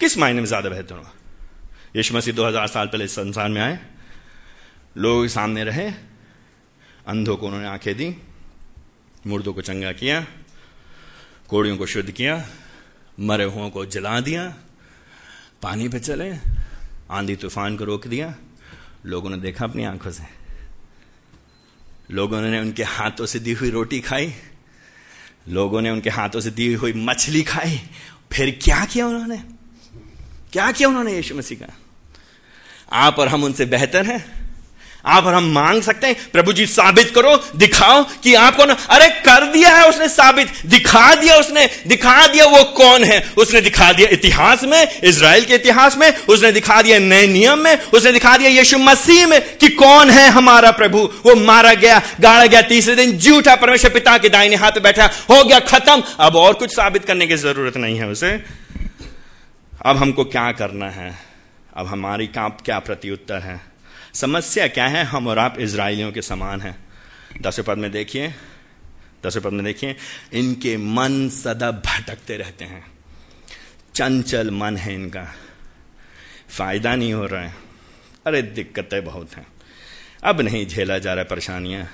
किस 0.00 0.18
मायने 0.18 0.40
में 0.40 0.46
ज़्यादा 0.46 0.70
बेहतर 0.70 0.94
हो? 0.94 1.06
यीशु 1.96 2.14
मसीह 2.14 2.34
2000 2.34 2.66
साल 2.66 2.86
पहले 2.86 3.06
संसार 3.08 3.48
में 3.48 3.62
आए, 3.62 3.78
लोग 4.96 5.26
सामने 5.26 5.64
रहे 5.64 5.90
अंधों 7.06 7.36
को 7.36 7.46
उन्होंने 7.46 7.66
आँखें 7.66 7.96
दी, 7.96 8.16
मुर्दों 9.26 9.54
को 9.54 9.62
चंगा 9.62 9.92
किया, 9.92 10.26
कोड़ियों 11.48 11.76
को 11.76 11.86
शुद्ध 11.86 12.10
किया, 12.10 12.48
मरे 13.20 13.44
हुओं 13.44 13.70
को 13.70 13.86
जला 13.86 14.20
दिया, 14.20 14.56
पानी 15.62 15.88
पे 15.88 15.98
चले, 15.98 16.36
आंधी 17.10 17.36
तूफ़ान 17.36 17.76
को 17.76 17.84
रोक 17.84 18.06
दिया। 18.06 18.34
लोगों 19.06 19.30
ने 19.30 19.36
देखा 19.36 19.64
अपनी 19.64 19.84
आँखों 19.84 20.10
से। 20.10 20.22
लोगों 22.10 22.40
ने 22.40 22.60
उनके 22.60 22.82
हाथों 22.82 23.26
से 23.26 23.38
दी 23.38 23.52
हुई 23.52 23.70
रोटी 23.70 24.00
खाई। 24.00 24.34
लोगों 25.48 25.80
ने 25.80 25.90
उनके 25.90 26.10
हाथों 26.10 26.40
से 26.40 26.50
दी 26.50 26.74
हुई 26.74 26.92
मछली 26.92 27.42
खाई। 27.42 27.80
फिर 28.32 28.58
क्या 28.62 28.84
किया 28.84 29.06
उन्होंने? 29.06 29.42
क्या 30.52 30.72
किया 30.72 30.88
उन्होंने 30.88 31.16
यीशु 31.16 31.34
मसीह 31.34 31.58
का? 31.58 31.72
आप 32.92 33.18
और 33.18 33.28
हम 33.28 33.44
उनसे 33.44 33.66
बेहतर 33.66 34.06
हैं। 34.06 34.45
आप 35.06 35.24
और 35.24 35.34
हम 35.34 35.44
मांग 35.44 35.82
सकते 35.82 36.06
हैं, 36.06 36.16
प्रभु 36.32 36.52
जी 36.52 36.66
साबित 36.66 37.10
करो, 37.10 37.44
दिखाओ 37.56 38.04
कि 38.22 38.34
आपको 38.34 38.64
ना, 38.64 38.76
अरे 38.90 39.08
कर 39.08 39.46
दिया 39.46 39.70
है 39.70 39.88
उसने 39.88 40.08
साबित, 40.08 40.48
दिखा 40.66 41.14
दिया 41.14 41.36
उसने, 41.36 41.68
दिखा 41.86 42.26
दिया 42.26 42.44
वो 42.44 42.64
कौन 42.64 43.04
है? 43.04 43.32
उसने 43.36 43.60
दिखा 43.60 43.92
दिया 43.92 44.08
इतिहास 44.08 44.64
में 44.64 45.00
इसराइल 45.00 45.44
के 45.44 45.54
इतिहास 45.54 45.96
में, 45.96 46.16
उसने 46.16 46.52
दिखा 46.52 46.82
दिया 46.82 46.98
नए 46.98 47.26
नियम 47.26 47.58
में, 47.58 47.80
उसने 47.80 48.12
दिखा 48.12 48.36
दिया 48.36 48.50
यीशु 48.50 48.78
मसीह 48.78 49.26
में 49.26 49.56
कि 49.56 49.68
कौन 49.68 50.10
है 50.10 50.28
हमारा 50.28 50.70
प्रभु? 50.70 50.98
वो 50.98 51.34
मारा 51.34 51.74
गया, 51.74 52.02
गाड़ा 52.20 52.46
गया, 52.46 52.62
तीसरे 52.62 52.94
दिन 52.94 53.12
जूठा 53.12 53.54
परमेश्वर 53.56 53.90
पिता 53.90 54.18
के 54.18 54.28
दाहिने 54.28 54.56
हाथ 54.56 54.72
बैठा, 54.72 55.10
हो 55.30 55.44
गया 55.44 55.58
खत्म। 55.58 56.02
अब 56.20 56.36
और 56.36 56.54
कुछ 56.54 56.74
साबित 56.76 57.04
करने 57.04 57.26
की 57.26 57.36
ज़रूरत 57.36 57.76
नहीं 57.76 57.98
है 57.98 58.06
उसे। 58.06 58.30
अब 59.86 59.96
हमको 59.96 60.24
क्या 60.24 60.52
करना 60.52 60.90
है? 60.90 61.18
अब 61.76 61.86
हमारी 61.86 62.26
क्या 62.26 62.48
क्या 62.48 62.78
प्रत्युत्तर 62.78 63.38
है? 63.38 63.75
समस्या 64.20 64.68
क्या 64.68 64.86
है? 64.86 65.04
हम 65.04 65.26
और 65.26 65.38
आप 65.38 65.58
इसराइलियों 65.58 66.12
के 66.12 66.22
समान 66.22 66.60
हैं। 66.60 66.78
दसवें 67.40 67.66
पद 67.66 67.78
में 67.78 67.92
देखिए, 67.92 68.34
दसवें 69.26 69.44
पद 69.44 69.50
में 69.50 69.64
देखिए, 69.64 69.96
इनके 70.32 70.76
मन 70.76 71.28
सदा 71.28 71.70
भटकते 71.70 72.36
रहते 72.36 72.64
हैं। 72.64 72.86
चंचल 73.94 74.50
मन 74.50 74.76
है 74.76 74.94
इनका। 74.94 75.34
फ़ायदा 76.50 76.96
नहीं 76.96 77.12
हो 77.12 77.26
रहा 77.26 77.42
है। 77.42 77.54
अरे, 78.26 78.42
दिक्कतें 78.42 79.04
बहुत 79.04 79.34
हैं। 79.36 79.46
अब 80.24 80.40
नहीं 80.40 80.66
झेला 80.66 80.98
जा 80.98 81.14
रहा 81.14 81.22
है 81.22 81.28
परेशानियाँ। 81.28 81.90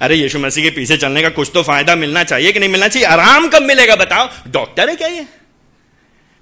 अरे, 0.00 0.14
यीशु 0.14 0.38
मसीह 0.38 0.64
के 0.64 0.70
पीछे 0.70 0.96
चलने 0.96 1.22
का 1.22 1.28
कुछ 1.28 1.50
तो 1.54 1.62
फ़ायदा 1.62 1.94
मिलना 1.94 2.24
चाहिए 2.24 2.52
कि 2.52 2.58
नहीं 2.58 2.68
मिलना 2.68 2.88
चाहिए? 2.88 3.08
आराम 3.08 3.48
कब 3.48 3.62
मिलेगा 3.62 3.96
बताओ। 3.96 4.28
डॉक्टर 4.46 4.88
है 4.88 4.96
क्या 4.96 5.08
ये? 5.08 5.24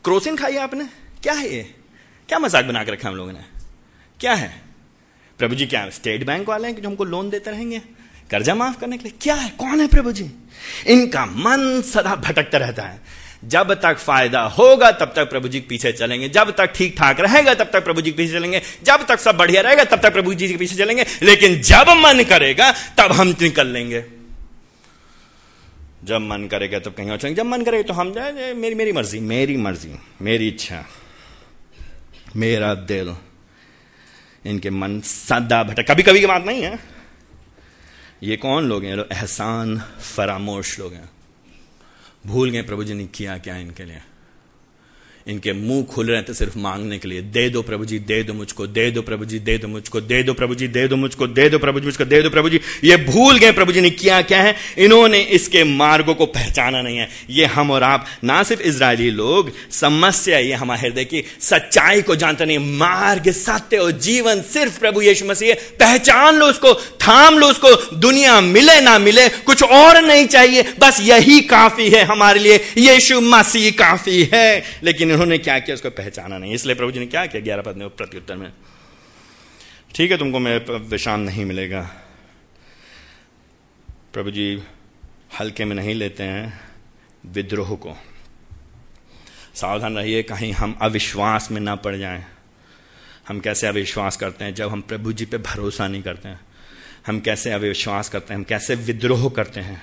क्रोसिन 0.04 0.36
खाई 0.36 0.56
आपने? 0.56 0.84
क्या 1.22 1.32
है 1.32 1.54
ये? 1.54 1.74
क्या 2.28 2.38
मज़ाक 2.38 2.64
बना 2.64 2.84
के 2.84 2.92
रखा 2.92 3.08
हम 3.08 3.16
लोगों 3.16 3.32
ने? 3.32 3.40
क्या 4.20 4.34
है? 4.34 4.67
प्रभु 5.38 5.54
जी 5.54 5.66
क्या, 5.66 5.90
स्टेट 5.90 6.26
बैंक 6.26 6.48
वाले 6.48 6.66
हैं 6.66 6.76
कि 6.76 6.82
जो 6.82 6.88
हमको 6.88 7.04
लोन 7.04 7.30
देते 7.30 7.50
रहेंगे? 7.50 7.82
कर्जा 8.30 8.54
माफ़ 8.54 8.80
करने 8.80 8.98
के 8.98 9.02
लिए। 9.02 9.12
क्या 9.20 9.34
है? 9.34 9.50
कौन 9.50 9.80
है 9.80 9.88
प्रभु 9.88 10.12
जी? 10.12 10.30
इनका 10.86 11.26
मन 11.26 11.82
सदा 11.82 12.14
भटकता 12.14 12.58
रहता 12.58 12.82
है। 12.82 13.00
जब 13.44 13.74
तक 13.74 13.98
फ़ायदा 13.98 14.40
होगा, 14.40 14.90
तब 14.90 15.12
तक 15.16 15.30
प्रभु 15.30 15.48
जी 15.48 15.60
के 15.60 15.66
पीछे 15.68 15.92
चलेंगे। 15.92 16.28
जब 16.28 16.50
तक 16.50 16.72
ठीक 16.76 16.98
ठाक 16.98 17.20
रहेगा, 17.20 17.54
तब 17.54 17.70
तक 17.72 17.84
प्रभु 17.84 18.00
जी 18.00 18.10
के 18.10 18.16
पीछे 18.16 18.32
चलेंगे। 18.32 18.62
जब 18.82 19.06
तक 19.06 19.20
सब 19.20 19.36
बढ़िया 19.36 19.62
रहेगा, 19.62 19.84
तब 19.84 20.00
तक 20.00 20.12
प्रभु 20.12 20.34
जी 20.34 20.48
के 20.48 20.56
पीछे 20.56 20.76
चलेंगे। 20.76 21.06
लेकिन 21.22 21.62
जब 21.62 21.88
मन 21.88 22.24
करेगा, 22.24 22.72
तब 22.72 23.12
हम 23.12 23.28
निकल 23.28 23.66
लेंगे। 23.66 24.04
जब 26.04 26.18
मन 26.18 26.48
करेगा, 26.50 26.78
तब 26.78 26.94
कहीं 26.94 27.10
और 27.10 27.18
चलेंगे। 27.18 27.36
जब 27.36 27.46
मन 27.46 27.62
करेगा 27.62 27.82
तो 27.82 27.94
हम 27.94 28.12
जाए, 28.12 28.54
मेरी 28.54 28.74
मेरी 28.74 28.92
मर्ज़ी 28.92 29.20
मेरी 29.20 29.56
मर्ज़ी, 29.56 29.94
मेरी 30.22 30.48
इच्छा, 30.48 30.84
मेरा 32.36 32.74
दिल। 32.74 33.16
इनके 34.46 34.70
मन 34.70 35.00
सदा 35.00 35.62
भटक। 35.62 35.90
कभी 35.90 36.02
कभी 36.02 36.20
की 36.20 36.26
बात 36.26 36.44
नहीं 36.44 36.62
है। 36.62 36.78
ये 38.22 38.36
कौन 38.36 38.64
लोग 38.64 38.84
हैं? 38.84 38.98
एहसान, 38.98 39.78
फरामोश 40.00 40.78
लोग 40.78 40.94
हैं। 40.94 41.10
भूल 42.26 42.50
गए 42.50 42.62
प्रभु 42.62 42.84
जी 42.84 42.94
ने 42.94 43.06
किया 43.06 43.38
क्या 43.38 43.56
इनके 43.56 43.84
लिए? 43.84 44.02
इनके 45.28 45.52
मुँह 45.52 45.84
खुल 45.84 46.10
रहे 46.10 46.22
थे 46.22 46.34
सिर्फ़ 46.34 46.58
मांगने 46.58 46.98
के 46.98 47.08
लिए, 47.08 47.22
दे 47.22 47.48
दो 47.48 47.62
प्रभु 47.62 47.84
जी, 47.84 47.98
दे 47.98 48.22
दो 48.22 48.34
मुझको, 48.34 48.66
दे 48.66 48.90
दो 48.90 49.02
प्रभु 49.02 49.24
जी, 49.24 49.38
दे 49.38 49.58
दो 49.58 49.68
मुझको, 49.68 50.00
दे 50.00 50.22
दो 50.22 50.34
प्रभु 50.34 50.54
जी, 50.54 50.68
दे 50.68 50.88
दो 50.88 50.96
मुझको, 50.96 51.26
दे 51.26 51.48
दो 51.48 51.58
प्रभु 51.58 51.80
जी, 51.80 51.86
मुझको, 51.86 52.04
दे 52.04 52.22
दो 52.22 52.30
प्रभु 52.30 52.48
जी। 52.48 52.60
ये 52.84 52.96
भूल 52.96 53.38
गए 53.38 53.52
प्रभु 53.52 53.72
जी 53.72 53.80
ने 53.80 53.90
किया 53.90 54.22
क्या 54.22 54.42
है? 54.42 54.56
इन्होंने 54.78 55.20
इसके 55.20 55.64
मार्गों 55.64 56.14
को 56.14 56.26
पहचाना 56.26 56.82
नहीं 56.82 56.98
है। 56.98 57.08
ये 57.30 57.44
हम 57.44 57.70
और 57.70 57.82
आप, 57.82 58.06
ना 58.24 58.42
सिर्फ़ 58.42 58.62
इसराइली 58.62 59.10
लोग, 59.10 59.52
समस्या 59.70 60.38
ये 60.38 60.52
हमारे 60.52 60.80
हृदय 60.80 61.04
की 61.04 61.24
सच्चाई 61.40 62.02
को 62.02 62.16
जानते 62.16 62.44
नहीं, 62.44 62.58
मार्ग, 62.58 63.30
सत्य 63.30 63.76
और 63.76 63.90
जीवन 63.90 64.42
सिर्फ़ 64.42 64.80
प्रभु 64.80 65.02
यीशु 65.02 65.24
मसीह 65.24 65.54
पहचान 65.54 66.34
लो 66.34 66.46
उसको, 66.46 66.74
थाम 66.74 67.38
लो 67.38 67.46
उसको, 67.46 67.96
दुनिया 67.96 68.40
मिले 68.40 68.80
ना 68.80 68.98
मिले, 68.98 69.28
कुछ 69.28 69.62
और 69.62 70.02
नहीं 70.02 70.26
चाहिए, 70.26 70.64
बस 70.80 70.98
यही 71.00 71.40
काफ़ी 71.40 71.90
है 71.90 72.04
हमारे 72.04 72.40
लिए, 72.40 72.56
यीशु 72.78 73.20
मसीह 73.20 73.70
काफ़ी 73.70 74.30
है। 74.34 74.64
लेकिन 74.84 75.17
उन्होंने 75.18 75.38
क्या 75.38 75.58
किया, 75.58 75.74
उसको 75.74 75.90
पहचाना 75.90 76.38
नहीं। 76.38 76.54
इसलिए 76.54 76.74
प्रभु 76.74 76.92
जी 76.92 77.00
ने 77.00 77.06
क्या 77.06 77.26
किया, 77.26 77.42
ग्यारह 77.42 77.62
पद 77.62 77.76
में, 77.76 77.90
प्रत्युत्तर 77.90 78.36
में? 78.36 78.52
ठीक 79.94 80.10
है, 80.10 80.18
तुमको 80.18 80.38
मेरे 80.38 80.78
विश्राम 80.78 81.20
नहीं 81.20 81.44
मिलेगा। 81.44 81.82
प्रभु 84.12 84.30
जी 84.30 84.62
हल्के 85.40 85.64
में 85.64 85.76
नहीं 85.76 85.94
लेते 85.94 86.22
हैं, 86.22 86.60
विद्रोह 87.26 87.76
को। 87.76 87.96
सावधान 89.54 89.96
रहिए, 89.96 90.22
कहीं 90.22 90.52
हम 90.52 90.78
अविश्वास 90.82 91.50
में 91.50 91.60
ना 91.60 91.74
पड़ 91.74 91.96
जाएँ। 91.96 92.24
हम 93.28 93.40
कैसे 93.40 93.66
अविश्वास 93.66 94.16
करते 94.16 94.44
हैं, 94.44 94.54
जब 94.54 94.70
हम 94.70 94.80
प्रभु 94.80 95.12
जी 95.12 95.24
पे 95.24 95.38
भरोसा 95.38 95.88
नहीं 95.88 96.02
करते 96.02 96.28
हैं? 96.28 96.40
हम 97.06 97.20
कैसे 97.20 97.52
अविश्वास 97.52 98.08
करते 98.08 98.34
हैं, 98.34 98.38
हम 98.38 98.44
कैसे 98.44 98.74
विद्रोह 98.74 99.30
करते 99.30 99.60
हैं? 99.60 99.82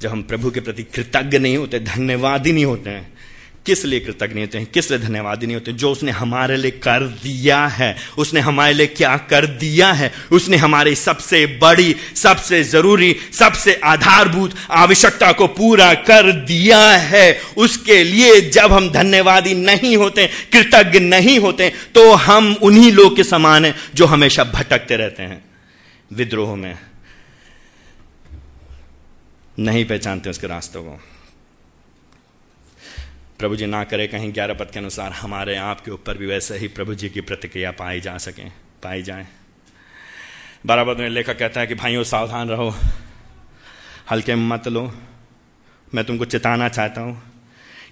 जब 0.00 0.10
हम 0.10 0.22
प्रभु 0.22 0.50
के 0.50 0.60
प्रति 0.60 0.82
कृतज्ञ 0.82 1.38
नहीं 1.38 1.56
होते, 1.56 1.80
धन्यवाद 1.80 2.46
ही 2.46 2.52
नहीं 2.52 2.64
होते 2.64 2.90
हैं 2.90 3.29
किस 3.66 3.84
लिए 3.84 4.00
कृतज्ञ 4.00 4.40
होते 4.40 4.58
हैं? 4.58 4.66
किस 4.66 4.90
लिए 4.90 4.98
धन्यवादी 4.98 5.46
नहीं 5.46 5.56
होते? 5.56 5.72
जो 5.72 5.90
उसने 5.92 6.10
हमारे 6.10 6.56
लिए 6.56 6.70
कर 6.70 7.06
दिया 7.22 7.66
है, 7.66 7.96
उसने 8.18 8.40
हमारे 8.40 8.72
लिए 8.72 8.86
क्या 8.86 9.16
कर 9.30 9.46
दिया 9.46 9.92
है? 9.92 10.12
उसने 10.32 10.56
हमारी 10.56 10.94
सबसे 10.94 11.44
बड़ी, 11.62 11.96
सबसे 12.16 12.62
ज़रूरी, 12.64 13.16
सबसे 13.32 13.74
आधारभूत 13.84 14.54
आवश्यकता 14.70 15.32
को 15.32 15.46
पूरा 15.46 15.92
कर 15.94 16.32
दिया 16.32 16.80
है। 16.90 17.40
उसके 17.56 18.02
लिए 18.04 18.40
जब 18.50 18.72
हम 18.72 18.90
धन्यवादी 18.90 19.54
नहीं 19.54 19.96
होते, 19.96 20.26
कृतज्ञ 20.52 21.00
नहीं 21.00 21.38
होते 21.38 21.72
तो 21.94 22.12
हम 22.14 22.56
उन्हीं 22.62 22.92
लोग 22.92 23.16
के 23.16 23.24
समान 23.24 23.64
हैं 23.64 23.74
जो 23.94 24.06
हमेशा 24.06 24.44
भटकते 24.44 24.96
रहते 24.96 25.22
हैं। 25.22 25.44
विद्रोह 26.12 26.54
में 26.56 26.78
नहीं 29.58 29.84
पहचानते 29.84 30.30
उसके 30.30 30.46
रास्तों 30.46 30.82
को। 30.82 31.00
प्रभु 33.40 33.56
जी 33.56 33.66
ना 33.66 33.84
करे 33.84 34.06
कहीं 34.06 34.34
ग्यारह 34.34 34.54
पद 34.54 34.70
के 34.70 34.78
अनुसार, 34.78 35.12
हमारे 35.12 35.56
आप 35.56 35.80
के 35.80 35.90
ऊपर 35.90 36.18
भी 36.18 36.26
वैसे 36.26 36.58
ही 36.58 36.68
प्रभु 36.68 36.94
जी 36.94 37.08
की 37.08 37.20
प्रतिक्रिया 37.20 37.70
पाई 37.70 38.00
जा 38.00 38.18
सके, 38.18 38.42
पाई 38.82 39.02
जाए। 39.02 39.26
बारह 40.66 40.84
पद 40.84 40.98
में 40.98 41.08
लेखक 41.08 41.38
कहता 41.38 41.60
है 41.60 41.66
कि, 41.66 41.74
भाइयों, 41.74 42.04
सावधान 42.04 42.48
रहो, 42.48 42.74
हल्के 44.10 44.34
मत 44.34 44.68
लो, 44.68 44.94
मैं 45.94 46.04
तुमको 46.04 46.24
चेताना 46.24 46.68
चाहता 46.68 47.00
हूँ। 47.00 47.22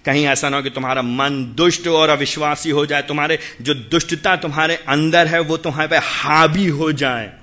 कहीं 0.04 0.26
ऐसा 0.26 0.48
ना 0.48 0.56
हो 0.56 0.62
कि 0.62 0.70
तुम्हारा 0.70 1.02
मन 1.02 1.54
दुष्ट 1.56 1.88
और 1.88 2.08
अविश्वासी 2.08 2.70
हो 2.70 2.86
जाए, 2.86 3.02
तुम्हारे 3.02 3.38
जो 3.62 3.74
दुष्टता 3.74 4.36
तुम्हारे 4.36 4.76
अंदर 4.76 5.26
है, 5.26 5.40
वो 5.40 5.56
तुम्हारे 5.56 5.88
पे 5.88 5.96
हावी 5.96 6.66
हो 6.66 6.92
जाए। 6.92 7.37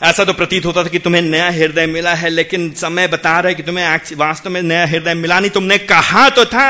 ऐसा 0.00 0.24
तो 0.24 0.32
प्रतीत 0.32 0.66
होता 0.66 0.82
था 0.84 0.88
कि 0.88 0.98
तुम्हें 0.98 1.20
नया 1.22 1.48
हृदय 1.50 1.86
मिला 1.86 2.14
है, 2.14 2.28
लेकिन 2.28 2.70
समय 2.72 3.06
बता 3.08 3.38
रहा 3.40 3.48
है 3.48 3.54
कि 3.54 3.62
तुम्हें 3.62 4.16
वास्तव 4.16 4.50
में 4.50 4.60
नया 4.62 4.86
हृदय 4.86 5.14
मिला 5.14 5.38
नहीं। 5.40 5.50
तुमने 5.50 5.78
कहा 5.78 6.28
तो 6.28 6.44
था 6.44 6.68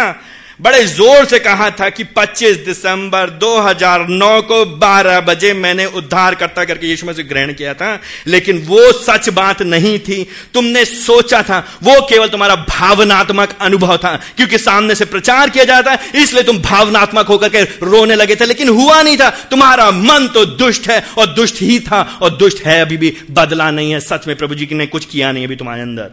बड़े 0.61 0.85
ज़ोर 0.85 1.25
से 1.25 1.39
कहा 1.39 1.71
था 1.71 1.89
कि 1.89 2.05
25 2.05 2.57
दिसंबर 2.57 3.31
2009 3.31 4.41
को 4.43 4.65
12 4.79 5.21
बजे 5.21 5.53
मैंने 5.53 5.87
उद्धार 5.87 6.35
करता 6.35 6.65
करके 6.65 6.87
यीशु 6.87 7.07
मसीह 7.07 7.25
ग्रहण 7.25 7.53
किया 7.53 7.75
था, 7.75 8.01
लेकिन 8.27 8.59
वो 8.67 8.93
सच 8.93 9.29
बात 9.29 9.63
नहीं 9.63 9.99
थी। 9.99 10.27
तुमने 10.55 10.85
सोचा 10.85 11.43
था, 11.43 11.59
वो 11.83 12.01
केवल 12.01 12.29
तुम्हारा 12.29 12.57
भावनात्मक 12.57 13.57
अनुभव 13.61 13.97
था, 13.97 14.17
क्योंकि 14.37 14.59
सामने 14.59 14.95
से 14.95 15.05
प्रचार 15.05 15.51
किया 15.51 15.65
जाता 15.65 15.93
है 15.93 16.23
इसलिए 16.23 16.43
तुम 16.43 16.59
भावनात्मक 16.59 17.27
होकर 17.27 17.49
के 17.49 17.63
रोने 17.63 18.15
लगे 18.15 18.37
थे, 18.37 18.47
लेकिन 18.47 18.69
हुआ 18.69 19.03
नहीं 19.03 19.17
था। 19.17 19.31
तुम्हारा 19.31 19.91
मन 19.91 20.29
तो 20.35 20.45
दुष्ट 20.45 20.91
है, 20.91 21.05
और 21.19 21.27
दुष्ट 21.27 21.61
ही 21.61 21.81
था, 21.81 22.19
और 22.23 22.31
दुष्ट 22.31 22.67
है 22.67 22.81
अभी 22.81 22.97
भी, 22.97 23.17
बदला 23.31 23.71
नहीं 23.71 23.93
है। 23.93 24.01
सच 24.01 24.27
में 24.27 24.37
प्रभु 24.37 24.55
जी 24.55 24.69
ने 24.73 24.87
कुछ 24.87 25.05
किया 25.05 25.33
नहीं 25.33 25.47
अभी 25.47 25.57
तुम्हारे 25.57 25.83
अंदर। 25.83 26.11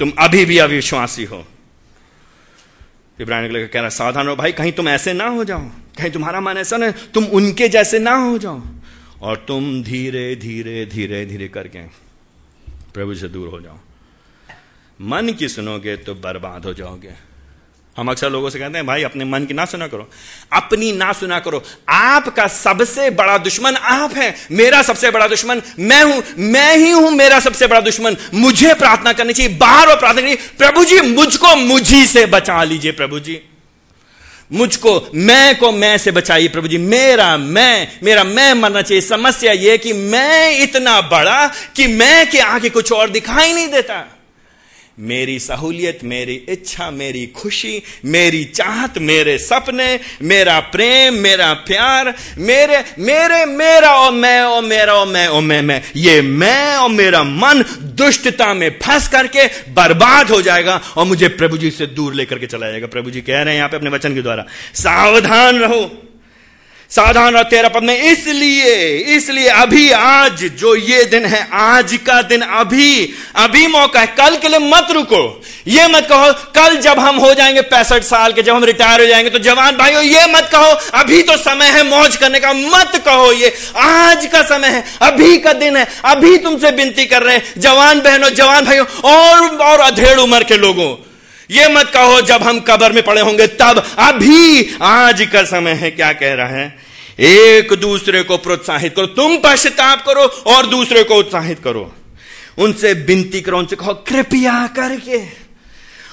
तुम 0.00 0.12
अभी 0.18 0.44
भी 0.44 0.58
अविश्वासी 0.58 1.24
हो। 1.24 1.46
इब्राहिम 3.20 3.66
कह 3.66 3.80
रहा 3.80 3.88
सावधान 3.88 4.28
हो 4.28 4.36
भाई, 4.36 4.52
कहीं 4.52 4.72
तुम 4.72 4.88
ऐसे 4.88 5.12
ना 5.12 5.26
हो 5.26 5.44
जाओ, 5.44 5.60
कहीं 5.98 6.10
तुम्हारा 6.10 6.40
मन 6.40 6.56
ऐसा 6.58 6.76
ना 6.76 6.90
तुम 7.14 7.24
उनके 7.24 7.68
जैसे 7.68 7.98
ना 7.98 8.14
हो 8.16 8.38
जाओ 8.38 8.60
और 9.22 9.44
तुम 9.48 9.82
धीरे 9.82 10.34
धीरे 10.36 10.84
धीरे 10.86 11.24
धीरे 11.26 11.48
करके 11.48 11.82
प्रभु 12.94 13.14
से 13.14 13.28
दूर 13.28 13.48
हो 13.48 13.60
जाओ। 13.60 13.78
मन 15.00 15.32
की 15.38 15.48
सुनोगे 15.48 15.96
तो 15.96 16.14
बर्बाद 16.14 16.64
हो 16.64 16.72
जाओगे। 16.74 17.12
हम 17.96 18.10
अक्सर 18.10 18.30
लोगों 18.30 18.50
से 18.50 18.58
कहते 18.58 18.78
हैं, 18.78 18.86
भाई, 18.86 19.02
अपने 19.02 19.24
मन 19.24 19.44
की 19.44 19.54
ना 19.54 19.64
सुना 19.64 19.86
करो। 19.86 20.10
अपनी 20.52 20.92
ना 20.92 21.12
सुना 21.12 21.38
करो। 21.38 21.62
आपका 21.88 22.46
सबसे 22.46 23.10
बड़ा 23.10 23.38
दुश्मन 23.38 23.76
आप 23.76 24.14
है। 24.14 24.34
मेरा 24.52 24.82
सबसे 24.82 25.10
बड़ा 25.10 25.26
दुश्मन 25.28 25.62
मैं 25.78 26.02
हूँ। 26.04 26.22
मैं 26.38 26.76
ही 26.76 26.90
हूँ 26.90 27.10
मेरा 27.10 27.40
सबसे 27.40 27.66
बड़ा 27.66 27.80
दुश्मन। 27.80 28.16
मुझे 28.34 28.74
प्रार्थना 28.74 29.12
करनी 29.12 29.32
चाहिए। 29.32 29.56
बाहर 29.56 29.88
और 29.88 29.98
प्रार्थना 29.98 30.22
करनी 30.22 30.34
प्रभु 30.34 30.84
जी, 30.84 31.00
मुझको 31.00 31.56
मुझी 31.56 32.06
से 32.06 32.26
बचा 32.26 32.64
लीजिए 32.64 32.92
प्रभु 32.92 33.20
जी। 33.20 33.40
मुझको, 34.52 35.10
मैं 35.14 35.58
को 35.58 35.72
मैं 35.72 35.98
से 35.98 36.10
बचाइए 36.10 36.48
प्रभु 36.48 36.68
जी। 36.68 36.78
मेरा 36.78 37.36
मैं 37.36 37.88
मेरा 38.02 38.24
मैं 38.24 38.54
मरना 38.54 38.82
चाहिए। 38.82 39.00
समस्या 39.00 39.52
यह 39.52 39.76
कि 39.76 39.92
मैं 39.92 40.58
इतना 40.58 41.00
बड़ा 41.00 41.46
कि 41.76 41.86
मैं 41.86 42.30
के 42.30 42.38
आगे 42.38 42.70
कुछ 42.70 42.92
और 42.92 43.10
दिखाई 43.10 43.52
नहीं 43.52 43.68
देता। 43.68 44.21
मेरी 44.98 45.38
सहूलियत, 45.38 45.98
मेरी 46.04 46.34
इच्छा, 46.48 46.90
मेरी 46.90 47.26
खुशी, 47.26 47.82
मेरी 48.04 48.44
चाहत, 48.44 48.98
मेरे 48.98 49.38
सपने, 49.38 50.00
मेरा 50.22 50.60
प्रेम, 50.60 51.14
मेरा 51.14 51.52
प्यार, 51.54 52.14
मेरे 52.38 52.84
मेरे, 52.98 53.44
मेरा 53.44 53.94
और 53.94 54.12
मैं, 54.12 54.42
और 54.42 54.62
मेरा, 54.62 54.94
और 54.94 55.06
मैं 55.06 55.26
और 55.28 55.42
मैं 55.42 55.62
मैं। 55.62 55.82
ये 55.96 56.20
मैं 56.22 56.76
और 56.76 56.90
मेरा 56.90 57.22
मन 57.24 57.64
दुष्टता 57.82 58.54
में 58.54 58.70
फंस 58.82 59.08
करके 59.08 59.46
बर्बाद 59.72 60.30
हो 60.30 60.42
जाएगा 60.42 60.80
और 60.96 61.06
मुझे 61.06 61.28
प्रभु 61.28 61.58
जी 61.58 61.70
से 61.70 61.86
दूर 61.86 62.14
लेकर 62.14 62.38
के 62.38 62.46
चला 62.46 62.70
जाएगा। 62.70 62.86
प्रभु 62.86 63.10
जी 63.10 63.20
कह 63.20 63.42
रहे 63.42 63.44
हैं 63.44 63.56
यहाँ 63.56 63.68
पे 63.68 63.76
अपने 63.76 63.90
वचन 63.90 64.14
के 64.14 64.22
द्वारा, 64.22 64.46
सावधान 64.74 65.58
रहो। 65.58 66.08
सावधान 66.92 67.34
रहो 67.34 67.42
तेरा 67.42 67.68
पद 67.68 67.82
में 67.82 67.98
इसलिए 68.02 68.72
इसलिए 69.16 69.48
अभी 69.48 69.90
आज 69.90 70.42
जो 70.54 70.74
ये 70.76 71.04
दिन 71.04 71.26
है, 71.26 71.48
आज 71.52 71.98
का 72.06 72.20
दिन 72.22 72.40
अभी 72.40 73.14
अभी 73.36 73.66
मौका 73.66 74.00
है। 74.00 74.06
कल 74.08 74.36
के 74.36 74.48
लिए 74.48 74.58
मत 74.58 74.90
रुको। 74.90 75.42
ये 75.66 75.86
मत 75.88 76.06
कहो, 76.08 76.32
कल 76.54 76.76
जब 76.76 76.98
हम 76.98 77.16
हो 77.16 77.32
जाएँगे 77.34 77.60
पैंसठ 77.62 78.02
साल 78.02 78.32
के, 78.32 78.42
जब 78.42 78.54
हम 78.54 78.64
रिटायर 78.64 79.00
हो 79.00 79.06
जाएँगे 79.06 79.30
तो 79.30 79.38
जवान 79.38 79.76
भाइयों, 79.76 80.02
ये 80.02 80.26
मत 80.26 80.48
कहो, 80.52 80.74
अभी 80.94 81.22
तो 81.22 81.36
समय 81.36 81.66
है 81.66 81.82
मौज 81.82 82.16
करने 82.16 82.40
का। 82.40 82.52
मत 82.52 83.02
कहो 83.04 83.32
ये, 83.32 83.52
आज 83.76 84.26
का 84.26 84.42
समय 84.42 84.68
है, 84.68 84.84
अभी 85.02 85.38
का 85.38 85.52
दिन 85.52 85.76
है। 85.76 85.86
अभी 86.04 86.36
तुमसे 86.38 86.70
विनती 86.70 87.06
कर 87.06 87.22
रहे 87.22 87.36
हैं, 87.36 87.54
जवान 87.58 88.00
बहनों, 88.00 88.30
जवान 88.30 88.64
भाइयों, 88.64 88.86
और 89.04 89.56
और 89.56 89.80
अधेड़ 89.80 90.18
उम्र 90.18 90.44
के 90.44 90.56
लोगों। 90.56 90.94
ये 91.50 91.68
मत 91.68 91.90
कहो, 91.90 92.20
जब 92.20 92.42
हम 92.42 92.60
कबर 92.60 92.92
में 92.92 93.02
पड़े 93.02 93.20
होंगे, 93.20 93.46
तब 93.46 93.84
अभी 93.98 94.76
आज 94.82 95.28
का 95.32 95.42
समय 95.42 95.72
है, 95.72 95.90
क्या 95.90 96.12
कह 96.12 96.34
रहा 96.34 96.46
है? 96.46 96.81
एक 97.22 97.72
दूसरे 97.72 98.22
को 98.22 98.36
प्रोत्साहित 98.36 98.94
करो। 98.96 99.06
तुम 99.06 99.36
पश्चाताप 99.36 100.04
करो 100.06 100.22
और 100.22 100.66
दूसरे 100.66 101.04
को 101.04 101.14
उत्साहित 101.14 101.58
करो। 101.58 101.94
उनसे 102.58 102.92
विनती 102.92 103.40
करो, 103.40 103.58
उनसे 103.58 103.76
कहो, 103.76 103.94
कृपया 103.94 104.66
करके 104.66 105.20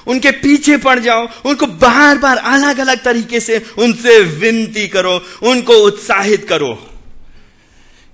उनके 0.07 0.31
पीछे 0.31 0.77
पड़ 0.77 0.99
जाओ। 0.99 1.27
उनको 1.45 1.65
बार 1.65 2.17
बार 2.17 2.37
अलग 2.37 2.77
अलग 2.77 3.03
तरीके 3.03 3.39
से 3.39 3.65
उनसे 3.77 4.19
विनती 4.19 4.87
करो, 4.87 5.25
उनको 5.43 5.73
उत्साहित 5.73 6.47
करो 6.49 6.73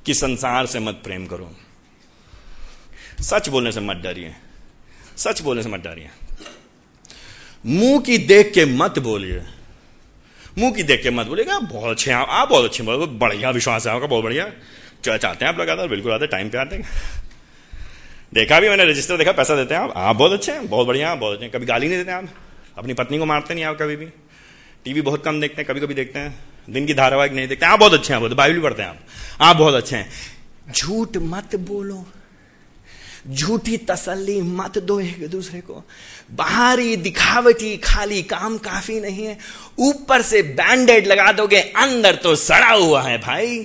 कि 0.05 0.13
संसार 0.13 0.65
से 0.65 0.79
मत 0.79 1.01
प्रेम 1.03 1.25
करो। 1.25 1.55
सच 3.21 3.49
बोलने 3.49 3.71
से 3.71 3.79
मत 3.79 3.97
डरिए। 3.97 4.35
सच 5.17 5.41
बोलने 5.41 5.63
से 5.63 5.69
मत 5.69 5.79
डरिए। 5.79 6.09
मुँह 7.65 7.99
की 7.99 8.17
देख 8.17 8.51
के 8.53 8.65
मत 8.65 8.99
बोलिए। 8.99 9.41
मुँह 10.57 10.71
की 10.71 10.83
देख 10.83 11.03
के 11.03 11.09
मत 11.09 11.27
बोलिएगा, 11.27 11.59
बहुत 11.59 11.91
अच्छे 11.91 12.11
आप 12.11 12.27
आप 12.29 12.49
बहुत 12.49 12.65
अच्छे 12.65 12.83
बहुत 12.83 13.09
बढ़िया, 13.09 13.49
विश्वास 13.49 13.87
है 13.87 13.93
आपका, 13.93 14.07
बहुत 14.07 14.23
बढ़िया। 14.23 14.45
क्या 15.03 15.17
चाहते 15.17 15.45
हैं 15.45 15.53
आप 15.53 15.59
लगातार? 15.59 15.87
बिल्कुल 15.87 16.11
आते 16.11 16.27
टाइम 16.27 16.49
पे 16.49 16.57
आते। 16.57 16.75
हैं 16.75 16.85
देखा 18.33 18.59
भी 18.59 18.69
मैंने 18.69 18.85
रजिस्टर 18.85 19.17
देखा, 19.17 19.31
पैसा 19.31 19.55
देते 19.55 19.73
हैं 19.75 19.81
आप। 19.81 19.93
आप 19.95 20.15
बहुत 20.15 20.31
अच्छे 20.31 20.51
हैं, 20.51 20.67
बहुत 20.69 20.87
बढ़िया, 20.87 21.15
बहुत 21.15 21.33
अच्छे 21.33 21.49
कभी 21.49 21.65
गाली 21.65 21.87
नहीं 21.87 21.97
देते 21.97 22.11
आप, 22.11 22.29
अपनी 22.77 22.93
पत्नी 22.93 23.17
को 23.17 23.25
मारते 23.25 23.53
नहीं 23.53 23.63
आप 23.63 23.77
कभी 23.81 23.95
भी। 23.95 24.05
टीवी 24.85 25.01
बहुत 25.01 25.23
कम 25.25 25.41
देखते 25.41 25.61
हैं 25.61 25.65
कभी 25.65 25.79
कभी 25.79 25.93
देखते 25.93 26.19
हैं। 26.19 26.45
दिन 26.69 26.85
की 26.85 26.93
धारावाहिक 26.93 27.33
नहीं 27.33 27.47
देखते, 27.47 27.65
आप 27.65 27.79
बहुत 27.79 27.93
अच्छे 27.93 28.13
हैं 28.13 28.21
बहुत, 28.21 28.33
बाइबल 28.33 28.61
पढ़ते 28.61 28.81
हैं 28.81 28.89
आप। 28.89 28.99
आप 29.41 29.55
बहुत 29.55 29.73
अच्छे 29.73 29.95
हैं। 29.95 30.09
झूठ 30.71 31.17
मत 31.17 31.55
बोलो। 31.55 32.05
झूठी 33.31 33.77
तसल्ली 33.77 34.41
मत 34.41 34.77
दो 34.77 34.99
एक 34.99 35.27
दूसरे 35.29 35.59
को। 35.59 35.83
बाहरी 36.31 36.95
दिखावटी 36.95 37.77
खाली 37.77 38.21
काम 38.23 38.57
काफ़ी 38.57 38.99
नहीं 38.99 39.25
है। 39.25 39.37
ऊपर 39.79 40.21
से 40.21 40.41
बैंडेड 40.41 41.07
लगा 41.07 41.31
दोगे, 41.31 41.59
अंदर 41.59 42.15
तो 42.15 42.35
सड़ा 42.35 42.71
हुआ 42.71 43.01
है 43.01 43.17
भाई। 43.17 43.57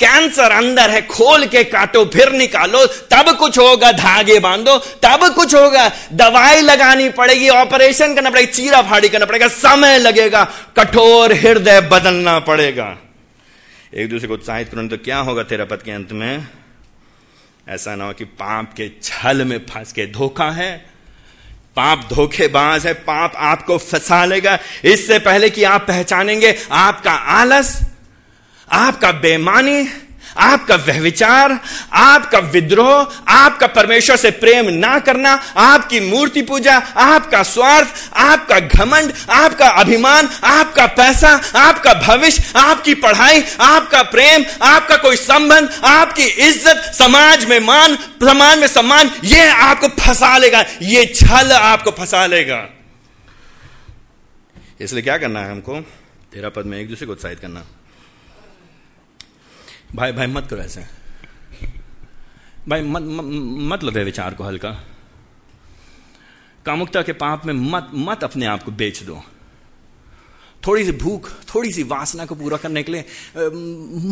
कैंसर 0.00 0.50
अंदर 0.50 0.90
है, 0.90 1.00
खोल 1.02 1.46
के 1.46 1.62
काटो, 1.64 2.04
फिर 2.04 2.32
निकालो। 2.32 2.86
तब 2.86 3.36
कुछ 3.38 3.58
होगा, 3.58 3.92
धागे 3.92 4.38
बांधो, 4.38 4.78
तब 4.78 5.28
कुछ 5.34 5.54
होगा। 5.54 5.88
दवाई 6.12 6.60
लगानी 6.60 7.08
पड़ेगी 7.08 7.48
ऑपरेशन 7.48 8.14
करना 8.14 8.30
पड़ेगा, 8.30 8.52
चीरा 8.52 8.82
फाड़ी 8.82 9.08
करना 9.08 9.26
पड़ेगा, 9.26 9.48
समय 9.48 9.98
लगेगा। 9.98 10.44
कठोर 10.76 11.32
हृदय 11.32 11.80
बदलना 11.80 12.38
पड़ेगा। 12.38 12.96
एक 13.94 14.10
दूसरे 14.10 14.28
को 14.28 14.34
उत्साहित 14.34 14.68
करो 14.68 14.88
तो 14.88 14.96
क्या 14.96 15.18
होगा 15.18 15.42
तेरा 15.42 15.64
पद 15.64 15.82
के 15.82 15.90
अंत 15.90 16.12
में? 16.12 16.46
ऐसा 17.68 17.94
ना 17.96 18.04
हो 18.04 18.12
कि 18.12 18.24
पाप 18.24 18.72
के 18.72 18.90
छल 19.02 19.44
में 19.44 19.58
फंस 19.58 19.92
के 19.92 20.06
धोखा 20.06 20.50
है। 20.50 20.86
पाप 21.76 22.08
धोखेबाज 22.12 22.86
है, 22.86 22.92
पाप 22.92 23.32
आपको 23.36 23.78
फंसा 23.78 24.24
लेगा। 24.24 24.58
इससे 24.84 25.18
पहले 25.18 25.50
कि 25.50 25.64
आप 25.64 25.84
पहचानेंगे, 25.88 26.54
आपका 26.70 27.12
आलस, 27.12 27.80
आपका 28.72 29.12
बेमानी 29.12 29.84
आपका 30.36 30.76
व्यविचार, 30.76 31.60
आपका 31.92 32.38
विद्रोह, 32.38 33.08
आपका 33.28 33.66
परमेश्वर 33.66 34.16
से 34.16 34.30
प्रेम 34.30 34.68
ना 34.68 34.98
करना, 34.98 35.32
आपकी 35.56 36.00
मूर्ति 36.00 36.42
पूजा, 36.42 36.76
आपका 36.96 37.42
स्वार्थ, 37.42 38.10
आपका 38.16 38.60
घमंड, 38.60 39.12
आपका 39.30 39.68
अभिमान, 39.68 40.28
आपका 40.44 40.86
पैसा, 40.86 41.28
आपका 41.56 41.94
भविष्य, 41.94 42.52
आपकी 42.56 42.94
पढ़ाई, 42.94 43.44
आपका 43.60 44.02
प्रेम, 44.02 44.44
आपका 44.62 44.96
कोई 44.96 45.16
संबंध, 45.16 45.70
आपकी 45.84 46.22
इज़्ज़त, 46.22 46.76
समाज 46.94 47.44
में 47.44 47.60
मान 47.60 47.96
समाज 48.24 48.58
में 48.58 48.66
सम्मान, 48.66 49.10
ये 49.24 49.48
आपको 49.48 49.88
फंसा 49.88 50.38
लेगा, 50.38 50.64
ये 50.82 51.06
छल 51.06 51.52
आपको 51.52 51.90
फंसा 51.90 52.26
लेगा। 52.26 52.68
इसलिए 54.80 55.02
क्या 55.02 55.18
करना 55.18 55.40
है 55.40 55.50
हमको? 55.50 55.80
तेरा 56.32 56.48
पद 56.48 56.66
में 56.66 56.78
एक 56.78 56.88
दूसरे 56.88 57.06
को 57.06 57.12
उत्साहित 57.12 57.40
करना। 57.40 57.64
भाई 59.94 60.12
भाई 60.12 60.26
मत 60.26 60.46
करो 60.50 60.62
ऐसे। 60.62 60.84
भाई 62.68 62.82
मत 62.82 63.02
मत 63.70 63.84
लो 63.84 63.90
विचार 63.94 64.34
को 64.34 64.44
हल्का। 64.44 64.70
कामुकता 66.66 67.02
के 67.02 67.12
पाप 67.12 67.46
में 67.46 67.52
मत 67.54 67.90
मत 67.94 68.24
अपने 68.24 68.46
आप 68.46 68.62
को 68.62 68.72
बेच 68.72 69.02
दो। 69.02 69.22
थोड़ी 70.66 70.84
सी 70.84 70.92
भूख, 70.92 71.30
थोड़ी 71.54 71.72
सी 71.72 71.82
वासना 71.82 72.26
को 72.26 72.34
पूरा 72.34 72.56
करने 72.56 72.82
के 72.82 72.92
लिए 72.92 73.04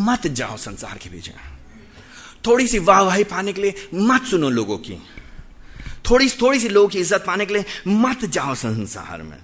मत 0.05 0.27
जाओ 0.29 0.57
संसार 0.57 0.97
के 0.97 1.09
पीछे। 1.09 1.33
थोड़ी 2.47 2.67
सी 2.67 2.79
वाहवाही 2.79 3.23
पाने 3.23 3.53
के 3.53 3.61
लिए 3.61 3.87
मत 3.93 4.23
सुनो 4.23 4.49
लोगों 4.49 4.77
की। 4.77 5.01
थोड़ी 6.09 6.29
थोड़ी 6.41 6.59
सी 6.59 6.69
लोगों 6.69 6.87
की 6.89 6.99
इज़्ज़त 6.99 7.23
पाने 7.27 7.45
के 7.45 7.53
लिए 7.53 7.65
मत 7.87 8.25
जाओ 8.27 8.55
संसार 8.55 9.23
में। 9.23 9.37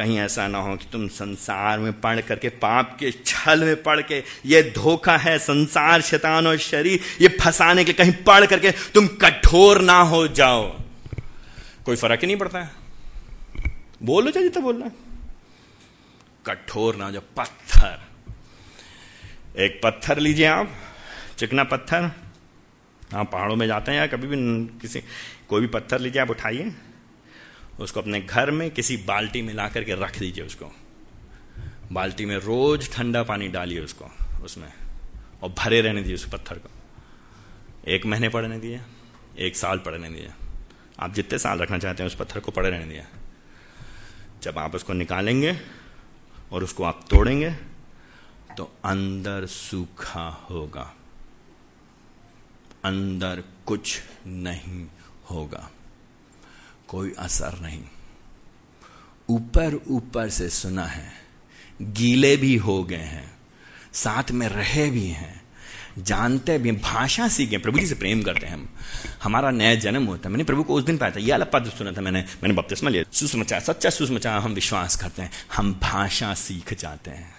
कहीं 0.00 0.18
ऐसा 0.18 0.46
ना 0.48 0.58
हो 0.58 0.76
कि 0.76 0.86
तुम 0.92 1.06
संसार 1.08 1.78
में 1.78 2.00
पढ़ 2.00 2.20
करके, 2.20 2.48
पाप 2.48 2.96
के 3.00 3.10
छल 3.26 3.64
में 3.64 3.82
पढ़ 3.82 4.00
के, 4.02 4.22
ये 4.46 4.62
धोखा 4.76 5.16
है 5.16 5.38
संसार, 5.38 6.00
शैतान 6.00 6.46
और 6.46 6.56
शरीर, 6.58 7.00
ये 7.20 7.28
फंसाने 7.40 7.84
के 7.84 7.92
कहीं 7.92 8.12
पढ़ 8.26 8.46
करके 8.46 8.70
तुम 8.94 9.06
कठोर 9.22 9.80
ना 9.82 10.00
हो 10.04 10.26
जाओ। 10.30 10.68
कोई 11.84 11.96
फ़र्क 11.96 12.20
ही 12.20 12.26
नहीं 12.26 12.36
पड़ता 12.36 12.58
है। 12.58 12.70
बोलो 14.02 14.30
चाहिए 14.30 14.48
तो 14.48 14.60
बोलना 14.60 14.90
कठोर 16.46 16.96
ना 16.96 17.04
हो 17.04 17.10
जाओ, 17.10 17.22
पत्थर। 17.36 17.98
एक 19.58 19.80
पत्थर 19.84 20.18
लीजिए 20.18 20.46
आप, 20.46 20.76
चिकना 21.38 21.64
पत्थर। 21.64 22.10
हाँ 23.12 23.24
पहाड़ों 23.24 23.56
में 23.56 23.66
जाते 23.66 23.92
हैं 23.92 23.98
या 23.98 24.06
कभी 24.06 24.26
भी 24.26 24.36
किसी 24.80 25.00
कोई 25.48 25.60
भी 25.60 25.66
पत्थर 25.68 26.00
लीजिए, 26.00 26.22
आप 26.22 26.30
उठाइए। 26.30 26.72
उसको 27.80 28.00
अपने 28.00 28.20
घर 28.20 28.50
में 28.50 28.70
किसी 28.70 28.96
बाल्टी 28.96 29.42
में 29.42 29.54
ला 29.54 29.68
करके 29.68 29.94
रख 29.94 30.18
दीजिए 30.18 30.44
उसको। 30.44 30.72
बाल्टी 31.92 32.24
में 32.24 32.36
रोज 32.36 32.92
ठंडा 32.92 33.22
पानी 33.22 33.48
डालिए 33.48 33.80
उसको, 33.80 34.10
उसमें, 34.44 34.72
और 35.42 35.48
भरे 35.48 35.80
रहने 35.80 36.00
दीजिए 36.00 36.14
उस 36.14 36.28
पत्थर 36.28 36.58
को। 36.58 36.68
एक 37.88 38.06
महीने 38.06 38.28
पड़ने 38.28 38.58
दिए, 38.58 38.80
एक 39.38 39.56
साल 39.56 39.78
पड़ने 39.78 40.10
दिए। 40.10 40.30
आप 41.00 41.14
जितने 41.14 41.38
साल 41.38 41.58
रखना 41.58 41.78
चाहते 41.78 42.02
हैं 42.02 42.10
उस 42.10 42.16
पत्थर 42.16 42.40
को 42.40 42.52
पड़े 42.52 42.70
रहने 42.70 42.84
दिए। 42.84 43.04
जब 44.42 44.58
आप 44.58 44.74
उसको 44.74 44.92
निकालेंगे 44.92 45.60
और 46.52 46.64
उसको 46.64 46.84
आप 46.84 47.06
तोड़ेंगे 47.10 47.50
तो 48.56 48.76
अंदर 48.84 49.46
सूखा 49.46 50.46
होगा। 50.50 50.94
अंदर 52.84 53.42
कुछ 53.66 54.00
नहीं 54.26 54.86
होगा। 55.30 55.70
कोई 56.90 57.12
असर 57.18 57.58
नहीं। 57.60 57.82
ऊपर 59.28 59.74
ऊपर 59.88 60.28
से 60.28 60.48
सुना 60.48 60.86
है, 60.86 61.12
गीले 61.82 62.36
भी 62.36 62.56
हो 62.56 62.82
गए 62.84 62.96
हैं, 62.96 63.30
साथ 63.92 64.30
में 64.30 64.48
रहे 64.48 64.90
भी 64.90 65.06
हैं, 65.06 65.40
जानते 65.98 66.58
भी 66.58 66.72
भाषा 66.72 67.28
सीखे 67.28 67.58
प्रभु 67.58 67.78
जी 67.78 67.86
से 67.86 67.94
प्रेम 67.94 68.22
करते 68.22 68.46
हैं 68.46 68.54
हम। 68.54 68.68
हमारा 69.22 69.50
नया 69.50 69.74
जन्म 69.74 70.04
होता 70.04 70.28
है। 70.28 70.32
मैंने 70.32 70.44
प्रभु 70.44 70.62
को 70.62 70.74
उस 70.74 70.84
दिन 70.84 70.98
पाया 70.98 71.12
था 71.12 71.20
यह 71.20 71.34
अलग 71.34 71.50
पद 71.50 71.70
सुना 71.78 71.92
था 71.92 72.00
मैंने 72.00 72.20
मैंने 72.42 72.54
बपतिस्मा 72.54 72.90
लिया। 72.90 73.04
सुषमाचार 73.12 73.60
सच्चा 73.60 73.90
सुषमाचार 73.90 74.40
हम 74.40 74.52
विश्वास 74.52 74.96
करते 74.96 75.22
हैं, 75.22 75.30
हम 75.56 75.74
भाषा 75.74 76.34
सीख 76.34 76.74
जाते 76.74 77.10
हैं। 77.10 77.34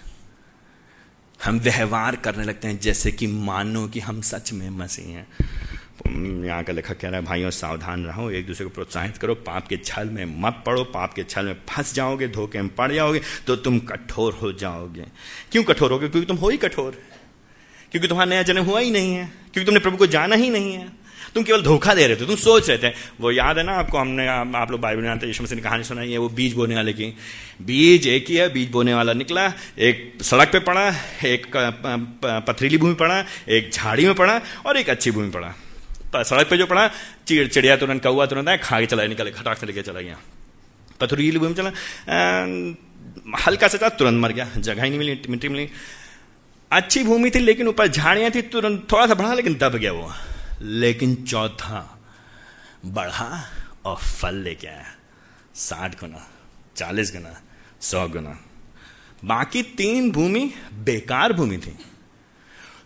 हम 1.45 1.59
व्यवहार 1.59 2.15
करने 2.15 2.43
लगते 2.43 2.67
हैं, 2.67 2.79
जैसे 2.79 3.11
कि 3.11 3.27
मानो 3.27 3.87
कि 3.87 3.99
हम 3.99 4.21
सच 4.21 4.51
में 4.53 4.69
मसीह 4.69 5.07
हैं। 5.07 5.27
यहाँ 6.07 6.63
का 6.63 6.73
लेखक 6.73 6.97
कह 6.99 7.09
रहा 7.09 7.19
है, 7.19 7.25
भाइयों, 7.25 7.49
सावधान 7.49 8.05
रहो, 8.05 8.31
एक 8.31 8.47
दूसरे 8.47 8.65
को 8.65 8.69
प्रोत्साहित 8.69 9.17
करो, 9.17 9.35
पाप 9.35 9.67
के 9.67 9.77
छल 9.77 10.09
में 10.09 10.41
मत 10.41 10.63
पड़ो, 10.65 10.83
पाप 10.83 11.13
के 11.13 11.23
छल 11.23 11.45
में 11.45 11.53
फंस 11.53 11.93
जाओगे, 11.93 12.27
धोखे 12.27 12.61
में 12.61 12.75
पड़ 12.75 12.91
जाओगे 12.91 13.21
तो 13.47 13.55
तुम 13.55 13.79
कठोर 13.79 14.33
हो 14.33 14.53
जाओगे. 14.53 15.05
क्यों 15.51 15.63
कठोर 15.63 15.91
हो 15.91 15.99
गए? 15.99 16.09
क्योंकि 16.09 16.27
तुम 16.27 16.37
हो 16.37 16.49
ही 16.49 16.57
कठोर। 16.57 17.01
क्योंकि 17.91 18.07
तुम्हारा 18.07 18.29
नया 18.29 18.43
जन्म 18.43 18.63
हुआ 18.63 18.79
ही 18.79 18.91
नहीं 18.91 19.15
है। 19.15 19.25
क्योंकि 19.25 19.65
तुमने 19.65 19.79
प्रभु 19.79 19.97
को 19.97 20.07
जाना 20.07 20.35
ही 20.35 20.49
नहीं 20.49 20.73
है। 20.73 21.01
तुम 21.35 21.43
केवल 21.43 21.61
धोखा 21.61 21.93
दे 21.93 22.07
रहे 22.07 22.15
थे, 22.15 22.25
तुम 22.25 22.35
सोच 22.35 22.69
रहे 22.69 22.77
थे। 22.77 22.93
वो 23.21 23.31
याद 23.31 23.57
है 23.57 23.63
ना 23.63 23.71
आपको, 23.71 23.97
हमने, 23.97 24.27
आप 24.27 24.67
लोग 24.71 24.79
बाइबल 24.81 25.01
में 25.01 25.09
आते 25.09 25.27
ने 25.27 25.61
कहानी 25.61 25.83
सुनाई 25.83 26.11
है 26.11 26.17
वो 26.17 26.29
बीज 26.29 26.53
बोने 26.53 26.75
वाले 26.75 26.93
की। 26.93 27.17
बीज 27.61 28.07
एक 28.07 28.25
ही 28.29 28.35
है, 28.35 28.53
बीज 28.53 28.69
बोने 28.71 28.93
वाला 28.93 29.13
निकला, 29.13 29.53
एक 29.79 30.17
सड़क 30.21 30.51
पे 30.51 30.59
पड़ा, 30.59 30.95
एक 31.25 31.47
पथरीली 32.49 32.77
भूमि 32.77 32.93
पड़ा, 32.93 33.25
एक 33.49 33.71
झाड़ी 33.71 34.05
में 34.05 34.15
पड़ा 34.15 34.41
और 34.65 34.77
एक 34.77 34.89
अच्छी 34.89 35.11
भूमि 35.11 35.29
पड़ा। 35.29 35.53
सड़क 36.15 36.49
पे 36.49 36.57
जो 36.57 36.65
पड़ा, 36.65 36.87
चिड़ 37.27 37.47
चिड़िया 37.47 37.77
तुरंत 37.77 38.03
कौआ 38.03 38.25
तुरंत 38.25 38.47
आया 38.47 38.57
खा 38.57 38.79
के 38.79 38.85
चला 38.85 39.05
निकले, 39.07 39.31
खटाक 39.31 39.57
से 39.57 39.65
लेके 39.65 39.81
चला 39.81 40.01
गया 40.01 40.17
पथरीली 40.99 41.39
भूमि 41.39 41.53
चला। 41.53 41.69
हल्का 43.39 43.67
सा 43.67 43.77
था 43.81 43.89
तुरंत 43.89 44.19
मर 44.19 44.31
गया, 44.31 44.49
जगह 44.57 44.83
ही 44.83 44.89
नहीं 44.89 44.99
मिली, 44.99 45.21
मिट्टी 45.29 45.49
मिली। 45.49 45.69
अच्छी 46.71 47.03
भूमि 47.03 47.29
थी, 47.29 47.39
लेकिन 47.39 47.67
ऊपर 47.67 47.87
झाड़ियाँ 47.87 48.31
थी, 48.31 48.41
तुरंत 48.41 48.87
थोड़ा 48.91 49.07
सा 49.07 49.13
बढ़ा, 49.13 49.33
लेकिन 49.33 49.55
दब 49.55 49.75
गया 49.75 49.91
वो। 49.91 50.11
लेकिन 50.61 51.15
चौथा, 51.15 51.99
बढ़ा 52.85 53.49
और 53.85 53.95
फल 53.95 54.35
लेके 54.35 54.67
आया। 54.67 54.85
साठ 55.55 55.99
गुना, 55.99 56.27
चालीस 56.75 57.11
गुना, 57.11 57.41
सौ 57.81 58.07
गुना। 58.07 58.39
बाकी 59.25 59.63
तीन 59.63 60.11
भूमि 60.11 60.53
बेकार 60.73 61.33
भूमि 61.33 61.57
थी। 61.57 61.77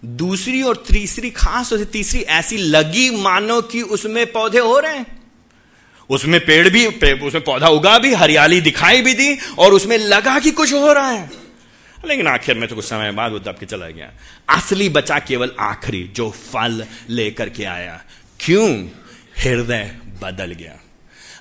दूसरी 0.06 0.62
और 0.62 0.86
तीसरी 0.92 1.30
खास 1.30 1.74
और 1.74 1.84
तीसरी 1.84 2.22
ऐसी 2.22 2.58
लगी 2.58 3.10
मानो 3.10 3.62
कि 3.62 3.82
उसमें 3.82 4.32
पौधे 4.32 4.60
हो 4.60 4.80
रहे 4.80 4.98
हैं। 4.98 5.24
उसमें 6.10 6.46
पेड़ 6.46 6.70
भी 6.70 6.90
पे, 6.90 7.28
उसमें 7.28 7.44
पौधा 7.44 7.68
उगा 7.68 8.00
भी 8.00 8.14
हरियाली 8.14 8.62
दिखाई 8.62 9.02
भी 9.02 9.14
दी 9.14 9.38
और 9.58 9.74
उसमें 9.74 9.98
लगा 9.98 10.40
कि 10.40 10.52
कुछ 10.52 10.74
हो 10.74 10.94
रहा 10.94 11.10
है। 11.10 11.32
लेकिन 12.06 12.28
आखिर 12.28 12.58
में 12.58 12.70
तो 12.70 12.76
कुछ 12.76 12.86
समय 12.86 13.12
बाद 13.12 13.32
वो 13.32 13.40
दब 13.40 13.58
के 13.60 13.66
चला 13.66 13.90
गया। 13.90 14.12
असली 14.50 14.90
बचा 14.90 15.20
केवल 15.20 15.52
आखिरी 15.60 16.04
जो 16.04 16.30
फल 16.30 16.86
लेकर 17.10 17.50
के 17.50 17.64
आया। 17.64 18.04
क्यों? 18.40 18.88
हृदय 19.38 19.96
बदल 20.22 20.52
गया। 20.52 20.80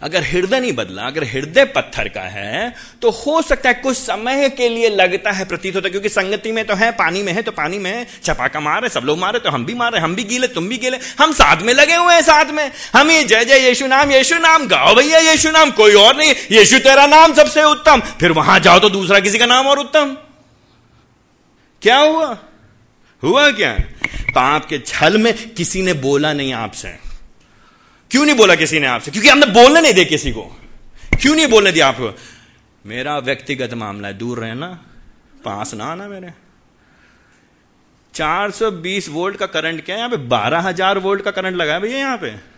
अगर 0.03 0.22
हृदय 0.22 0.61
नहीं 0.61 0.72
बदला, 0.72 1.03
अगर 1.03 1.24
हृदय 1.24 1.64
पत्थर 1.66 2.09
का 2.09 2.20
है 2.22 2.74
तो 3.03 3.11
हो 3.12 3.40
सकता 3.42 3.68
है 3.68 3.74
कुछ 3.74 3.97
समय 3.97 4.49
के 4.51 4.68
लिए 4.68 4.88
लगता 4.90 5.32
है 5.32 5.45
प्रतीत 5.45 5.76
होता 5.76 5.86
है, 5.86 5.90
क्योंकि 5.90 6.09
संगति 6.09 6.53
में 6.53 6.64
तो 6.66 6.74
है, 6.74 6.90
पानी 6.92 7.22
में 7.22 7.32
है 7.32 7.42
तो 7.42 7.53
पानी 7.53 7.78
में 7.78 8.07
छपाका 8.24 8.61
मारे 8.61 8.88
सब 8.88 9.05
लोग 9.05 9.18
मारे 9.18 9.38
तो 9.38 9.51
हम 9.51 9.64
भी 9.64 9.74
मारे, 9.74 9.99
हम 9.99 10.14
भी 10.14 10.24
गीले, 10.24 10.49
तुम 10.49 10.68
भी 10.68 10.78
गीले, 10.78 10.99
हम 11.20 11.32
साथ 11.34 11.62
में 11.62 11.72
लगे 11.74 11.95
हुए 11.95 12.14
हैं 12.14 12.22
साथ 12.22 12.53
में। 12.53 12.70
हम 12.95 13.11
ये 13.11 13.22
जय 13.24 13.45
जय 13.45 13.66
यीशु 13.68 13.86
नाम 13.86 14.12
यीशु 14.12 14.38
नाम, 14.38 14.66
गाओ 14.68 14.95
भैया 14.95 15.18
यीशु 15.20 15.51
नाम, 15.51 15.70
कोई 15.72 15.95
और 15.97 16.16
नहीं, 16.16 16.34
यीशु 16.53 16.78
तेरा 16.80 17.07
नाम 17.07 17.34
सबसे 17.34 17.62
उत्तम। 17.64 18.01
फिर 18.20 18.32
वहाँ 18.32 18.59
जाओ 18.61 18.78
तो 18.78 18.90
दूसरा 18.90 19.20
किसी 19.20 19.38
का 19.38 19.47
नाम 19.47 19.66
और 19.66 19.78
उत्तम। 19.78 20.16
क्या 21.82 21.99
हुआ? 21.99 22.36
हुआ 23.22 23.51
क्या? 23.53 23.72
पाप 24.30 24.64
के 24.64 24.78
छल 24.78 25.18
में 25.18 25.32
किसी 25.51 25.82
ने 25.82 25.92
बोला 25.95 26.32
नहीं 26.32 26.53
आपसे। 26.55 27.04
क्यों 28.11 28.25
नहीं 28.27 28.37
बोला 28.37 28.55
किसी 28.55 28.81
ने 28.81 28.87
आपसे? 28.87 29.11
क्योंकि 29.11 29.29
हमने 29.29 29.47
बोलने 29.47 29.81
नहीं 29.81 29.95
दे 29.95 30.05
किसी 30.05 30.33
को। 30.33 30.43
क्यों 31.21 31.37
नहीं 31.37 31.47
बोलने 31.47 31.73
दिया 31.73 31.89
आपको 31.89 32.19
मेरा 32.87 33.19
व्यक्तिगत 33.19 33.75
मामला 33.75 34.09
है, 34.09 34.19
दूर 34.19 34.39
रहना। 34.39 34.67
पास 35.45 35.75
ना 35.75 35.85
आना 35.85 36.09
मेरे। 36.09 36.33
420 38.15 39.09
वोल्ट 39.09 39.37
का 39.37 39.47
करंट 39.47 39.85
क्या 39.85 39.95
है? 39.95 39.99
यहाँ 39.99 40.11
पे 40.11 40.17
12000 40.17 40.99
वोल्ट 40.99 41.23
का 41.23 41.31
करंट 41.31 41.57
लगा 41.57 41.75
है 41.75 41.81
भैया 41.81 41.99
यहाँ 41.99 42.19
पे। 42.19 42.55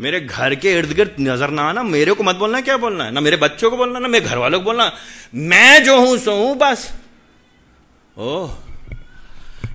मेरे 0.00 0.20
घर 0.20 0.54
के 0.54 0.72
इर्द 0.72 0.92
गिर्द 0.92 1.16
नज़र 1.20 1.50
ना 1.50 1.62
आना। 1.62 1.82
मेरे 1.82 2.12
को 2.12 2.24
मत 2.24 2.36
बोलना, 2.36 2.60
क्या 2.60 2.76
बोलना 2.76 3.04
है? 3.04 3.10
ना 3.10 3.20
मेरे 3.20 3.36
बच्चों 3.36 3.70
को 3.70 3.76
बोलना, 3.76 3.98
ना 3.98 4.08
मेरे 4.08 4.26
घर 4.26 4.38
वालों 4.38 4.58
को 4.58 4.64
बोलना। 4.64 4.92
मैं 5.34 5.84
जो 5.84 6.00
हूँ, 6.00 6.18
सो 6.18 6.32
हूँ, 6.32 6.58
बस। 6.58 6.92
ओह। 8.18 8.65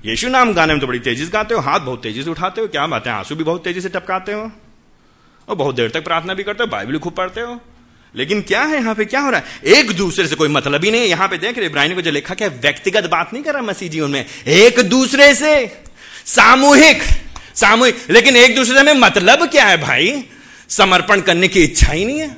यीशु 0.05 0.29
नाम 0.29 0.53
गाने 0.53 0.73
में 0.73 0.81
तो 0.81 0.87
बड़ी 0.87 0.99
तेज़ी 0.99 1.25
से 1.25 1.31
गाते 1.31 1.53
हो, 1.53 1.59
हाथ 1.59 1.79
बहुत 1.79 2.03
तेज़ी 2.03 2.23
से 2.23 2.29
उठाते 2.29 2.61
हो, 2.61 2.67
क्या 2.67 2.87
बात 2.87 3.07
है 3.07 3.13
आँसू 3.13 3.35
भी 3.35 3.43
बहुत 3.43 3.63
तेज़ी 3.63 3.81
से 3.81 3.89
टपकाते 3.89 4.31
हो? 4.31 4.51
और 5.49 5.55
बहुत 5.55 5.75
देर 5.75 5.89
तक 5.89 6.03
प्रार्थना 6.03 6.33
भी 6.33 6.43
करते 6.43 6.63
हो, 6.63 6.67
बाइबल 6.67 6.97
खूब 6.97 7.13
पढ़ते 7.13 7.41
हो। 7.41 7.59
लेकिन 8.15 8.41
क्या 8.41 8.63
है, 8.63 8.75
यहाँ 8.75 8.95
पे 8.95 9.05
क्या 9.05 9.19
हो 9.19 9.29
रहा 9.29 9.39
है? 9.39 9.73
एक 9.73 9.91
दूसरे 9.91 10.27
से 10.27 10.35
कोई 10.35 10.49
मतलब 10.49 10.83
ही 10.83 10.91
नहीं 10.91 11.01
यहाँ 11.01 11.27
पे 11.27 11.37
देख 11.37 11.57
रहे 11.57 11.65
इब्राहिम 11.65 11.95
को 11.95 12.01
जो 12.01 12.11
लिखा 12.11 12.33
क्या 12.33 12.47
व्यक्तिगत 12.47 13.09
बात 13.09 13.33
नहीं 13.33 13.43
कर 13.43 13.53
रहा 13.53 13.61
मसीह 13.61 13.89
जीवन 13.89 14.11
में। 14.11 14.25
एक 14.47 14.79
दूसरे 14.79 15.35
से 15.35 15.83
सामूहिक 16.25 17.03
सामूहिक। 17.55 17.95
लेकिन 18.09 18.35
एक 18.35 18.55
दूसरे 18.55 18.83
में 18.83 18.93
मतलब 18.93 19.49
क्या 19.49 19.65
है 19.65 19.77
भाई? 19.77 20.23
समर्पण 20.69 21.21
करने 21.21 21.47
की 21.47 21.63
इच्छा 21.63 21.91
ही 21.91 22.05
नहीं 22.05 22.19
है। 22.19 22.37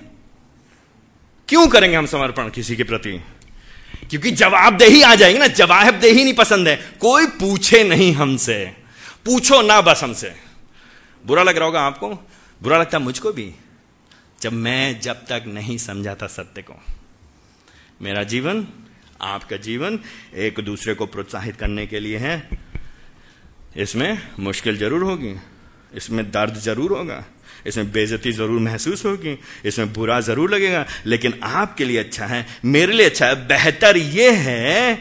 क्यों 1.47 1.67
करेंगे 1.67 1.97
हम 1.97 2.05
समर्पण 2.05 2.49
किसी 2.49 2.75
के 2.75 2.83
प्रति? 2.83 3.19
क्योंकि 4.09 4.31
जवाबदेही 4.31 5.01
आ 5.01 5.15
जाएगी 5.15 5.39
ना, 5.39 5.47
जवाबदेही 5.47 6.23
नहीं 6.23 6.33
पसंद 6.33 6.67
है। 6.67 6.75
कोई 6.99 7.25
पूछे 7.25 7.83
नहीं 7.83 8.13
हमसे। 8.13 8.65
पूछो 9.25 9.61
ना 9.61 9.81
बस 9.81 10.01
हमसे। 10.03 10.35
बुरा 11.25 11.43
लग 11.43 11.55
रहा 11.55 11.65
होगा 11.65 11.81
आपको? 11.81 12.09
बुरा 12.61 12.77
लगता 12.77 12.99
मुझको 12.99 13.31
भी? 13.31 13.53
जब 14.41 14.53
मैं 14.53 15.01
जब 15.01 15.13
तक 15.13 15.43
नहीं 15.47 15.77
समझाता 15.77 16.27
सत्य 16.27 16.61
को। 16.61 16.73
मेरा 18.01 18.23
जीवन, 18.23 18.67
आपका 19.21 19.57
जीवन 19.57 19.99
एक 20.35 20.59
दूसरे 20.59 20.93
को 20.93 21.05
प्रोत्साहित 21.05 21.55
करने 21.55 21.87
के 21.87 21.99
लिए 21.99 22.17
है। 22.17 22.49
इसमें 23.77 24.27
मुश्किल 24.39 24.77
ज़रूर 24.77 25.03
होगी। 25.03 25.35
इसमें 25.93 26.31
दर्द 26.31 26.53
ज़रूर 26.53 26.91
होगा। 26.91 27.25
इसमें 27.65 27.91
बेजती 27.91 28.31
ज़रूर 28.31 28.59
महसूस 28.61 29.05
होगी, 29.05 29.37
इसमें 29.65 29.93
बुरा 29.93 30.19
ज़रूर 30.21 30.53
लगेगा, 30.53 30.85
लेकिन 31.05 31.39
आपके 31.43 31.85
लिए 31.85 31.97
अच्छा 31.99 32.25
है, 32.25 32.45
मेरे 32.65 32.93
लिए 32.93 33.05
अच्छा 33.05 33.27
है। 33.27 33.47
बेहतर 33.47 33.97
यह 33.97 34.37
है 34.39 34.95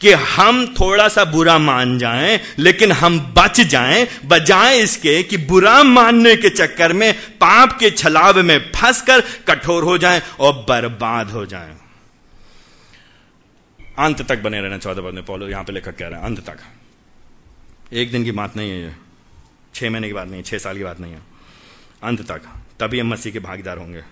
कि 0.00 0.12
हम 0.12 0.66
थोड़ा 0.74 1.06
सा 1.08 1.24
बुरा 1.24 1.56
मान 1.58 1.98
जाएँ, 1.98 2.38
लेकिन 2.58 2.92
हम 2.92 3.18
बच 3.36 3.60
जाएँ, 3.62 4.06
बजाय 4.26 4.78
इसके 4.78 5.22
कि 5.22 5.36
बुरा 5.38 5.82
मानने 5.82 6.34
के 6.36 6.48
चक्कर 6.50 6.92
में, 6.92 7.12
पाप 7.34 7.76
के 7.78 7.90
छलाव 7.92 8.42
में 8.42 8.58
फंसकर 8.72 9.20
कठोर 9.48 9.84
हो 9.84 9.96
जाएँ 9.98 10.20
और 10.40 10.52
बर्बाद 10.68 11.30
हो 11.30 11.46
जाएँ। 11.46 11.76
अंत 13.98 14.20
तक 14.22 14.38
बने 14.38 14.60
रहना 14.60 14.78
चौदह 14.78 15.02
पद 15.02 15.14
में 15.14 15.24
पॉलो 15.24 15.48
यहाँ 15.48 15.64
पे 15.64 15.72
लेखक 15.72 15.96
कह 15.96 16.08
रहे 16.08 16.18
हैं, 16.18 16.26
अंत 16.26 16.40
तक। 16.40 16.58
एक 17.92 18.10
दिन 18.12 18.24
की 18.24 18.32
बात 18.32 18.56
नहीं 18.56 18.70
है 18.70 18.80
ये। 18.80 18.92
छह 19.74 19.90
महीने 19.90 20.08
की 20.08 20.12
बात 20.14 20.28
नहीं 20.28 20.36
है, 20.36 20.42
छह 20.42 20.58
साल 20.58 20.76
की 20.76 20.84
बात 20.84 21.00
नहीं 21.00 21.12
है। 21.12 21.20
अंत 22.06 22.20
तक। 22.22 22.42
तभी 22.80 23.00
हम 23.00 23.08
मसीह 23.08 23.32
के 23.32 23.38
भागीदार 23.40 23.78
होंगे। 23.78 24.02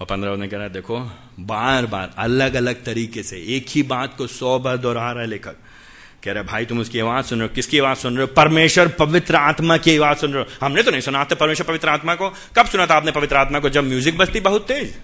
और 0.00 0.06
पंद्रह 0.06 0.36
ने 0.36 0.48
कह 0.48 0.56
रहा 0.56 0.66
है 0.66 0.72
देखो 0.72 0.98
बार 1.42 1.86
बार 1.86 2.14
अलग 2.18 2.54
अलग 2.54 2.84
तरीके 2.84 3.22
से, 3.22 3.36
एक 3.56 3.66
ही 3.68 3.82
बात 3.84 4.14
को 4.16 4.26
सौ 4.26 4.58
बार 4.58 4.76
दोहरा 4.76 5.10
रहा 5.12 5.20
है 5.20 5.26
लेखक। 5.26 5.56
कह 6.24 6.32
रहे 6.32 6.42
भाई, 6.42 6.64
तुम 6.64 6.78
उसकी 6.80 7.00
आवाज़ 7.00 7.26
सुन 7.26 7.38
रहे 7.38 7.48
हो। 7.48 7.54
किसकी 7.54 7.78
आवाज़ 7.78 7.98
सुन 7.98 8.16
रहे 8.16 8.26
हो? 8.26 8.32
परमेश्वर 8.34 8.88
पवित्र 8.88 9.36
आत्मा 9.36 9.76
की 9.76 9.96
आवाज़ 9.96 10.18
सुन 10.18 10.32
रहे 10.32 10.42
हो। 10.42 10.66
हमने 10.66 10.82
तो 10.82 10.90
नहीं 10.90 11.00
सुना 11.00 11.24
था 11.24 11.34
परमेश्वर 11.34 11.66
पवित्र 11.66 11.88
आत्मा 11.88 12.14
को। 12.14 12.28
कब 12.56 12.66
सुना 12.66 12.86
था 12.86 12.94
आपने 12.94 13.12
पवित्र 13.12 13.36
आत्मा 13.36 13.58
को? 13.58 13.68
जब 13.68 13.84
म्यूज़िक 13.84 14.18
बजती 14.18 14.40
बहुत 14.40 14.66
तेज। 14.68 14.94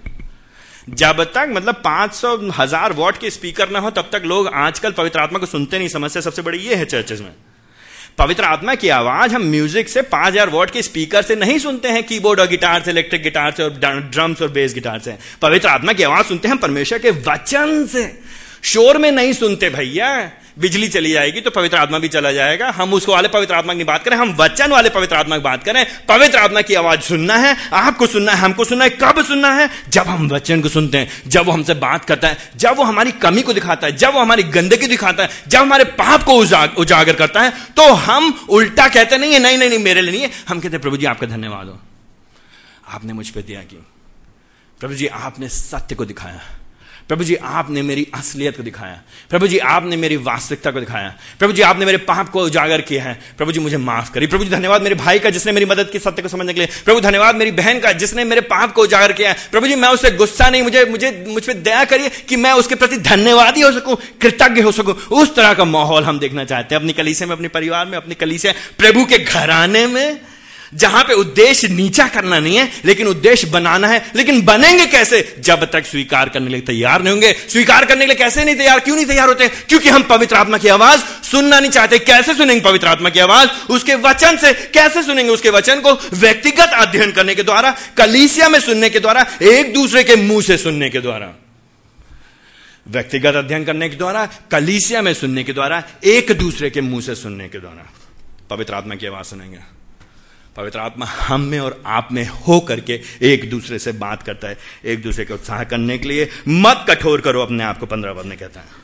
जब 0.91 1.23
तक 1.25 1.51
मतलब 1.51 1.75
पाँच 1.75 2.15
सौ 2.15 2.37
हज़ार 2.51 2.93
वॉट 2.93 3.19
के 3.19 3.31
स्पीकर 3.31 3.71
ना 3.71 3.79
हो, 3.79 3.91
तब 3.91 4.09
तक 4.13 4.23
लोग 4.25 4.49
आजकल 4.49 4.93
पवित्र 4.93 5.21
आत्मा 5.21 5.39
को 5.39 5.47
सुनते 5.47 5.79
नहीं। 5.79 5.89
समस्या 5.89 6.23
सबसे 6.23 6.43
बड़ी 6.43 6.59
ये 6.59 6.75
है 6.75 6.85
चर्चेज 6.85 7.21
में। 7.21 7.33
पवित्र 8.19 8.45
आत्मा 8.45 8.75
की 8.75 8.89
आवाज़ 8.89 9.33
हम 9.35 9.43
म्यूज़िक 9.43 9.89
से 9.89 10.03
पाँच 10.03 10.27
हज़ार 10.27 10.51
वॉट 10.51 10.71
के 10.71 10.83
स्पीकर 10.83 11.23
से 11.23 11.37
नहीं 11.37 11.59
सुनते 11.59 11.89
हैं 11.89 12.03
कीबोर्ड 12.03 12.41
और 12.41 12.47
गिटार 12.49 12.83
से 12.83 12.91
इलेक्ट्रिक 12.91 13.23
गिटार 13.23 13.53
से, 13.53 13.63
और 13.63 13.71
ड्रम्स 14.11 14.43
और 14.43 14.49
बेस 14.49 14.75
गिटार 14.75 14.99
से। 14.99 15.17
पवित्र 15.43 15.69
आत्मा 15.69 15.93
की 15.93 16.03
आवाज़ 16.03 16.27
सुनते 16.27 16.49
हैं 16.49 16.57
परमेश्वर 16.59 16.99
के 16.99 17.11
वचन 17.11 17.87
से। 17.87 18.07
शोर 18.65 18.99
में 18.99 19.11
नहीं 19.13 19.33
सुनते 19.33 19.71
भैया। 19.71 20.11
बिजली 20.57 20.89
चली 20.89 21.11
जाएगी 21.13 21.41
तो 21.41 21.51
पवित्र 21.51 21.77
आत्मा 21.77 21.99
भी 21.99 22.09
चला 22.09 22.31
जाएगा। 22.33 22.69
हम 22.71 22.93
उसको 22.95 23.13
वाले 23.13 23.29
पवित्र 23.29 23.55
आत्मा 23.55 23.75
की 23.75 23.85
बात 23.85 24.05
करें, 24.05 24.17
हम 24.17 24.35
वचन 24.37 24.71
वाले 24.71 24.91
पवित्र 24.91 25.17
आत्मा 25.17 25.37
की 25.37 25.43
बात 25.43 25.65
करें, 25.65 25.85
पवित्र 26.09 26.39
आत्मा 26.39 26.61
की 26.61 26.75
आवाज़ 26.75 27.01
सुनना 27.01 27.37
है, 27.37 27.57
आपको 27.75 28.07
सुनना 28.07 28.33
है, 28.33 28.39
हमको 28.39 28.65
सुनना 28.65 28.85
है, 28.85 28.91
कब 28.93 29.23
सुनना 29.25 29.53
है? 29.55 29.69
जब 29.89 30.09
हम 30.09 30.29
वचन 30.29 30.61
को 30.61 30.69
सुनते 30.69 30.99
हैं, 30.99 31.23
जब 31.27 31.47
वो 31.47 31.53
हमसे 31.53 31.75
बात 31.77 32.05
करता 32.05 32.29
है, 32.29 32.51
जब 32.57 32.77
वो 32.77 32.85
हमारी 32.85 33.13
कमी 33.19 33.43
को 33.43 33.53
दिखाता 33.53 33.87
है, 33.87 33.97
जब 33.97 34.15
वो 34.15 34.21
हमारी 34.21 34.43
गंदगी 34.51 34.87
दिखाता 34.87 35.23
है, 35.23 35.31
जब 35.49 35.59
हमारे 35.59 35.85
पाप 35.95 36.23
को 36.23 36.39
उजागर 36.77 37.15
करता 37.15 37.43
है 37.43 37.53
तो 37.77 37.93
हम 37.95 38.33
उल्टा 38.51 38.89
कहते 38.89 39.19
नहीं 39.19 39.33
है, 39.33 39.39
नहीं 39.39 39.59
नहीं 39.59 39.69
नहीं 39.69 39.79
मेरे 39.81 40.01
लिए 40.01 40.13
नहीं 40.13 40.23
है। 40.23 40.31
हम 40.49 40.61
कहते 40.61 40.79
प्रभु 40.79 40.97
जी, 40.97 41.07
आपका 41.07 41.27
धन्यवाद 41.27 41.67
हो। 41.67 41.81
आपने 42.89 43.13
मुझ 43.13 43.29
पर 43.31 43.41
दिया 43.43 43.61
कि 43.63 43.77
प्रभु 44.81 44.95
जी, 44.95 45.07
आपने 45.07 45.49
सत्य 45.51 45.95
को 45.95 46.05
दिखाया। 46.05 46.41
प्रभु 47.09 47.25
जी, 47.25 47.35
आपने 47.35 47.83
मेरी 47.83 48.07
असलियत 48.15 48.57
को 48.57 48.63
दिखाया। 48.63 49.03
प्रभु 49.31 49.47
जी, 49.47 49.59
आपने 49.59 49.97
मेरी 49.97 50.17
वास्तविकता 50.17 50.71
को 50.71 50.81
दिखाया। 50.81 51.15
प्रभु 51.39 51.53
जी, 51.53 51.63
आपने 51.63 51.87
मेरे 51.87 51.99
पाप 51.99 52.29
को 52.29 52.43
उजागर 52.43 52.81
किया 52.81 53.05
है। 53.05 53.21
प्रभु 53.39 53.53
जी, 53.53 53.61
मुझे 53.61 53.77
माफ़ 53.77 54.13
करी 54.13 54.27
प्रभु 54.27 54.45
जी, 54.45 54.51
धन्यवाद 54.51 54.83
मेरे 54.83 54.95
भाई 54.95 55.19
का, 55.19 55.31
जिसने 55.31 55.53
मेरी 55.53 55.67
मदद 55.67 55.91
की 55.91 55.99
सत्य 55.99 56.23
को 56.23 56.29
समझने 56.29 56.55
के 56.55 56.61
लिए। 56.61 56.69
प्रभु, 56.85 57.01
धन्यवाद 57.01 57.35
मेरी 57.35 57.51
बहन 57.51 57.79
का, 57.79 57.93
जिसने 57.93 58.25
मेरे 58.25 58.41
पाप 58.41 58.73
को 58.73 58.83
उजागर 58.83 59.13
किया 59.13 59.33
है। 59.33 59.37
प्रभु 59.51 59.67
जी, 59.67 59.75
मैं 59.75 59.89
उससे 59.89 60.11
गुस्सा 60.11 60.49
नहीं, 60.49 60.63
मुझे 60.63 60.85
मुझे, 60.85 61.25
मुझ 61.29 61.47
पर 61.47 61.53
दया 61.53 61.85
करिए 61.85 62.11
कि 62.29 62.37
मैं 62.37 62.53
उसके 62.53 62.75
प्रति 62.75 62.97
धन्यवादी 62.97 63.61
हो 63.61 63.73
सकूँ, 63.73 63.97
कृतज्ञ 64.21 64.63
हो 64.63 64.73
सकूँ। 64.73 64.95
उस 64.95 65.35
तरह 65.35 65.55
का 65.55 65.65
माहौल 65.65 66.05
हम 66.05 66.19
देखना 66.19 66.45
चाहते 66.45 66.75
हैं। 66.75 66.83
अपनी 66.83 66.93
कलीसे 66.93 67.27
में, 67.27 67.33
अपने 67.33 67.49
परिवार 67.49 67.87
में, 67.87 67.97
अपनी 67.97 68.15
कलीसे 68.15 68.55
प्रभु 68.79 69.05
के 69.05 69.19
घराने 69.19 69.87
में। 69.87 70.21
जहाँ 70.75 71.05
पे 71.05 71.15
उद्देश्य 71.15 71.69
नीचा 71.69 72.09
करना 72.09 72.39
नहीं 72.39 72.57
है, 72.57 72.73
लेकिन 72.85 73.07
उद्देश्य 73.07 73.47
बनाना 73.47 73.89
है। 73.89 74.11
लेकिन 74.17 74.43
बनेंगे 74.43 74.87
कैसे? 74.87 75.35
जब 75.39 75.71
तक 75.71 75.87
स्वीकार 75.87 76.29
करने 76.29 76.47
के 76.47 76.53
लिए 76.53 76.61
तैयार 76.61 77.01
नहीं 77.01 77.11
होंगे। 77.11 77.33
स्वीकार 77.33 77.85
करने 77.85 78.01
के 78.01 78.07
लिए 78.07 78.17
कैसे 78.17 78.45
नहीं 78.45 78.57
तैयार? 78.57 78.81
क्यों 78.81 78.97
नहीं 78.97 79.07
तैयार 79.07 79.29
होते? 79.29 79.49
क्योंकि 79.49 79.89
हम 79.89 80.03
पवित्र 80.03 80.37
आत्मा 80.37 80.59
की 80.59 80.69
आवाज़ 80.69 81.01
सुनना 81.25 81.61
नहीं 81.61 81.71
चाहते। 81.71 81.99
कैसे 81.99 82.35
सुनेंगे 82.35 82.61
पवित्र 82.61 82.87
आत्मा 82.87 83.11
की 83.11 83.21
आवाज़? 83.21 83.49
उसके 83.71 83.95
वचन 83.95 84.37
से 84.37 84.53
कैसे 84.53 85.03
सुनेंगे? 85.03 85.33
उसके 85.33 85.51
वचन 85.51 85.81
को 85.81 85.93
व्यक्तिगत 85.93 86.71
अध्ययन 86.75 87.13
करने 87.13 87.35
के 87.35 87.43
द्वारा, 87.43 87.77
कलीसिया 87.97 88.49
में 88.49 88.61
सुनने 88.61 88.91
के 88.91 89.01
द्वारा, 89.01 89.27
एक 89.43 89.75
दूसरे 89.75 90.05
के 90.05 90.17
मुँह 90.17 90.43
से 90.43 90.57
सुनने 90.57 90.91
के 90.91 91.01
द्वारा। 91.01 91.33
व्यक्तिगत 92.89 93.35
अध्ययन 93.35 93.65
करने 93.65 93.89
के 93.89 93.97
द्वारा, 93.97 94.29
कलीसिया 94.51 95.03
में 95.03 95.15
सुनने 95.15 95.43
के 95.43 95.53
द्वारा, 95.53 95.83
एक 96.05 96.33
दूसरे 96.33 96.71
के 96.71 96.81
मुँह 96.81 97.03
से 97.03 97.15
सुनने 97.15 97.49
के 97.49 97.59
द्वारा। 97.59 97.93
पवित्र 98.51 98.75
आत्मा 98.75 98.95
की 98.95 99.07
आवाज़ 99.07 99.27
सुनेंगे। 99.27 99.84
पवित्र 100.57 100.79
आत्मा 100.79 101.07
हम 101.07 101.41
में 101.41 101.59
और 101.61 101.83
आप 101.87 102.09
में 102.13 102.25
हो 102.25 102.59
करके 102.61 103.01
एक 103.23 103.49
दूसरे 103.51 103.79
से 103.79 103.93
बात 103.95 104.23
करता 104.23 104.49
है, 104.49 104.59
एक 104.85 105.03
दूसरे 105.03 105.25
के 105.25 105.35
उत्साह 105.35 105.63
करने 105.65 105.99
के 105.99 106.09
लिए 106.09 106.29
मत 106.49 106.85
कठोर 106.89 107.21
करो, 107.21 107.41
अपने 107.41 107.65
आप 107.65 107.79
को 107.79 107.87
पंद्रह 107.87 108.15
पद 108.15 108.27
में 108.27 108.39
कहता 108.39 108.61
है। 108.61 108.83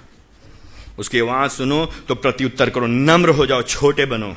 उसकी 0.98 1.20
आवाज़ 1.20 1.52
सुनो 1.52 1.84
तो 2.08 2.14
प्रत्युत्तर 2.14 2.70
करो, 2.70 2.86
नम्र 2.86 3.30
हो 3.30 3.46
जाओ, 3.46 3.62
छोटे 3.62 4.06
बनो। 4.06 4.36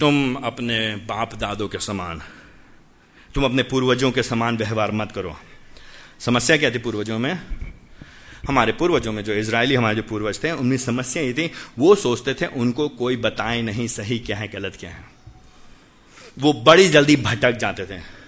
तुम 0.00 0.34
अपने 0.34 0.78
बाप 1.08 1.34
दादों 1.34 1.68
के 1.68 1.78
समान, 1.78 2.22
तुम 3.34 3.44
अपने 3.44 3.62
पूर्वजों 3.62 4.10
के 4.12 4.22
समान 4.22 4.56
व्यवहार 4.56 4.92
मत 4.92 5.12
करो। 5.12 5.36
समस्या 6.20 6.56
क्या 6.56 6.70
थी 6.70 6.78
पूर्वजों 6.78 7.18
में? 7.18 7.38
हमारे 8.48 8.72
पूर्वजों 8.72 9.12
में 9.12 9.22
जो 9.24 9.32
इसराइली 9.32 9.74
हमारे 9.74 9.96
जो 9.96 10.02
पूर्वज 10.02 10.42
थे 10.44 10.50
उनकी 10.50 10.78
समस्या 10.78 11.22
ये 11.22 11.32
थी, 11.32 11.50
वो 11.78 11.94
सोचते 11.94 12.34
थे, 12.34 12.46
उनको 12.46 12.88
कोई 12.88 13.16
बताए 13.16 13.62
नहीं 13.62 13.86
सही 13.88 14.18
क्या 14.18 14.36
है, 14.36 14.48
गलत 14.48 14.76
क्या 14.80 14.90
है। 14.90 15.11
वो 16.38 16.52
बड़ी 16.52 16.88
जल्दी 16.88 17.16
भटक 17.16 17.52
जाते 17.52 17.86
थे। 17.86 18.22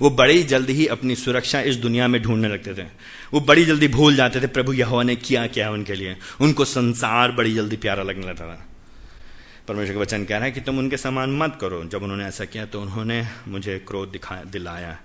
वो 0.00 0.10
बड़ी 0.10 0.42
जल्दी 0.42 0.72
ही 0.72 0.86
अपनी 0.86 1.16
सुरक्षा 1.16 1.60
इस 1.60 1.76
दुनिया 1.76 2.08
में 2.08 2.22
ढूँढने 2.22 2.48
लगते 2.48 2.74
थे। 2.74 2.86
वो 3.32 3.40
बड़ी 3.40 3.64
जल्दी 3.64 3.88
भूल 3.88 4.16
जाते 4.16 4.40
थे, 4.40 4.46
प्रभु, 4.46 4.72
यहोवा 4.72 5.02
ने 5.02 5.16
किया 5.16 5.46
क्या 5.46 5.70
उनके 5.70 5.94
लिए? 5.94 6.16
उनको 6.40 6.64
संसार 6.64 7.32
बड़ी 7.32 7.54
जल्दी 7.54 7.76
प्यारा 7.76 8.02
लगने 8.02 8.26
लगता 8.26 8.46
था। 8.46 8.66
परमेश्वर 9.68 9.94
का 9.94 10.00
वचन 10.00 10.24
कह 10.24 10.36
रहा 10.36 10.44
है 10.44 10.52
कि 10.52 10.60
तुम 10.60 10.78
उनके 10.78 10.96
समान 10.96 11.30
मत 11.30 11.58
करो। 11.60 11.84
जब 11.84 12.02
उन्होंने 12.02 12.24
ऐसा 12.24 12.44
किया 12.44 12.66
तो 12.66 12.82
उन्होंने 12.82 13.26
मुझे 13.48 13.78
क्रोध 13.78 14.10
दिखाया 14.10 14.44
दिलाया। 14.44 14.98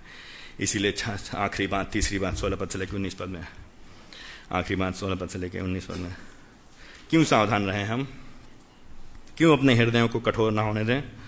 इसीलिए 0.60 0.94
आखिरी 1.36 1.68
बात, 1.68 1.92
तीसरी 1.92 2.20
बात 2.20 2.36
सोलह 2.36 2.56
पद 2.56 2.70
से 2.70 2.80
लेकर 2.80 2.96
उन्नीस 2.96 3.14
पद 3.14 3.28
में। 3.28 3.48
आखिरी 4.52 4.76
बात 4.76 4.96
सोलह 4.96 5.16
पद 5.16 5.30
से 5.30 5.40
लेकर 5.40 5.60
उन्नीस 5.60 5.86
पद 5.86 5.96
में। 5.96 6.16
क्यों 7.10 7.24
सावधान 7.24 7.66
रहे 7.66 7.84
हम? 7.84 8.08
क्यों 9.38 9.58
अपने 9.58 9.76
हृदयों 9.76 10.08
को 10.08 10.20
कठोर 10.20 10.52
ना 10.52 10.62
होने 10.62 10.84
दें? 10.84 11.21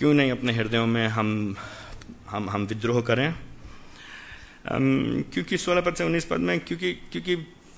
क्यों 0.00 0.12
नहीं 0.14 0.30
अपने 0.30 0.52
हृदयों 0.52 0.86
में 0.86 1.06
हम 1.08 1.56
हम 2.28 2.48
हम 2.50 2.62
विद्रोह 2.66 3.00
करें? 3.02 3.34
क्योंकि 4.66 5.56
सोलह 5.58 5.80
पद 5.80 5.94
से 5.94 6.04
उन्नीस 6.04 6.24
पद 6.24 6.38
में, 6.38 6.60
क्योंकि 6.60 6.92
क्योंकि 7.12 7.34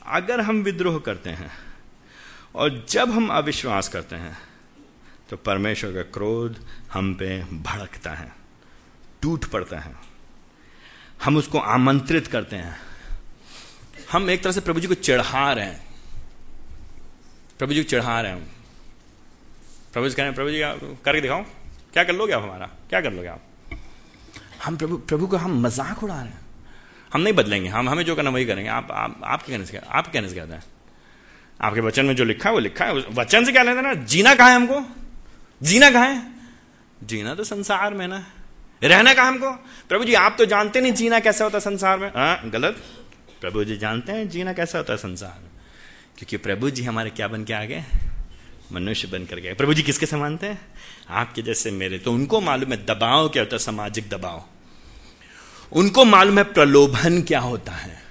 अगर 0.06 0.40
हम 0.40 0.62
विद्रोह 0.62 0.98
करते 0.98 1.30
हैं 1.30 1.50
और 2.54 2.84
जब 2.88 3.10
हम 3.10 3.28
अविश्वास 3.28 3.88
करते 3.88 4.16
हैं 4.16 4.36
तो 5.30 5.36
परमेश्वर 5.38 5.92
का 5.92 6.02
क्रोध 6.12 6.60
हम 6.92 7.12
पे 7.14 7.28
भड़कता 7.44 8.10
है, 8.10 8.30
टूट 9.22 9.44
पड़ता 9.44 9.78
है। 9.78 9.94
हम 11.24 11.36
उसको 11.36 11.58
आमंत्रित 11.58 12.26
करते 12.26 12.56
हैं। 12.56 12.76
हम 14.12 14.30
एक 14.30 14.42
तरह 14.42 14.52
से 14.52 14.60
प्रभु 14.60 14.80
जी 14.80 14.86
को 14.86 14.94
चढ़ा 15.00 15.52
रहे 15.52 15.64
हैं। 15.64 15.82
प्रभु 17.58 17.74
जी 17.74 17.82
को 17.84 17.90
चढ़ा 17.90 18.20
रहे 18.20 18.32
हैं। 18.32 18.50
प्रभु 19.92 20.08
जी 20.08 20.14
कह 20.14 20.22
रहे 20.22 20.26
हैं, 20.26 20.34
प्रभु 20.34 20.50
जी 20.50 20.60
करके 21.04 21.20
दिखाओ। 21.20 21.44
क्या 21.92 22.04
कर 22.04 22.12
लोगे 22.12 22.32
आप 22.32 22.42
हमारा? 22.42 22.66
क्या 22.90 23.00
कर 23.00 23.12
लोगे 23.12 23.28
आप? 23.28 23.40
हम 24.64 24.76
प्रभु 24.76 24.96
प्रभु 24.98 25.26
को 25.26 25.36
हम 25.36 25.60
मज़ाक 25.62 26.02
उड़ा 26.02 26.14
रहे 26.14 26.24
हैं। 26.24 26.40
हम 27.12 27.20
नहीं 27.20 27.34
बदलेंगे 27.34 27.68
हम 27.68 27.88
हमें 27.88 28.04
जो 28.04 28.14
करना 28.16 28.30
वही 28.30 28.44
करेंगे। 28.44 28.70
आप 28.70 28.90
आप 28.92 29.20
आपके 29.24 29.52
कहने 29.52 29.66
से 29.66 29.78
आप 29.78 30.12
कहने 30.12 30.28
से 30.28 30.34
कहते 30.34 30.54
हैं? 30.54 30.62
आपके 31.60 31.80
वचन 31.80 32.06
में 32.06 32.14
जो 32.16 32.24
लिखा 32.24 32.48
है 32.48 32.54
वो 32.54 32.60
लिखा 32.60 32.84
है। 32.84 32.92
वचन 33.12 33.44
से 33.44 33.52
क्या 33.52 33.62
लेते 33.62 33.82
ना 33.82 33.94
जीना 33.94 34.34
कहा 34.34 34.48
है 34.48 34.54
हमको? 34.56 34.82
जीना 35.60 35.90
कहा 35.90 36.04
है? 36.04 36.22
जीना 37.00 37.34
तो 37.34 37.44
संसार 37.44 37.94
में 37.94 38.06
ना। 38.08 38.24
रहना 38.82 39.12
कहा 39.14 39.26
हमको? 39.28 39.50
प्रभु 39.88 40.04
जी 40.04 40.14
आप 40.14 40.34
तो 40.38 40.44
जानते 40.46 40.80
नहीं 40.80 40.92
जीना 40.92 41.20
कैसा 41.20 41.44
होता 41.44 41.58
संसार 41.58 41.98
में। 41.98 42.08
हाँ 42.08 42.50
गलत। 42.50 42.82
प्रभु 43.40 43.64
जी 43.64 43.76
जानते 43.76 44.12
हैं 44.12 44.28
जीना 44.28 44.52
कैसा 44.52 44.78
होता 44.78 44.92
है 44.92 44.98
संसार 44.98 45.38
में। 45.42 45.50
क्योंकि 46.18 46.36
प्रभु 46.36 46.70
जी 46.70 46.84
हमारे 46.84 47.10
क्या 47.10 47.28
बन 47.28 47.44
के 47.44 47.52
आ 47.52 47.64
गए 47.64 47.84
मनुष्य 48.72 49.08
बनकर 49.08 49.36
गए 49.36 49.54
प्रभु 49.54 49.74
जी 49.74 49.82
किसके 49.82 50.06
समान 50.06 50.36
थे? 50.36 50.54
आपके 51.10 51.42
जैसे 51.42 51.70
मेरे। 51.70 51.98
तो 51.98 52.12
उनको 52.12 52.40
मालूम 52.40 52.70
है 52.72 52.76
दबाव 52.76 53.28
क्या 53.28 53.42
होता 53.42 53.54
है, 53.54 53.58
सामाजिक 53.58 54.08
दबाव। 54.08 54.44
उनको 55.72 56.04
मालूम 56.04 56.38
है 56.38 56.44
प्रलोभन 56.44 57.22
क्या 57.22 57.40
होता 57.40 57.72
है। 57.72 58.02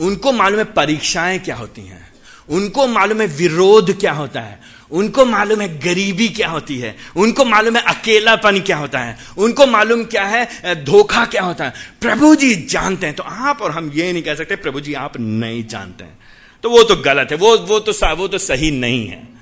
उनको 0.00 0.32
मालूम 0.32 0.58
है 0.58 0.64
परीक्षाएँ 0.64 1.38
क्या 1.38 1.56
होती 1.56 1.82
हैं। 1.82 2.14
उनको 2.48 2.86
मालूम 2.86 3.20
है 3.20 3.26
विरोध 3.26 4.00
क्या 4.00 4.12
होता 4.12 4.40
है। 4.40 4.60
उनको 4.90 5.24
मालूम 5.24 5.60
है 5.60 5.78
गरीबी 5.78 6.28
क्या 6.28 6.48
होती 6.48 6.78
है। 6.78 6.96
उनको 7.16 7.44
मालूम 7.44 7.76
है 7.76 7.82
अकेलापन 7.82 8.60
क्या 8.60 8.76
होता 8.76 8.98
है। 8.98 9.18
उनको 9.38 9.66
मालूम 9.66 10.04
क्या 10.04 10.24
है 10.24 10.84
धोखा 10.84 11.24
क्या 11.24 11.42
होता 11.42 11.64
है। 11.64 11.72
प्रभु 12.00 12.34
जी 12.34 12.54
जानते 12.54 13.06
हैं। 13.06 13.16
तो 13.16 13.22
आप 13.22 13.62
और 13.62 13.70
हम 13.70 13.90
ये 13.94 14.12
नहीं 14.12 14.22
कह 14.22 14.34
सकते, 14.34 14.56
प्रभु 14.56 14.80
जी 14.80 14.94
आप 14.94 15.16
नहीं 15.20 15.66
जानते 15.66 16.04
हैं। 16.04 16.18
तो 16.62 16.70
वो 16.70 16.82
तो 16.82 16.96
गलत 16.96 17.28
है। 17.30 17.36
वो 17.36 17.58
वो 17.58 17.80
तो 17.80 18.14
वो 18.14 18.28
तो 18.28 18.38
सही 18.38 18.70
नहीं 18.70 19.06
है। 19.08 19.33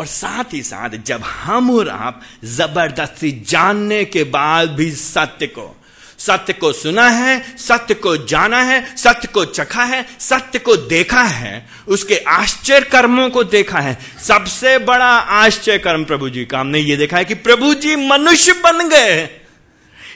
और 0.00 0.06
साथ 0.06 0.52
ही 0.54 0.62
साथ 0.62 0.90
जब 1.06 1.22
हम 1.24 1.70
और 1.70 1.88
आप 1.88 2.20
ज़बरदस्ती 2.44 3.30
जानने 3.48 4.04
के 4.04 4.24
बाद 4.24 4.70
भी 4.70 4.90
सत्य 4.90 5.46
को 5.46 5.76
सत्य 6.18 6.52
को 6.52 6.72
सुना 6.72 7.08
है, 7.08 7.56
सत्य 7.58 7.94
को 7.94 8.16
जाना 8.16 8.60
है, 8.62 8.96
सत्य 8.96 9.28
को 9.28 9.44
चखा 9.44 9.84
है, 9.84 10.04
सत्य 10.20 10.58
को 10.58 10.76
देखा 10.76 11.22
है, 11.22 11.66
उसके 11.88 12.16
आश्चर्य 12.28 12.80
कर्मों 12.80 13.28
को 13.30 13.44
देखा 13.44 13.78
है, 13.78 13.96
सबसे 14.26 14.78
बड़ा 14.78 15.10
आश्चर्य 15.36 15.78
कर्म 15.78 16.04
प्रभु 16.04 16.28
जी 16.30 16.44
का। 16.44 16.58
हमने 16.58 16.78
ये 16.78 16.96
देखा 16.96 17.16
है 17.16 17.24
कि 17.24 17.34
प्रभु 17.34 17.74
जी 17.74 17.96
मनुष्य 17.96 18.52
बन 18.52 18.88
गए 18.88 19.28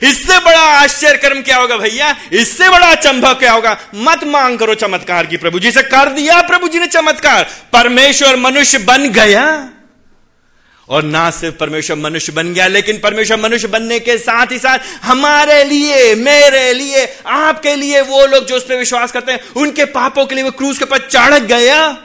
इससे 0.02 0.38
बड़ा 0.38 0.60
आश्चर्य 0.60 1.18
कर्म 1.18 1.42
क्या 1.42 1.56
होगा 1.56 1.76
भैया? 1.76 2.16
इससे 2.32 2.68
बड़ा 2.70 2.86
अचंभव 2.86 3.34
क्या 3.34 3.52
होगा? 3.52 3.76
मत 3.94 4.24
मांग 4.24 4.58
करो 4.58 4.74
चमत्कार 4.74 5.26
की 5.26 5.36
प्रभु 5.36 5.58
जी 5.58 5.70
से। 5.72 5.82
कर 5.82 6.08
दिया 6.08 6.40
प्रभु 6.42 6.68
जी 6.68 6.78
ने 6.78 6.86
चमत्कार। 6.86 7.44
परमेश्वर 7.72 8.36
मनुष्य 8.36 8.78
बन 8.78 9.08
गया। 9.10 9.70
और 10.88 11.02
ना 11.02 11.30
सिर्फ़ 11.30 11.56
परमेश्वर 11.56 11.96
मनुष्य 11.96 12.32
बन 12.32 12.52
गया, 12.54 12.66
लेकिन 12.66 12.98
परमेश्वर 12.98 13.40
मनुष्य 13.40 13.68
बनने 13.68 13.98
के 14.00 14.18
साथ 14.18 14.46
ही 14.52 14.58
साथ 14.58 14.78
हमारे 15.02 15.64
लिए, 15.64 16.14
मेरे 16.14 16.72
लिए, 16.74 17.16
आपके 17.26 17.76
लिए 17.76 18.00
वो 18.00 18.26
लोग 18.26 18.46
जो 18.46 18.56
उस 18.56 18.64
पर 18.64 18.76
विश्वास 18.76 19.12
करते 19.12 19.32
हैं, 19.32 19.40
उनके 19.56 19.84
पापों 19.84 20.26
के 20.26 20.34
लिए 20.34 20.44
वो 20.44 20.50
क्रूज 20.50 20.78
के 20.78 20.84
ऊपर 20.84 20.98
चढ़ 20.98 21.38
गया। 21.38 21.96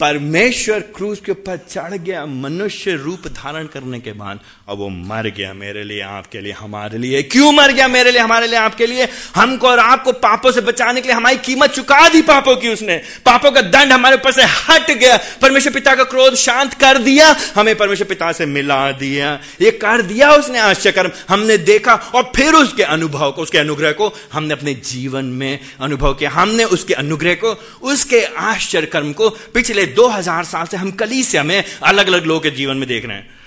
परमेश्वर 0.00 0.80
क्रूज 0.80 1.18
के 1.18 1.32
ऊपर 1.32 1.56
चढ़ 1.56 1.94
गया, 1.94 2.26
मनुष्य 2.26 2.92
रूप 2.92 3.26
धारण 3.28 3.66
करने 3.66 4.00
के 4.00 4.12
बाद, 4.12 4.40
अब 4.68 4.78
वो 4.78 4.88
मर 4.88 5.30
गया 5.36 5.52
मेरे 5.52 5.84
लिए, 5.84 6.00
आपके 6.00 6.40
लिए, 6.40 6.52
हमारे 6.52 6.98
लिए। 6.98 7.22
क्यों 7.22 7.52
मर 7.52 7.72
गया 7.72 7.88
मेरे 7.88 8.10
लिए, 8.10 8.20
हमारे 8.20 8.46
लिए, 8.46 8.58
आपके 8.58 8.86
लिए? 8.86 9.08
हमको 9.34 9.68
और 9.68 9.78
आपको 9.78 10.12
पापों 10.12 10.52
से 10.52 10.60
बचाने 10.60 11.00
के 11.00 11.08
लिए 11.08 11.16
हमारी 11.16 11.36
कीमत 11.36 11.70
चुका 11.70 12.08
दी 12.08 12.22
पापों 12.22 12.56
की 12.56 12.68
उसने। 12.68 12.96
पापों 13.26 13.50
का 13.50 13.60
दंड 13.60 13.92
हमारे 13.92 14.16
ऊपर 14.16 14.32
से 14.32 14.42
हट 14.42 14.90
गया। 14.90 15.18
परमेश्वर 15.42 15.72
पिता 15.72 15.94
का 15.94 16.04
क्रोध 16.04 16.34
शांत 16.34 16.74
कर 16.74 16.98
दिया, 16.98 17.36
हमें 17.56 17.76
परमेश्वर 17.76 18.06
पिता 18.06 18.32
से 18.32 18.46
मिला 18.46 18.90
दिया। 18.92 19.40
ये 19.62 19.70
कर 19.70 20.02
दिया 20.02 20.30
उसने 20.30 20.58
आश्चर्यकर्म 20.58 21.10
हमने 21.28 21.58
देखा 21.58 21.94
और 21.94 22.32
फिर 22.36 22.54
उसके 22.54 22.82
अनुभव 22.82 23.32
को, 23.32 23.42
उसके 23.42 23.58
अनुग्रह 23.58 23.92
को 23.92 24.12
हमने 24.32 24.54
अपने 24.54 24.74
जीवन 24.74 25.24
में 25.24 25.58
अनुभव 25.80 26.14
किया। 26.14 26.30
हमने 26.30 26.64
उसके 26.64 26.94
अनुग्रह 26.94 27.34
को, 27.34 27.52
उसके 27.82 28.24
आश्चर्य 28.24 28.86
कर्म 28.86 29.12
को 29.12 29.28
पिछले 29.28 29.86
दो 29.90 30.08
हज़ार 30.08 30.44
साल 30.44 30.66
से 30.66 30.76
हम 30.76 30.90
कलीसिया 30.90 31.42
में 31.42 31.62
अलग 31.82 32.06
अलग 32.06 32.24
लोगों 32.24 32.40
के 32.40 32.50
जीवन 32.50 32.76
में 32.76 32.88
देख 32.88 33.04
रहे 33.04 33.16
हैं। 33.16 33.38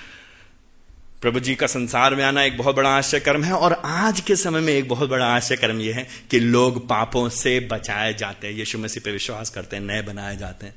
प्रभु 1.22 1.40
जी 1.40 1.56
का 1.56 1.68
संसार 1.68 2.16
में 2.16 2.24
आना 2.24 2.44
एक 2.44 2.58
बहुत 2.58 2.76
बड़ा 2.76 2.90
आश्चर्य 2.90 3.22
कर्म 3.22 3.44
है 3.44 3.54
और 3.54 3.82
आज 3.86 4.20
के 4.20 4.36
समय 4.36 4.60
में 4.60 4.74
एक 4.74 4.88
बहुत 4.90 5.10
बड़ा 5.10 5.26
आश्चर्य 5.26 5.58
कर्म 5.58 5.80
यह 5.80 5.96
है 5.96 6.08
कि 6.32 6.40
लोग 6.40 6.88
पापों 6.90 7.30
से 7.30 7.60
बचाए 7.72 8.14
जाते 8.14 8.48
हैं, 8.48 8.54
यीशु 8.54 8.80
मसीह 8.80 9.04
पे 9.06 9.12
विश्वास 9.12 9.50
करते 9.50 9.76
हैं, 9.76 9.84
नए 9.84 10.02
बनाए 10.02 10.38
जाते 10.38 10.66
हैं। 10.66 10.76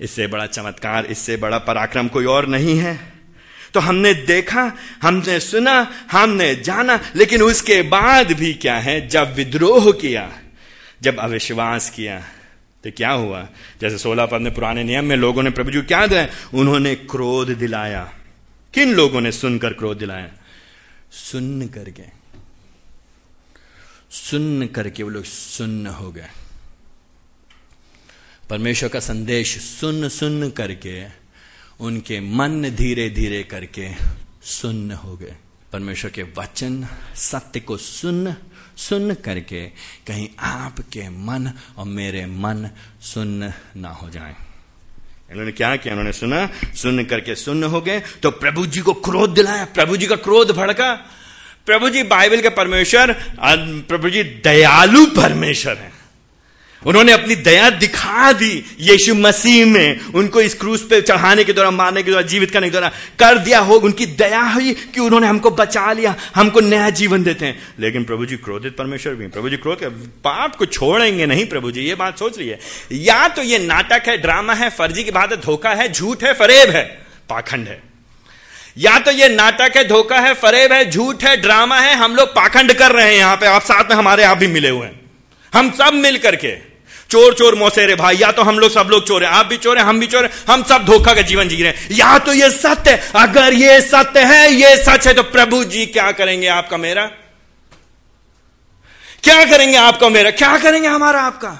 इससे 0.00 0.26
बड़ा 0.26 0.46
चमत्कार, 0.46 1.06
इससे 1.06 1.36
बड़ा 1.36 1.58
पराक्रम 1.58 2.08
कोई 2.08 2.24
और 2.24 2.46
नहीं 2.46 2.78
है। 2.78 2.98
तो 3.74 3.80
हमने 3.80 4.14
देखा, 4.14 4.72
हमने 5.02 5.40
सुना, 5.40 5.92
हमने 6.12 6.54
जाना, 6.54 6.98
लेकिन 7.16 7.42
उसके 7.42 7.82
बाद 7.82 8.32
भी 8.32 8.54
क्या 8.54 8.76
है? 8.76 9.08
जब 9.08 9.34
विद्रोह 9.34 9.92
किया, 9.92 10.30
जब 11.02 11.18
अविश्वास 11.18 11.90
किया 11.90 12.18
तो 12.86 12.92
क्या 12.96 13.10
हुआ? 13.10 13.48
जैसे 13.80 13.98
सोलह 13.98 14.26
पद 14.26 14.40
में 14.40 14.54
पुराने 14.54 14.84
नियम 14.84 15.04
में 15.04 15.16
लोगों 15.16 15.42
ने 15.42 15.50
प्रभु 15.50 15.70
जी 15.70 15.82
क्या 15.82 16.06
दिया? 16.06 16.28
उन्होंने 16.54 16.94
क्रोध 16.94 17.48
दिलाया। 17.48 18.12
किन 18.74 18.94
लोगों 18.94 19.20
ने 19.20 19.32
सुनकर 19.32 19.72
क्रोध 19.72 19.98
दिलाया? 19.98 20.30
सुन 21.12 21.68
करके 21.68 22.02
सुन 24.10 24.66
करके 24.66 25.02
वो 25.02 25.10
लोग 25.10 25.24
सुन्न 25.24 25.86
हो 25.86 26.12
गए। 26.12 26.28
परमेश्वर 28.50 28.88
का 28.88 29.00
संदेश 29.00 29.58
सुन 29.58 30.08
सुन 30.08 30.50
करके, 30.50 31.04
उनके 31.80 32.20
मन 32.20 32.62
धीरे 32.62 33.10
धीरे 33.10 33.42
करके 33.42 33.90
सुन्न 34.42 34.92
हो 34.92 35.16
गए। 35.16 35.36
परमेश्वर 35.72 36.10
के 36.10 36.22
वचन 36.22 36.88
सत्य 37.14 37.60
को 37.60 37.76
सुन 37.76 38.34
सुन 38.76 39.14
करके 39.24 39.64
कहीं 40.06 40.28
आपके 40.40 41.08
मन 41.08 41.50
और 41.78 41.84
मेरे 41.86 42.24
मन 42.26 42.68
सुन 43.02 43.52
ना 43.76 43.88
हो 43.92 44.08
जाए। 44.10 44.34
इन्होंने 45.30 45.52
क्या 45.52 45.74
किया? 45.76 45.94
उन्होंने 45.94 46.12
सुना, 46.12 46.48
सुन 46.74 47.04
करके 47.04 47.34
सुन 47.34 47.64
हो 47.64 47.80
गए 47.80 48.00
तो 48.22 48.30
प्रभु 48.32 48.66
जी 48.66 48.80
को 48.80 48.92
क्रोध 48.94 49.34
दिलाया, 49.34 49.64
प्रभु 49.66 49.96
जी 49.96 50.06
का 50.06 50.16
क्रोध 50.18 50.50
भड़का। 50.52 50.92
प्रभु 51.66 51.88
जी 51.90 52.02
बाइबल 52.04 52.40
के 52.40 52.48
परमेश्वर 52.52 53.12
प्रभु 53.88 54.10
जी 54.10 54.22
दयालु 54.22 55.04
परमेश्वर 55.12 55.76
है। 55.76 55.92
उन्होंने 56.86 57.12
अपनी 57.12 57.34
दया 57.36 57.70
दिखा 57.70 58.32
दी 58.32 58.64
यीशु 58.80 59.14
मसीह 59.14 59.66
में। 59.66 60.00
उनको 60.14 60.40
इस 60.40 60.54
क्रूस 60.54 60.82
पे 60.82 61.00
चढ़ाने 61.00 61.44
के 61.44 61.52
दौरान 61.52 61.74
मारने 61.74 62.02
के 62.02 62.10
दौरान 62.10 62.26
जीवित 62.26 62.50
करने 62.50 62.66
के 62.66 62.72
दौरान 62.72 62.90
कर 63.18 63.38
दिया 63.38 63.58
हो। 63.58 63.74
उनकी 63.74 64.06
दया 64.06 64.40
हुई 64.40 64.72
कि 64.72 65.00
उन्होंने 65.00 65.26
हमको 65.26 65.50
बचा 65.50 65.92
लिया, 65.92 66.14
हमको 66.34 66.60
नया 66.60 66.90
जीवन 66.90 67.22
देते 67.22 67.46
हैं। 67.46 67.74
लेकिन 67.80 68.04
प्रभु 68.04 68.26
जी 68.26 68.36
क्रोधित 68.36 68.76
परमेश्वर 68.76 69.14
भी 69.14 69.26
प्रभु 69.26 69.50
जी 69.50 69.56
क्रोध, 69.56 69.84
पाप 70.24 70.56
को 70.56 70.66
छोड़ेंगे 70.66 71.26
नहीं 71.26 71.46
प्रभु 71.46 71.70
जी, 71.70 71.80
ये 71.80 71.94
बात 71.94 72.18
सोच 72.18 72.38
रही 72.38 72.48
है। 72.48 72.58
या 72.92 73.28
तो 73.28 73.42
ये 73.42 73.58
नाटक 73.58 74.02
है, 74.08 74.16
ड्रामा 74.18 74.54
है, 74.54 74.70
फर्जी 74.70 75.04
की 75.04 75.10
बात 75.10 75.32
है, 75.32 75.40
धोखा 75.40 75.70
है, 75.70 75.92
झूठ 75.92 76.24
है, 76.24 76.32
फरेब 76.34 76.70
है, 76.70 76.82
पाखंड 77.28 77.68
है। 77.68 77.82
या 78.78 78.98
तो 78.98 79.10
ये 79.10 79.28
नाटक 79.28 79.72
है, 79.76 79.88
धोखा 79.88 80.20
है, 80.20 80.34
फरेब 80.34 80.72
है, 80.72 80.90
झूठ 80.90 81.24
है, 81.24 81.36
ड्रामा 81.36 81.80
है, 81.80 81.94
हम 81.94 82.14
लोग 82.16 82.28
पाखंड 82.28 82.72
कर 82.72 82.92
रहे 82.92 83.06
हैं 83.06 83.16
यहाँ 83.16 83.36
पे, 83.36 83.46
आप 83.46 83.62
साथ 83.62 83.90
में 83.90 83.96
हमारे 83.96 84.22
आप 84.22 84.38
भी 84.38 84.46
मिले 84.46 84.68
हुए 84.68 84.86
हैं। 84.86 85.00
हम 85.52 85.70
सब 85.70 85.94
मिल 85.94 86.18
करके 86.18 86.65
चोर 87.10 87.34
चोर 87.34 87.54
मौसेरे 87.54 87.94
भाई, 87.94 88.16
या 88.16 88.30
तो 88.32 88.42
हम 88.42 88.58
लोग 88.58 88.70
सब 88.70 88.88
लोग 88.90 89.06
चोर 89.06 89.24
हैं, 89.24 89.30
आप 89.30 89.46
भी 89.46 89.56
चोर 89.56 89.78
हैं, 89.78 89.84
हम 89.84 90.00
भी 90.00 90.06
चोर 90.06 90.24
हैं, 90.24 90.30
हम 90.48 90.62
सब 90.62 90.84
धोखा 90.84 91.14
का 91.14 91.22
जीवन 91.22 91.48
जी 91.48 91.62
रहे 91.62 91.72
हैं। 91.72 91.88
या 91.92 92.18
तो 92.18 92.32
ये 92.32 92.50
सत्य 92.50 92.96
अगर 93.16 93.52
ये 93.52 93.80
सत्य 93.80 94.24
है, 94.24 94.52
ये 94.52 94.76
सच 94.76 95.06
है 95.06 95.14
तो 95.14 95.22
प्रभु 95.22 95.64
जी 95.64 95.86
क्या 95.86 96.10
करेंगे 96.12 96.46
आपका 96.46 96.76
मेरा? 96.76 97.06
क्या 99.22 99.44
करेंगे 99.44 99.76
आपका 99.76 100.08
मेरा? 100.08 100.30
क्या 100.30 100.58
करेंगे 100.58 100.88
हमारा 100.88 101.20
आपका? 101.20 101.58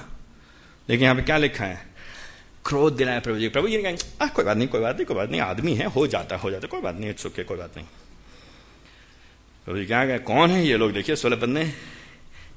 लेकिन 0.89 1.03
यहाँ 1.03 1.15
पे 1.15 1.21
क्या 1.21 1.37
लिखा 1.37 1.65
है? 1.65 1.85
क्रोध 2.65 2.95
दिलाया 2.95 3.19
प्रभु 3.19 3.39
जी। 3.39 3.47
प्रभु 3.49 3.67
जी 3.67 3.77
ने 3.77 3.83
कहेंगे 3.83 4.27
कोई 4.27 4.45
बात 4.45 4.57
नहीं, 4.57 4.67
कोई 4.67 4.81
बात 4.81 4.95
नहीं, 4.95 5.05
कोई 5.05 5.15
बात 5.17 5.29
नहीं, 5.31 5.41
आदमी 5.41 5.73
है, 5.73 5.85
हो 5.85 6.07
जाता 6.07 6.35
हो 6.35 6.51
जाता 6.51 6.67
कोई 6.67 6.81
बात 6.81 6.95
नहीं 6.95 7.13
सुख 7.13 7.39
कोई 7.39 7.57
बात 7.57 7.77
नहीं। 7.77 7.85
प्रभु 9.65 9.77
जी 9.77 9.85
क्या 9.85 10.05
कहे, 10.05 10.17
कौन 10.17 10.51
है 10.51 10.65
ये 10.67 10.77
लोग? 10.77 10.93
देखिए, 10.93 11.15
सोलह 11.15 11.45
में 11.45 11.73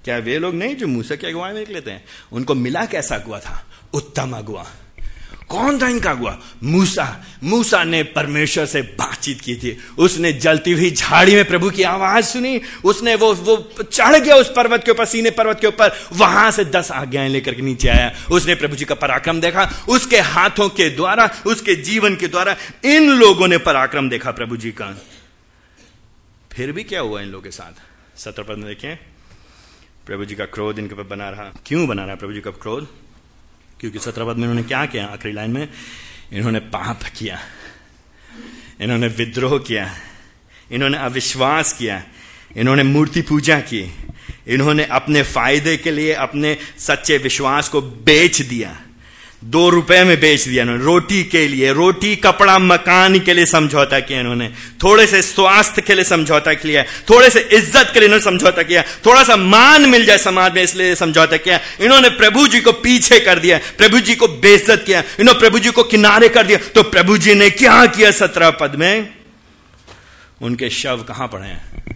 क्या 0.05 0.19
वे 0.19 0.39
लोग 0.39 0.55
नहीं 0.55 0.77
जो 0.77 0.87
मूसा 0.87 1.17
के 1.17 1.27
अगुवाई 1.27 1.53
में 1.53 1.61
निकले 1.61 1.81
थे? 1.81 2.01
उनको 2.33 2.55
मिला 2.55 2.85
कैसा 2.85 3.15
अगुआ 3.15 3.39
था? 3.39 3.67
उत्तम 3.95 4.33
अगुआ। 4.33 4.67
कौन 5.49 5.83
था 5.83 5.89
इनका 5.89 6.11
अगुआ? 6.11 6.39
मूसा। 6.63 7.25
मूसा 7.45 7.85
ने 7.85 8.03
परमेश्वर 8.03 8.67
से 8.67 8.83
बातचीत 8.83 9.41
की 9.41 9.55
थी। 9.57 9.79
उसने 9.99 10.33
जलती 10.33 10.73
हुई 10.73 10.91
झाड़ी 10.91 11.35
में 11.35 11.45
प्रभु 11.45 11.71
की 11.71 11.83
आवाज़ 11.83 12.25
सुनी। 12.25 12.61
उसने 12.85 13.15
वो 13.15 13.35
वो 13.35 13.75
चढ़ 13.93 14.17
गया 14.17 14.37
उस 14.37 14.53
पर्वत 14.57 14.85
के 14.85 14.91
ऊपर, 14.91 15.05
सीने 15.05 15.31
पर्वत 15.31 15.61
के 15.61 15.67
ऊपर। 15.67 16.09
वहाँ 16.13 16.51
से 16.51 16.65
दस 16.65 16.91
आज्ञाएँ 16.91 17.29
लेकर 17.29 17.55
के 17.55 17.63
नीचे 17.63 17.89
आया। 17.89 18.17
उसने 18.33 18.55
प्रभु 18.55 18.77
जी 18.77 18.85
का 18.85 18.95
पराक्रम 18.95 19.41
देखा। 19.41 19.85
उसके 19.89 20.21
हाथों 20.21 20.69
के 20.69 20.91
द्वारा, 20.91 21.31
उसके 21.47 21.75
जीवन 21.75 22.17
के 22.17 22.29
द्वारा 22.29 22.57
इन 22.85 23.11
लोगों 23.11 23.49
ने 23.49 23.59
पराक्रम 23.59 24.09
देखा 24.09 24.31
प्रभु 24.31 24.57
जी 24.57 24.71
का। 24.71 25.03
फिर 26.53 26.73
भी 26.73 26.85
क्या 26.85 27.01
हुआ 27.01 27.21
इन 27.21 27.29
लोगों 27.29 27.43
के 27.43 27.51
साथ? 27.51 27.73
सत्र 28.19 28.43
पद 28.43 28.57
में 28.57 28.69
देखें 28.69 28.99
प्रभु 30.11 30.25
जी 30.25 30.35
का 30.35 30.45
क्रोध 30.45 30.79
इनके 30.79 30.95
ऊपर 30.95 31.03
बना 31.03 31.31
रहा। 31.31 31.53
क्यों 31.67 31.89
बना 31.89 32.05
रहा 32.05 32.15
प्रभु 32.15 32.33
जी 32.33 32.41
का 32.41 32.51
क्रोध? 32.51 32.89
क्योंकि 33.81 33.99
सत्रहपद 33.99 34.37
में 34.37 34.43
इन्होंने 34.43 34.63
क्या 34.63 34.87
किया 34.87 35.07
आखिरी 35.07 35.35
लाइन 35.35 35.51
में? 35.51 35.69
इन्होंने 36.33 36.59
पाप 36.59 37.01
किया। 37.19 37.39
इन्होंने 38.81 39.07
विद्रोह 39.07 39.59
किया। 39.59 39.97
इन्होंने 40.73 40.99
अविश्वास 40.99 41.73
किया। 41.73 42.05
इन्होंने 42.57 42.83
मूर्ति 42.83 43.23
पूजा 43.23 43.61
की। 43.61 43.95
इन्होंने 44.49 44.85
अपने 44.85 45.23
फ़ायदे 45.23 45.77
के 45.77 45.91
लिए 45.91 46.13
अपने 46.13 46.57
सच्चे 46.79 47.19
विश्वास 47.19 47.69
को 47.69 47.81
बेच 47.81 48.43
दिया। 48.43 48.83
दो 49.45 49.69
रुपए 49.71 50.05
में 50.05 50.21
बेच 50.21 50.49
दिया 50.49 50.63
इन्होंने। 50.63 50.85
रोटी 50.85 51.25
के 51.25 51.49
लिए, 51.49 51.73
रोटी, 51.73 52.17
कपड़ा, 52.17 52.59
मकान 52.59 53.19
के 53.19 53.35
लिए 53.35 53.47
समझौता 53.47 54.01
किया 54.01 54.21
इन्होंने। 54.21 54.49
थोड़े 54.83 55.07
से 55.07 55.23
स्वास्थ्य 55.23 55.83
के 55.83 55.95
लिए 55.95 56.05
समझौता 56.05 56.55
किया। 56.55 56.83
थोड़े 56.83 57.31
से 57.31 57.41
इज़्ज़त 57.41 57.91
के 57.93 58.01
लिए 58.01 58.07
इन्होंने 58.07 58.25
समझौता 58.25 58.63
किया। 58.63 58.83
थोड़ा 58.83 59.23
सा 59.23 59.37
मान 59.37 59.89
मिल 59.89 60.05
जाए 60.05 60.19
समाज 60.19 60.55
में, 60.55 60.63
इसलिए 60.63 60.95
समझौता 60.95 61.37
किया। 61.37 61.61
इन्होंने 61.81 62.09
प्रभु 62.09 62.47
जी 62.49 62.61
को 62.61 62.73
पीछे 62.73 63.21
कर 63.21 63.39
दिया। 63.39 63.59
प्रभु 63.79 64.01
जी 64.01 64.15
को 64.15 64.29
बेइज्जत 64.29 64.83
किया। 64.87 65.03
इन्होंने 65.21 65.41
प्रभु 65.41 65.59
जी 65.59 65.71
को 65.71 65.83
किनारे 65.83 66.29
कर 66.29 66.47
दिया। 66.47 66.59
तो 66.75 66.83
प्रभु 66.83 67.19
जी 67.19 67.35
ने 67.35 67.51
क्या 67.51 67.87
किया 67.87 68.11
सत्रह 68.11 68.51
पद 68.51 68.75
में? 68.75 69.15
उनके 70.41 70.71
शव 70.71 71.05
कहाँ 71.09 71.29
पड़े 71.29 71.47
हैं? 71.47 71.90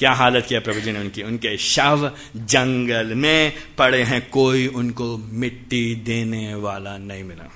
क्या 0.00 0.12
हालत 0.12 0.46
किया 0.48 0.60
प्रभु 0.60 0.80
जी 0.80 0.92
ने 0.92 0.98
उनकी? 0.98 1.22
उनके 1.22 1.56
शव 1.56 2.12
जंगल 2.36 3.14
में 3.14 3.52
पड़े 3.78 4.02
हैं। 4.02 4.30
कोई 4.30 4.66
उनको 4.66 5.16
मिट्टी 5.16 5.94
देने 5.94 6.54
वाला 6.54 6.98
नहीं 6.98 7.24
मिला। 7.24 7.52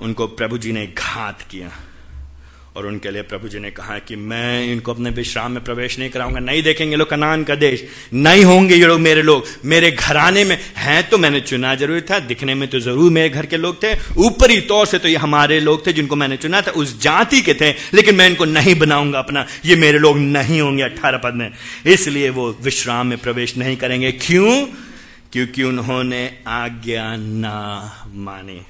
उनको 0.00 0.26
प्रभु 0.26 0.58
जी 0.58 0.72
ने 0.72 0.86
घात 0.86 1.42
किया। 1.42 1.70
और 2.78 2.86
उनके 2.86 3.10
लिए 3.10 3.22
प्रभु 3.24 3.48
जी 3.48 3.58
ने 3.58 3.70
कहा 3.70 3.98
कि 4.00 4.16
मैं 4.16 4.64
इनको 4.64 4.92
अपने 4.92 5.10
विश्राम 5.10 5.52
में 5.52 5.62
प्रवेश 5.64 5.98
नहीं 5.98 6.10
कराऊँगा। 6.10 6.40
नहीं 6.40 6.62
देखेंगे 6.62 6.96
लोग 6.96 7.08
कनान 7.10 7.42
का 7.44 7.54
देश, 7.56 7.82
नहीं 8.14 8.44
होंगे 8.44 8.74
ये 8.74 8.86
लोग 8.86 9.00
मेरे 9.00 9.22
लोग। 9.22 9.46
मेरे 9.64 9.90
घराने 9.92 10.44
में 10.44 10.56
हैं 10.76 11.08
तो 11.10 11.18
मैंने 11.18 11.40
चुना 11.42 11.74
ज़रूर 11.74 12.00
था, 12.00 12.18
दिखने 12.20 12.54
में 12.54 12.68
तो 12.70 12.80
ज़रूर 12.80 13.10
मेरे 13.12 13.28
घर 13.30 13.46
के 13.46 13.56
लोग 13.56 13.82
थे। 13.82 13.92
ऊपरी 14.18 14.60
तौर 14.68 14.86
से 14.86 14.98
तो 14.98 15.08
ये 15.08 15.16
हमारे 15.18 15.58
लोग 15.60 15.86
थे 15.86 15.92
जिनको 15.92 16.16
मैंने 16.16 16.36
चुना 16.36 16.60
था, 16.60 16.70
उस 16.70 17.00
जाति 17.02 17.40
के 17.42 17.54
थे, 17.54 17.70
लेकिन 17.94 18.14
मैं 18.14 18.28
इनको 18.30 18.44
नहीं 18.46 18.74
बनाऊँगा 18.78 19.18
अपना। 19.18 19.46
ये 19.64 19.76
मेरे 19.76 19.98
लोग 19.98 20.18
नहीं 20.18 20.60
होंगे 20.60 20.82
अट्ठारह 20.82 21.18
पद 21.18 21.34
में। 21.34 21.50
इसलिए 21.86 22.28
वो 22.30 22.50
विश्राम 22.62 23.06
में 23.06 23.18
प्रवेश 23.18 23.56
नहीं 23.56 23.76
करेंगे। 23.76 24.12
क्यों? 24.12 24.66
क्योंकि 25.32 25.62
उन्होंने 25.62 26.24
आज्ञा 26.48 27.04
ना 27.16 28.06
मानी। 28.14 28.60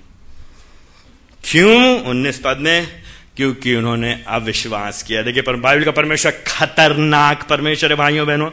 क्यों? 1.44 2.00
उन्नीस 2.02 2.40
पद 2.44 2.58
में 2.60 3.02
क्योंकि 3.38 3.74
उन्होंने 3.74 4.24
अविश्वास 4.28 5.02
किया। 5.02 5.22
देखिए, 5.22 5.42
पर 5.42 5.56
बाइबल 5.56 5.84
का 5.84 5.90
परमेश्वर 5.90 6.32
खतरनाक 6.46 7.42
परमेश्वर 7.42 7.90
है, 7.90 7.96
भाइयों, 7.96 8.26
बहनों। 8.26 8.50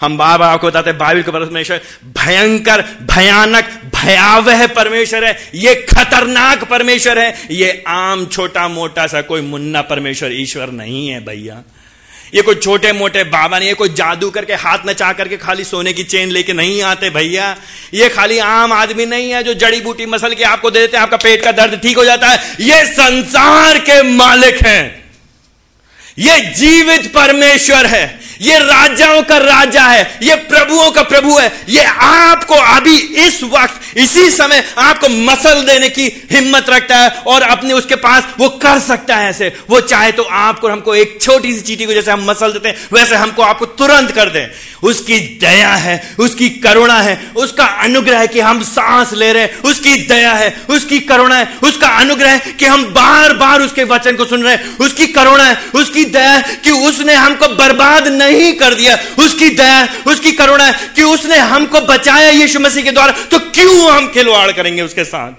हम 0.00 0.18
बार 0.18 0.38
बार 0.38 0.52
आपको 0.52 0.66
बताते 0.66 0.90
हैं, 0.90 0.98
बाइबल 0.98 1.22
का 1.22 1.32
परमेश्वर 1.32 1.80
भयंकर, 2.04 2.84
भयानक, 3.02 3.64
भयावह 3.96 4.66
परमेश्वर 4.66 5.24
है। 5.24 5.50
ये 5.54 5.74
खतरनाक 5.74 6.64
परमेश्वर 6.64 7.18
है। 7.18 7.34
ये 7.50 7.84
आम, 7.88 8.26
छोटा, 8.26 8.68
मोटा 8.68 9.06
सा 9.06 9.22
कोई 9.22 9.40
मुन्ना 9.40 9.82
परमेश्वर, 9.82 10.32
ईश्वर 10.32 10.70
नहीं 10.70 11.08
है, 11.08 11.24
भैया। 11.24 11.62
ये 12.36 12.42
कोई 12.42 12.54
छोटे 12.54 12.92
मोटे 12.92 13.22
बाबा 13.24 13.58
नहीं 13.58 13.68
है 13.68 13.74
कोई 13.74 13.88
जादू 13.88 14.30
करके 14.30 14.54
हाथ 14.54 14.78
नचा 14.86 15.12
करके 15.12 15.36
खाली 15.36 15.64
सोने 15.64 15.92
की 15.92 16.02
चेन 16.04 16.30
लेके 16.30 16.52
नहीं 16.52 16.82
आते 16.82 17.10
भैया। 17.10 17.56
ये 17.94 18.08
खाली 18.08 18.38
आम 18.38 18.72
आदमी 18.72 19.06
नहीं 19.06 19.30
है 19.30 19.42
जो 19.42 19.54
जड़ी 19.54 19.80
बूटी 19.80 20.06
मसल 20.06 20.34
के 20.34 20.44
आपको 20.44 20.70
दे 20.70 20.80
देते 20.80 20.96
हैं, 20.96 21.02
आपका 21.02 21.16
पेट 21.16 21.44
का 21.44 21.52
दर्द 21.52 21.80
ठीक 21.82 21.96
हो 21.96 22.04
जाता 22.04 22.28
है। 22.28 22.56
ये 22.60 22.84
संसार 22.86 23.78
के 23.80 24.02
मालिक 24.12 24.62
हैं। 24.66 25.05
ये 26.18 26.38
जीवित 26.50 27.12
परमेश्वर 27.14 27.86
है। 27.86 28.26
ये 28.40 28.58
राजाओं 28.58 29.22
का 29.22 29.36
राजा 29.38 29.82
है। 29.82 30.18
ये 30.22 30.34
प्रभुओं 30.34 30.90
का 30.90 31.02
प्रभु 31.02 31.38
है। 31.38 31.64
ये 31.68 31.84
आपको 31.84 32.54
अभी 32.54 32.96
इस 32.96 33.42
वक्त, 33.42 33.80
इसी 33.96 34.30
समय 34.30 34.64
आपको 34.78 35.08
मसल 35.08 35.62
देने 35.62 35.88
की 35.88 36.06
हिम्मत 36.32 36.68
रखता 36.68 36.96
है 36.96 37.10
और 37.26 37.42
अपने 37.42 37.72
उसके 37.72 37.94
पास 37.94 38.24
वो 38.38 38.48
कर 38.48 38.78
सकता 38.78 39.16
है 39.16 39.30
ऐसे। 39.30 39.52
वो 39.70 39.80
चाहे 39.80 40.12
तो 40.12 40.22
आपको 40.22 40.68
हमको 40.68 40.94
एक 40.94 41.18
छोटी 41.22 41.54
सी 41.54 41.60
चीटी 41.60 41.86
को 41.86 41.92
जैसे 41.92 42.10
हम 42.10 42.24
मसल 42.30 42.52
देते 42.52 42.68
हैं, 42.68 42.76
वैसे 42.92 43.16
हमको 43.16 43.42
आपको 43.42 43.66
तुरंत 43.66 44.10
कर 44.10 44.30
दे। 44.30 44.46
उसकी 44.82 45.18
दया 45.40 45.74
है, 45.74 46.14
उसकी 46.18 46.48
करुणा 46.50 47.00
है, 47.00 47.18
उसका 47.36 47.64
अनुग्रह 47.64 48.26
कि 48.26 48.40
हम 48.40 48.62
सांस 48.62 49.12
ले 49.12 49.32
रहे 49.32 49.42
हैं। 49.42 49.62
उसकी 49.62 49.94
दया 49.94 50.32
है, 50.32 50.54
उसकी 50.70 51.00
करुणा 51.00 51.36
है, 51.36 51.48
उसका 51.62 51.88
अनुग्रह 51.88 52.38
कि 52.38 52.66
हम 52.66 52.84
बार 52.84 53.32
बार 53.32 53.60
उसके 53.60 53.84
वचन 53.84 54.16
को 54.16 54.24
सुन 54.24 54.42
रहे 54.42 54.54
हैं। 54.54 54.78
उसकी 54.78 55.06
करुणा 55.06 55.44
है, 55.44 55.58
उसकी 55.74 56.04
दया 56.06 56.40
कि 56.40 56.70
उसने 56.70 57.14
हमको 57.14 57.48
बर्बाद 57.48 58.08
नहीं 58.08 58.52
कर 58.52 58.74
दिया। 58.74 58.98
उसकी 59.18 59.48
दया, 59.48 59.88
उसकी 60.06 60.32
करुणा 60.32 60.72
कि 60.72 61.02
उसने 61.02 61.36
हमको 61.36 61.80
बचाया 61.80 62.30
यीशु 62.30 62.60
मसीह 62.60 62.84
के 62.84 62.90
द्वारा। 62.90 63.12
तो 63.12 63.38
क्यों 63.38 63.92
हम 63.92 64.08
खिलवाड़ 64.08 64.52
करेंगे 64.52 64.82
उसके 64.82 65.04
साथ? 65.04 65.32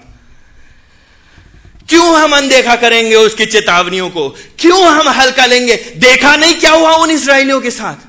क्यों 1.88 2.20
हम 2.20 2.36
अनदेखा 2.36 2.76
करेंगे 2.76 3.14
उसकी 3.14 3.46
चेतावनियों 3.46 4.10
को? 4.10 4.28
क्यों 4.58 4.86
हम 4.86 5.08
हल्का 5.08 5.46
लेंगे? 5.46 5.76
देखा 5.96 6.36
नहीं 6.36 6.54
क्या 6.54 6.70
हुआ 6.70 6.92
उन 6.92 7.10
इसराइलियों 7.10 7.60
के 7.60 7.70
साथ? 7.70 8.07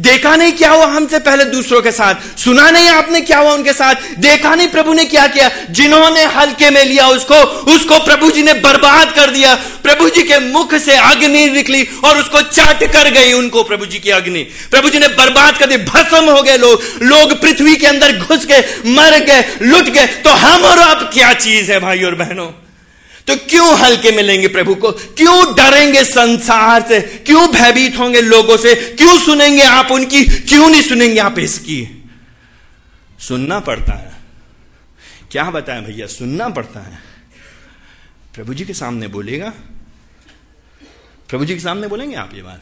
देखा 0.00 0.34
नहीं 0.36 0.52
क्या 0.52 0.70
हुआ 0.70 0.86
हमसे 0.86 1.18
पहले 1.18 1.44
दूसरों 1.44 1.80
के 1.82 1.90
साथ? 1.90 2.14
सुना 2.38 2.70
नहीं 2.70 2.88
आपने 2.88 3.20
क्या 3.20 3.38
हुआ 3.38 3.52
उनके 3.52 3.72
साथ? 3.72 3.94
देखा 4.18 4.54
नहीं 4.54 4.68
प्रभु 4.68 4.92
ने 4.92 5.04
क्या 5.04 5.26
किया? 5.26 5.50
जिन्होंने 5.70 6.24
हल्के 6.24 6.70
में 6.70 6.84
लिया 6.84 7.08
उसको 7.08 7.34
उसको 7.74 7.98
प्रभु 7.98 8.30
जी 8.30 8.42
ने 8.42 8.52
बर्बाद 8.52 9.12
कर 9.12 9.30
दिया। 9.30 9.54
प्रभु 9.82 10.08
जी 10.08 10.22
के 10.22 10.38
मुख 10.38 10.74
से 10.74 10.96
अग्नि 10.96 11.48
निकली 11.50 11.82
और 12.04 12.18
उसको 12.18 12.40
चाट 12.42 12.84
कर 12.84 13.10
गई 13.10 13.32
उनको 13.32 13.62
प्रभु 13.62 13.86
जी 13.86 13.98
की 13.98 14.10
अग्नि। 14.10 14.42
प्रभु 14.70 14.88
जी 14.88 14.98
ने 14.98 15.08
बर्बाद 15.08 15.58
कर 15.58 15.66
दी। 15.66 15.76
भस्म 15.76 16.24
हो 16.24 16.42
गए 16.42 16.56
लोग। 16.56 16.82
लोग 17.02 17.40
पृथ्वी 17.40 17.76
के 17.76 17.86
अंदर 17.86 18.16
घुस 18.18 18.46
गए, 18.46 18.64
मर 18.86 19.18
गए, 19.18 19.44
लुट 19.62 19.88
गए। 19.88 20.06
तो 20.24 20.30
हम 20.30 20.64
और 20.64 20.78
आप 20.78 21.10
क्या 21.14 21.32
चीज़ 21.34 21.72
है 21.72 21.80
भाई 21.80 22.02
और 22.02 22.14
बहनों? 22.14 22.50
तो 23.26 23.36
क्यों 23.36 23.78
हल्के 23.78 24.12
में 24.12 24.22
लेंगे 24.22 24.48
प्रभु 24.48 24.74
को? 24.74 24.92
क्यों 24.92 25.54
डरेंगे 25.54 26.04
संसार 26.04 26.82
से? 26.82 27.00
क्यों 27.00 27.52
भयभीत 27.52 27.98
होंगे 27.98 28.20
लोगों 28.20 28.56
से? 28.56 28.74
क्यों 28.74 29.18
सुनेंगे 29.18 29.62
आप 29.62 29.90
उनकी? 29.90 30.24
क्यों 30.24 30.68
नहीं 30.68 30.82
सुनेंगे 30.82 31.20
आप 31.20 31.38
इसकी? 31.38 32.04
सुनना 33.18 33.60
पड़ता 33.60 33.98
है। 33.98 34.12
क्या 35.30 35.50
बताएँ 35.50 35.82
भैया? 35.82 36.06
सुनना 36.06 36.48
पड़ता 36.48 36.80
है। 36.80 36.98
प्रभु 38.34 38.54
जी 38.54 38.64
के 38.64 38.74
सामने 38.74 39.08
बोलेगा? 39.08 39.52
प्रभु 41.28 41.44
जी 41.44 41.54
के 41.54 41.60
सामने 41.60 41.86
बोलेंगे 41.86 42.16
आप 42.16 42.30
ये 42.34 42.42
बात? 42.42 42.60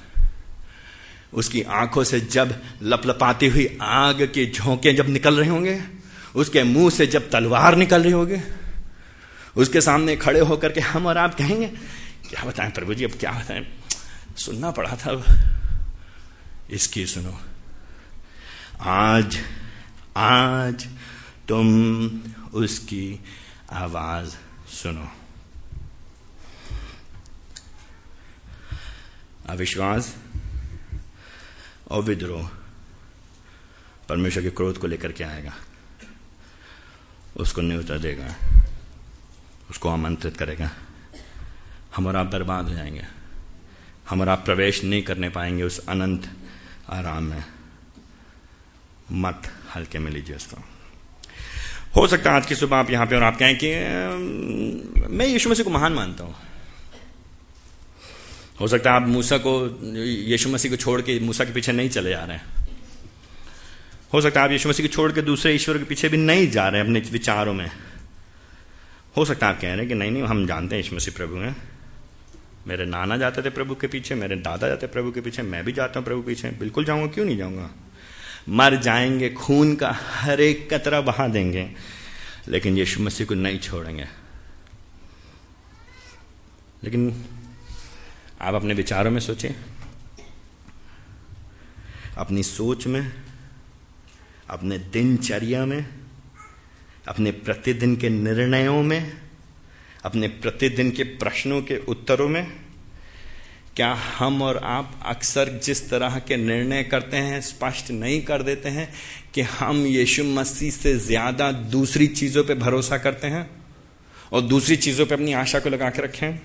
उसकी 1.35 1.63
आँखों 1.63 2.05
से 2.05 2.21
जब 2.21 2.63
लपलपाती 2.83 3.47
हुई 3.47 3.79
आग 3.83 4.23
के 4.23 4.51
झोंके 4.51 4.93
जब 4.93 5.09
निकल 5.09 5.35
रहे 5.35 5.49
होंगे, 5.49 5.81
उसके 6.35 6.63
मुँह 6.63 6.91
से 6.91 7.07
जब 7.07 7.31
तलवार 7.31 7.77
निकल 7.77 8.03
रही 8.03 8.13
होगी 8.13 8.37
उसके 9.57 9.81
सामने 9.81 10.17
खड़े 10.17 10.41
होकर 10.41 10.73
के 10.73 10.81
हम 10.81 11.07
और 11.07 11.19
आप 11.19 11.35
कहेंगे, 11.35 11.67
क्या 12.31 12.45
बताएँ 12.45 12.71
प्रभु 12.71 12.95
जी, 12.95 13.05
अब 13.05 13.11
क्या 13.11 13.33
बताएँ? 13.33 13.79
सुनना 14.37 14.71
पड़ा 14.71 14.97
था 14.97 15.11
अब। 15.11 15.25
इसकी 16.71 17.07
सुनो। 17.07 17.41
आज 18.81 19.45
आज 20.17 20.89
तुम 21.49 22.11
उसकी 22.55 23.21
आवाज़ 23.73 24.31
सुनो। 24.71 25.13
अविश्वास 29.47 30.17
और 31.91 32.03
विद्रोह 32.03 32.51
परमेश्वर 34.09 34.43
के 34.43 34.51
क्रोध 34.51 34.79
को 34.79 34.87
लेकर 34.87 35.13
के 35.13 35.25
आएगा। 35.25 35.55
उसको 37.37 37.61
न्योता 37.61 37.99
देगा। 37.99 38.58
उसको 39.71 39.89
आमंत्रित 39.89 40.37
करेगा। 40.37 40.71
हम 41.97 42.07
और 42.07 42.17
आप 42.17 42.27
बर्बाद 42.27 42.69
हो 42.69 42.75
जाएँगे। 42.75 43.05
हम 44.11 44.21
और 44.21 44.29
आप 44.29 44.45
प्रवेश 44.45 44.85
नहीं 44.85 45.03
करने 45.03 45.29
पाएँगे। 45.29 45.63
उस 45.63 45.87
अनंत 45.89 46.37
आराम 46.91 47.23
में। 47.23 47.45
मत 49.13 49.53
हल्के 49.75 49.99
में 49.99 50.13
लीजिए 50.13 50.37
उसको। 50.37 50.65
हो 51.97 52.07
सकता 52.07 52.31
है 52.31 52.37
आज 52.37 52.47
की 52.47 52.55
सुबह 52.55 52.77
आप 52.77 52.91
यहाँ 52.91 53.07
पे 53.07 53.17
और 53.17 53.23
आप 53.23 53.39
कहें 53.39 53.59
कि 53.65 53.69
मैं 55.09 55.27
यीशु 55.27 55.51
मसीह 55.51 55.65
को 55.65 55.71
महान 55.71 55.93
मानता 55.93 56.25
हूँ। 56.25 56.35
हो 58.61 58.69
सकता 58.69 58.91
है 58.91 58.97
आप 58.97 59.09
मूसा 59.09 59.39
को, 59.39 59.81
यीशु 60.05 60.49
मसीह 60.49 60.71
को 60.71 60.77
छोड़ 60.77 61.01
के 61.01 61.21
मूसा 61.21 61.45
के 61.45 61.53
पीछे 61.53 61.73
नहीं 61.73 61.89
चले 61.89 62.11
जा 62.11 62.25
रहे 62.25 62.37
हैं। 62.37 62.45
हो 64.13 64.21
सकता 64.21 64.41
है 64.41 64.47
आप 64.47 64.53
यीशु 64.53 64.69
मसीह 64.69 64.87
को 64.87 64.93
छोड़ 64.93 65.13
के 65.13 65.23
दूसरे 65.23 65.55
ईश्वर 65.55 65.79
के 65.79 65.85
पीछे 65.85 66.09
भी 66.09 66.17
नहीं 66.17 66.51
जा 66.51 66.69
रहे 66.69 66.81
हैं 66.81 66.87
अपने 66.87 67.01
विचारों 67.01 67.55
में। 67.55 67.71
हो 69.19 69.25
सकता 69.25 69.47
है 69.47 69.55
आप 69.55 69.61
कह 69.61 69.69
रहे 69.69 69.79
हैं 69.79 69.89
कि 69.89 69.95
नहीं 69.95 70.11
नहीं, 70.11 70.23
हम 70.23 70.47
जानते 70.47 70.77
हैं 70.77 70.83
यीशु 70.83 70.97
मसीह 70.97 71.15
प्रभु 71.17 71.37
हैं। 71.37 71.57
मेरे 72.67 72.87
नाना 72.87 73.17
जाते 73.17 73.43
थे 73.43 73.51
प्रभु 73.51 73.75
के 73.75 73.87
पीछे, 73.87 74.15
मेरे 74.15 74.37
दादा 74.37 74.69
जाते 74.69 74.87
प्रभु 74.87 75.13
के 75.13 75.21
पीछे, 75.21 75.43
मैं 75.43 75.65
भी 75.65 75.73
जाता 75.73 75.99
हूँ 76.01 76.05
प्रभु 76.05 76.23
के 76.23 76.27
पीछे। 76.27 76.51
बिल्कुल 76.51 76.85
जाऊँगा, 76.85 77.07
क्यों 77.07 77.25
नहीं 77.25 77.37
जाऊँगा? 77.37 77.71
मर 78.49 78.77
जाएँगे, 78.77 79.31
खून 79.31 79.77
का 79.77 79.91
हर 79.93 80.41
एक 80.41 80.75
कतरा 80.75 81.01
बहा 81.01 81.29
देंगे, 81.29 81.71
लेकिन 82.49 82.79
यीशु 82.79 83.03
मसीह 83.03 83.27
को 83.27 83.35
नहीं 83.35 83.59
छोड़ेंगे। 83.59 84.07
लेकिन 86.85 87.25
आप 88.41 88.55
अपने 88.55 88.75
विचारों 88.75 89.11
में 89.11 89.21
सोचें 89.21 89.51
अपनी 92.19 92.43
सोच 92.43 92.87
में, 92.87 93.13
अपने 94.51 94.79
दिनचर्या 94.79 95.67
में 95.67 95.98
अपने 97.09 97.31
प्रतिदिन 97.31 97.97
के 97.97 98.09
निर्णयों 98.09 98.83
में, 98.83 99.21
अपने 100.05 100.29
प्रतिदिन 100.29 100.91
के 100.91 101.03
प्रश्नों 101.03 101.63
के 101.63 101.77
उत्तरों 101.77 102.29
में, 102.29 102.53
क्या 103.77 103.93
हम 103.93 104.43
और 104.43 104.57
आप 104.57 105.01
अक्सर 105.07 105.49
जिस 105.49 105.91
तरह 105.91 106.19
के 106.19 106.37
निर्णय 106.37 106.83
करते 106.83 107.17
हैं, 107.17 107.41
स्पष्ट 107.41 107.91
नहीं 107.91 108.23
कर 108.23 108.43
देते 108.43 108.69
हैं 108.69 108.95
कि 109.35 109.41
हम 109.41 109.87
यीशु 109.87 110.25
मसीह 110.25 110.71
से 110.71 110.97
ज़्यादा 110.99 111.53
दूसरी 111.53 112.07
चीज़ों 112.07 112.45
पे 112.45 112.55
भरोसा 112.55 112.99
करते 112.99 113.27
हैं 113.27 113.51
और 114.33 114.41
दूसरी 114.41 114.77
चीज़ों 114.77 115.07
पे 115.07 115.15
अपनी 115.15 115.33
आशा 115.33 115.59
को 115.59 115.69
लगा 115.69 115.91
के 115.91 116.03
रखें? 116.03 116.39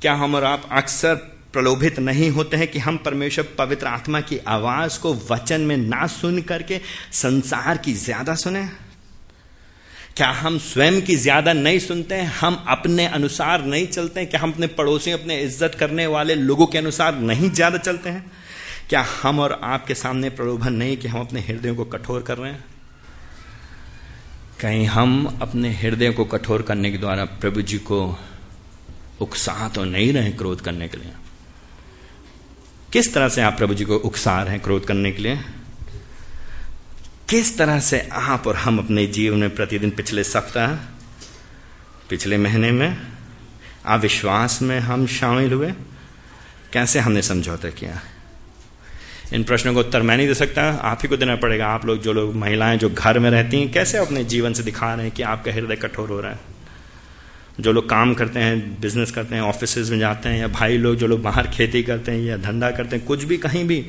क्या 0.00 0.14
हम 0.14 0.34
और 0.34 0.44
आप 0.44 0.68
अक्सर 0.72 1.39
प्रलोभित 1.52 1.98
नहीं 1.98 2.30
होते 2.30 2.56
हैं 2.56 2.68
कि 2.68 2.78
हम 2.78 2.96
परमेश्वर 2.96 3.44
पवित्र 3.58 3.86
आत्मा 3.86 4.20
की 4.20 4.38
आवाज़ 4.38 4.98
को 5.00 5.14
वचन 5.30 5.60
में 5.60 5.76
ना 5.76 6.06
सुन 6.06 6.40
करके 6.42 6.80
संसार 7.12 7.76
की 7.76 7.92
ज़्यादा 7.92 8.34
सुने? 8.34 8.68
क्या 10.16 10.28
हम 10.30 10.58
स्वयं 10.58 11.00
की 11.02 11.16
ज़्यादा 11.16 11.52
नहीं 11.52 11.78
सुनते 11.78 12.14
हैं? 12.14 12.26
हम 12.26 12.64
अपने 12.68 13.06
अनुसार 13.06 13.64
नहीं 13.64 13.86
चलते 13.86 14.20
हैं? 14.20 14.28
क्या 14.30 14.40
हम 14.40 14.52
अपने 14.52 14.66
पड़ोसी, 14.66 15.10
अपने 15.10 15.40
इज़्ज़त 15.40 15.76
करने 15.80 16.06
वाले 16.06 16.34
लोगों 16.34 16.66
के 16.66 16.78
अनुसार 16.78 17.14
नहीं 17.14 17.50
ज़्यादा 17.50 17.78
चलते 17.78 18.10
हैं? 18.10 18.30
क्या 18.88 19.04
हम 19.22 19.40
और 19.40 19.60
आपके 19.64 19.94
सामने 19.94 20.30
प्रलोभन 20.30 20.72
नहीं 20.72 20.96
कि 20.96 21.08
हम 21.08 21.20
अपने 21.20 21.40
हृदयों 21.40 21.74
को 21.74 21.84
कठोर 21.84 22.22
कर 22.22 22.38
रहे 22.38 22.52
हैं? 22.52 22.64
कहीं 24.60 24.86
हम 24.86 25.38
अपने 25.42 25.72
हृदय 25.74 26.10
को 26.10 26.24
कठोर 26.24 26.62
करने 26.62 26.90
के 26.90 26.98
द्वारा 26.98 27.24
प्रभु 27.24 27.62
जी 27.62 27.78
को 27.78 28.18
उकसा 29.20 29.68
तो 29.68 29.84
नहीं 29.84 30.12
रहे 30.12 30.30
क्रोध 30.30 30.60
करने 30.60 30.88
के 30.88 30.96
लिए? 30.96 31.12
किस 32.92 33.14
तरह 33.14 33.28
से 33.28 33.42
आप 33.42 33.56
प्रभु 33.56 33.74
जी 33.74 33.84
को 33.84 33.96
उकसा 33.96 34.42
रहे 34.42 34.52
हैं 34.52 34.60
क्रोध 34.60 34.84
करने 34.84 35.12
के 35.12 35.22
लिए? 35.22 35.40
किस 37.28 37.58
तरह 37.58 37.80
से 37.80 38.08
आप 38.12 38.46
और 38.46 38.56
हम 38.56 38.78
अपने 38.78 39.06
जीवन 39.06 39.38
में 39.38 39.54
प्रतिदिन 39.54 39.90
पिछले 39.90 40.24
सप्ताह, 40.24 40.74
पिछले 42.10 42.38
महीने 42.38 42.70
में 42.70 42.98
अविश्वास 43.86 44.62
में 44.62 44.80
हम 44.80 45.06
शामिल 45.06 45.52
हुए? 45.52 45.72
कैसे 46.72 46.98
हमने 46.98 47.22
समझौता 47.22 47.70
किया? 47.70 48.00
इन 49.32 49.44
प्रश्नों 49.44 49.74
को 49.74 49.80
उत्तर 49.80 50.02
मैं 50.02 50.16
नहीं 50.16 50.26
दे 50.26 50.34
सकता। 50.34 50.62
आप 50.62 50.98
ही 51.02 51.08
को 51.08 51.16
देना 51.16 51.36
पड़ेगा। 51.36 51.66
आप 51.66 51.86
लोग, 51.86 52.02
जो 52.02 52.12
लोग 52.12 52.34
महिलाएँ 52.34 52.78
जो 52.78 52.90
घर 52.90 53.18
में 53.18 53.30
रहती 53.30 53.60
हैं, 53.60 53.72
कैसे 53.72 53.98
अपने 53.98 54.24
जीवन 54.24 54.52
से 54.52 54.62
दिखा 54.62 54.94
रहे 54.94 55.06
हैं 55.06 55.14
कि 55.14 55.22
आपका 55.22 55.52
हृदय 55.52 55.76
कठोर 55.76 56.08
हो 56.08 56.20
रहा 56.20 56.32
है? 56.32 56.38
जो 57.60 57.72
लोग 57.72 57.88
काम 57.88 58.14
करते 58.14 58.40
हैं 58.40 58.80
बिज़नेस 58.80 59.10
करते 59.10 59.34
हैं 59.34 59.42
ऑफ़िस 59.42 59.78
में 59.78 59.98
जाते 59.98 60.28
हैं, 60.28 60.40
या 60.40 60.48
भाई 60.48 60.76
लोग 60.76 60.96
जो 60.96 61.06
लोग 61.06 61.22
बाहर 61.22 61.46
खेती 61.46 61.82
करते 61.82 62.12
हैं 62.12 62.20
या 62.20 62.36
धंधा 62.36 62.70
करते 62.70 62.96
हैं, 62.96 63.06
कुछ 63.06 63.24
भी 63.24 63.36
कहीं 63.36 63.64
भी, 63.64 63.86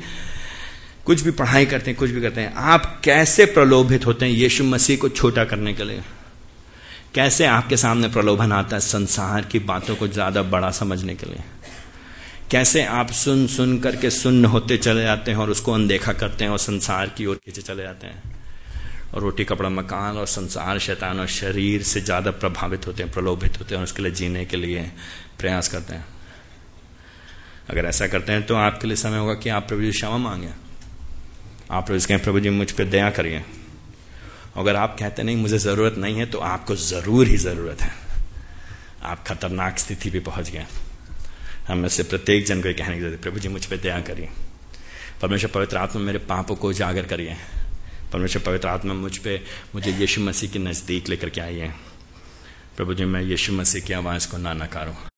कुछ 1.05 1.21
भी 1.21 1.31
पढ़ाई 1.31 1.65
करते 1.65 1.91
हैं, 1.91 1.99
कुछ 1.99 2.09
भी 2.09 2.21
करते 2.21 2.41
हैं, 2.41 2.53
आप 2.53 3.01
कैसे 3.03 3.45
प्रलोभित 3.45 4.05
होते 4.05 4.25
हैं 4.25 4.33
यीशु 4.33 4.63
मसीह 4.63 4.97
को 4.97 5.09
छोटा 5.09 5.43
करने 5.43 5.73
के 5.73 5.83
लिए? 5.83 6.01
कैसे 7.15 7.45
आपके 7.45 7.77
सामने 7.77 8.07
प्रलोभन 8.07 8.51
आता 8.51 8.75
है 8.75 8.79
संसार 8.79 9.41
की 9.41 9.59
बातों 9.59 9.95
को 9.95 10.07
ज़्यादा 10.07 10.43
बड़ा 10.43 10.71
समझने 10.71 11.15
के 11.15 11.25
लिए? 11.25 11.43
कैसे 12.51 12.83
आप 12.83 13.11
सुन 13.11 13.47
सुन 13.47 13.79
करके 13.79 14.09
सुन्न 14.09 14.45
होते 14.45 14.77
चले 14.77 15.03
जाते 15.03 15.31
हैं 15.31 15.37
और 15.37 15.49
उसको 15.49 15.71
अनदेखा 15.71 16.13
करते 16.13 16.43
हैं 16.43 16.51
और 16.51 16.59
संसार 16.59 17.07
की 17.17 17.25
ओर 17.25 17.35
खींचे 17.35 17.61
चले 17.61 17.83
जाते 17.83 18.07
हैं? 18.07 18.40
और 19.13 19.21
रोटी 19.21 19.43
कपड़ा 19.45 19.69
मकान 19.69 20.17
और 20.17 20.25
संसार 20.27 20.79
शैतान 20.79 21.19
और 21.19 21.27
शरीर 21.29 21.83
से 21.83 22.01
ज़्यादा 22.01 22.31
प्रभावित 22.33 22.87
होते 22.87 23.03
हैं, 23.03 23.11
प्रलोभित 23.11 23.59
होते 23.59 23.75
हैं 23.75 23.79
और 23.79 23.83
उसके 23.83 24.03
लिए 24.03 24.11
जीने 24.13 24.45
के 24.45 24.57
लिए 24.57 24.91
प्रयास 25.39 25.67
करते 25.67 25.95
हैं। 25.95 26.05
अगर 27.69 27.85
ऐसा 27.85 28.07
करते 28.07 28.31
हैं 28.31 28.45
तो 28.45 28.55
आपके 28.57 28.87
लिए 28.87 28.95
समय 28.97 29.17
होगा 29.17 29.33
कि 29.33 29.49
आप 29.49 29.67
प्रभु 29.67 29.81
जी 29.81 29.91
क्षमा 29.91 30.17
मांगे। 30.17 30.49
आप 31.71 31.85
प्रभु 31.85 31.99
कहें, 32.07 32.21
प्रभु 32.23 32.39
जी, 32.39 32.49
मुझ 32.49 32.71
पर 32.71 32.85
दया 32.85 33.09
करिए। 33.09 33.43
अगर 34.57 34.75
आप 34.75 34.95
कहते 34.99 35.23
नहीं, 35.23 35.35
मुझे 35.37 35.57
ज़रूरत 35.59 35.97
नहीं 35.97 36.17
है 36.17 36.25
तो 36.25 36.39
आपको 36.39 36.75
ज़रूर 36.75 37.27
ही 37.27 37.37
ज़रूरत 37.37 37.81
है। 37.81 37.91
आप 39.03 39.23
खतरनाक 39.27 39.77
स्थिति 39.79 40.09
पे 40.09 40.19
पहुँच 40.21 40.49
गए। 40.49 40.65
हम 41.67 41.87
से 41.87 42.03
प्रत्येक 42.03 42.45
जन 42.45 42.61
को 42.61 42.73
कहने 42.73 42.95
की 42.95 43.01
ज़रूरत 43.01 43.21
प्रभु 43.21 43.39
जी, 43.39 43.47
मुझ 43.47 43.65
पर 43.65 43.77
दया 43.77 43.99
करिए। 44.01 44.29
परमेश्वर 45.21 45.51
पवित्र 45.51 45.77
आत्मा 45.77 46.01
मेरे 46.01 46.19
पापों 46.19 46.55
को 46.55 46.69
उजागर 46.69 47.05
करिए। 47.05 47.35
परमेश्वर 48.13 48.43
पवित्र 48.43 48.67
आत्मा 48.67 48.93
मुझ 48.93 49.17
पर 49.17 49.45
मुझे 49.75 49.91
यीशु 49.91 50.21
मसीह 50.21 50.51
के 50.51 50.59
नज़दीक 50.59 51.09
लेकर 51.09 51.29
के 51.29 51.41
आई 51.41 51.55
है। 51.55 51.75
प्रभु 52.77 52.93
जी, 52.93 53.05
मैं 53.05 53.21
यीशु 53.21 53.53
मसीह 53.53 53.81
की 53.81 53.93
आवाज़ 53.93 54.31
को 54.31 54.37
ना 54.37 54.53
नकारूं। 54.53 55.10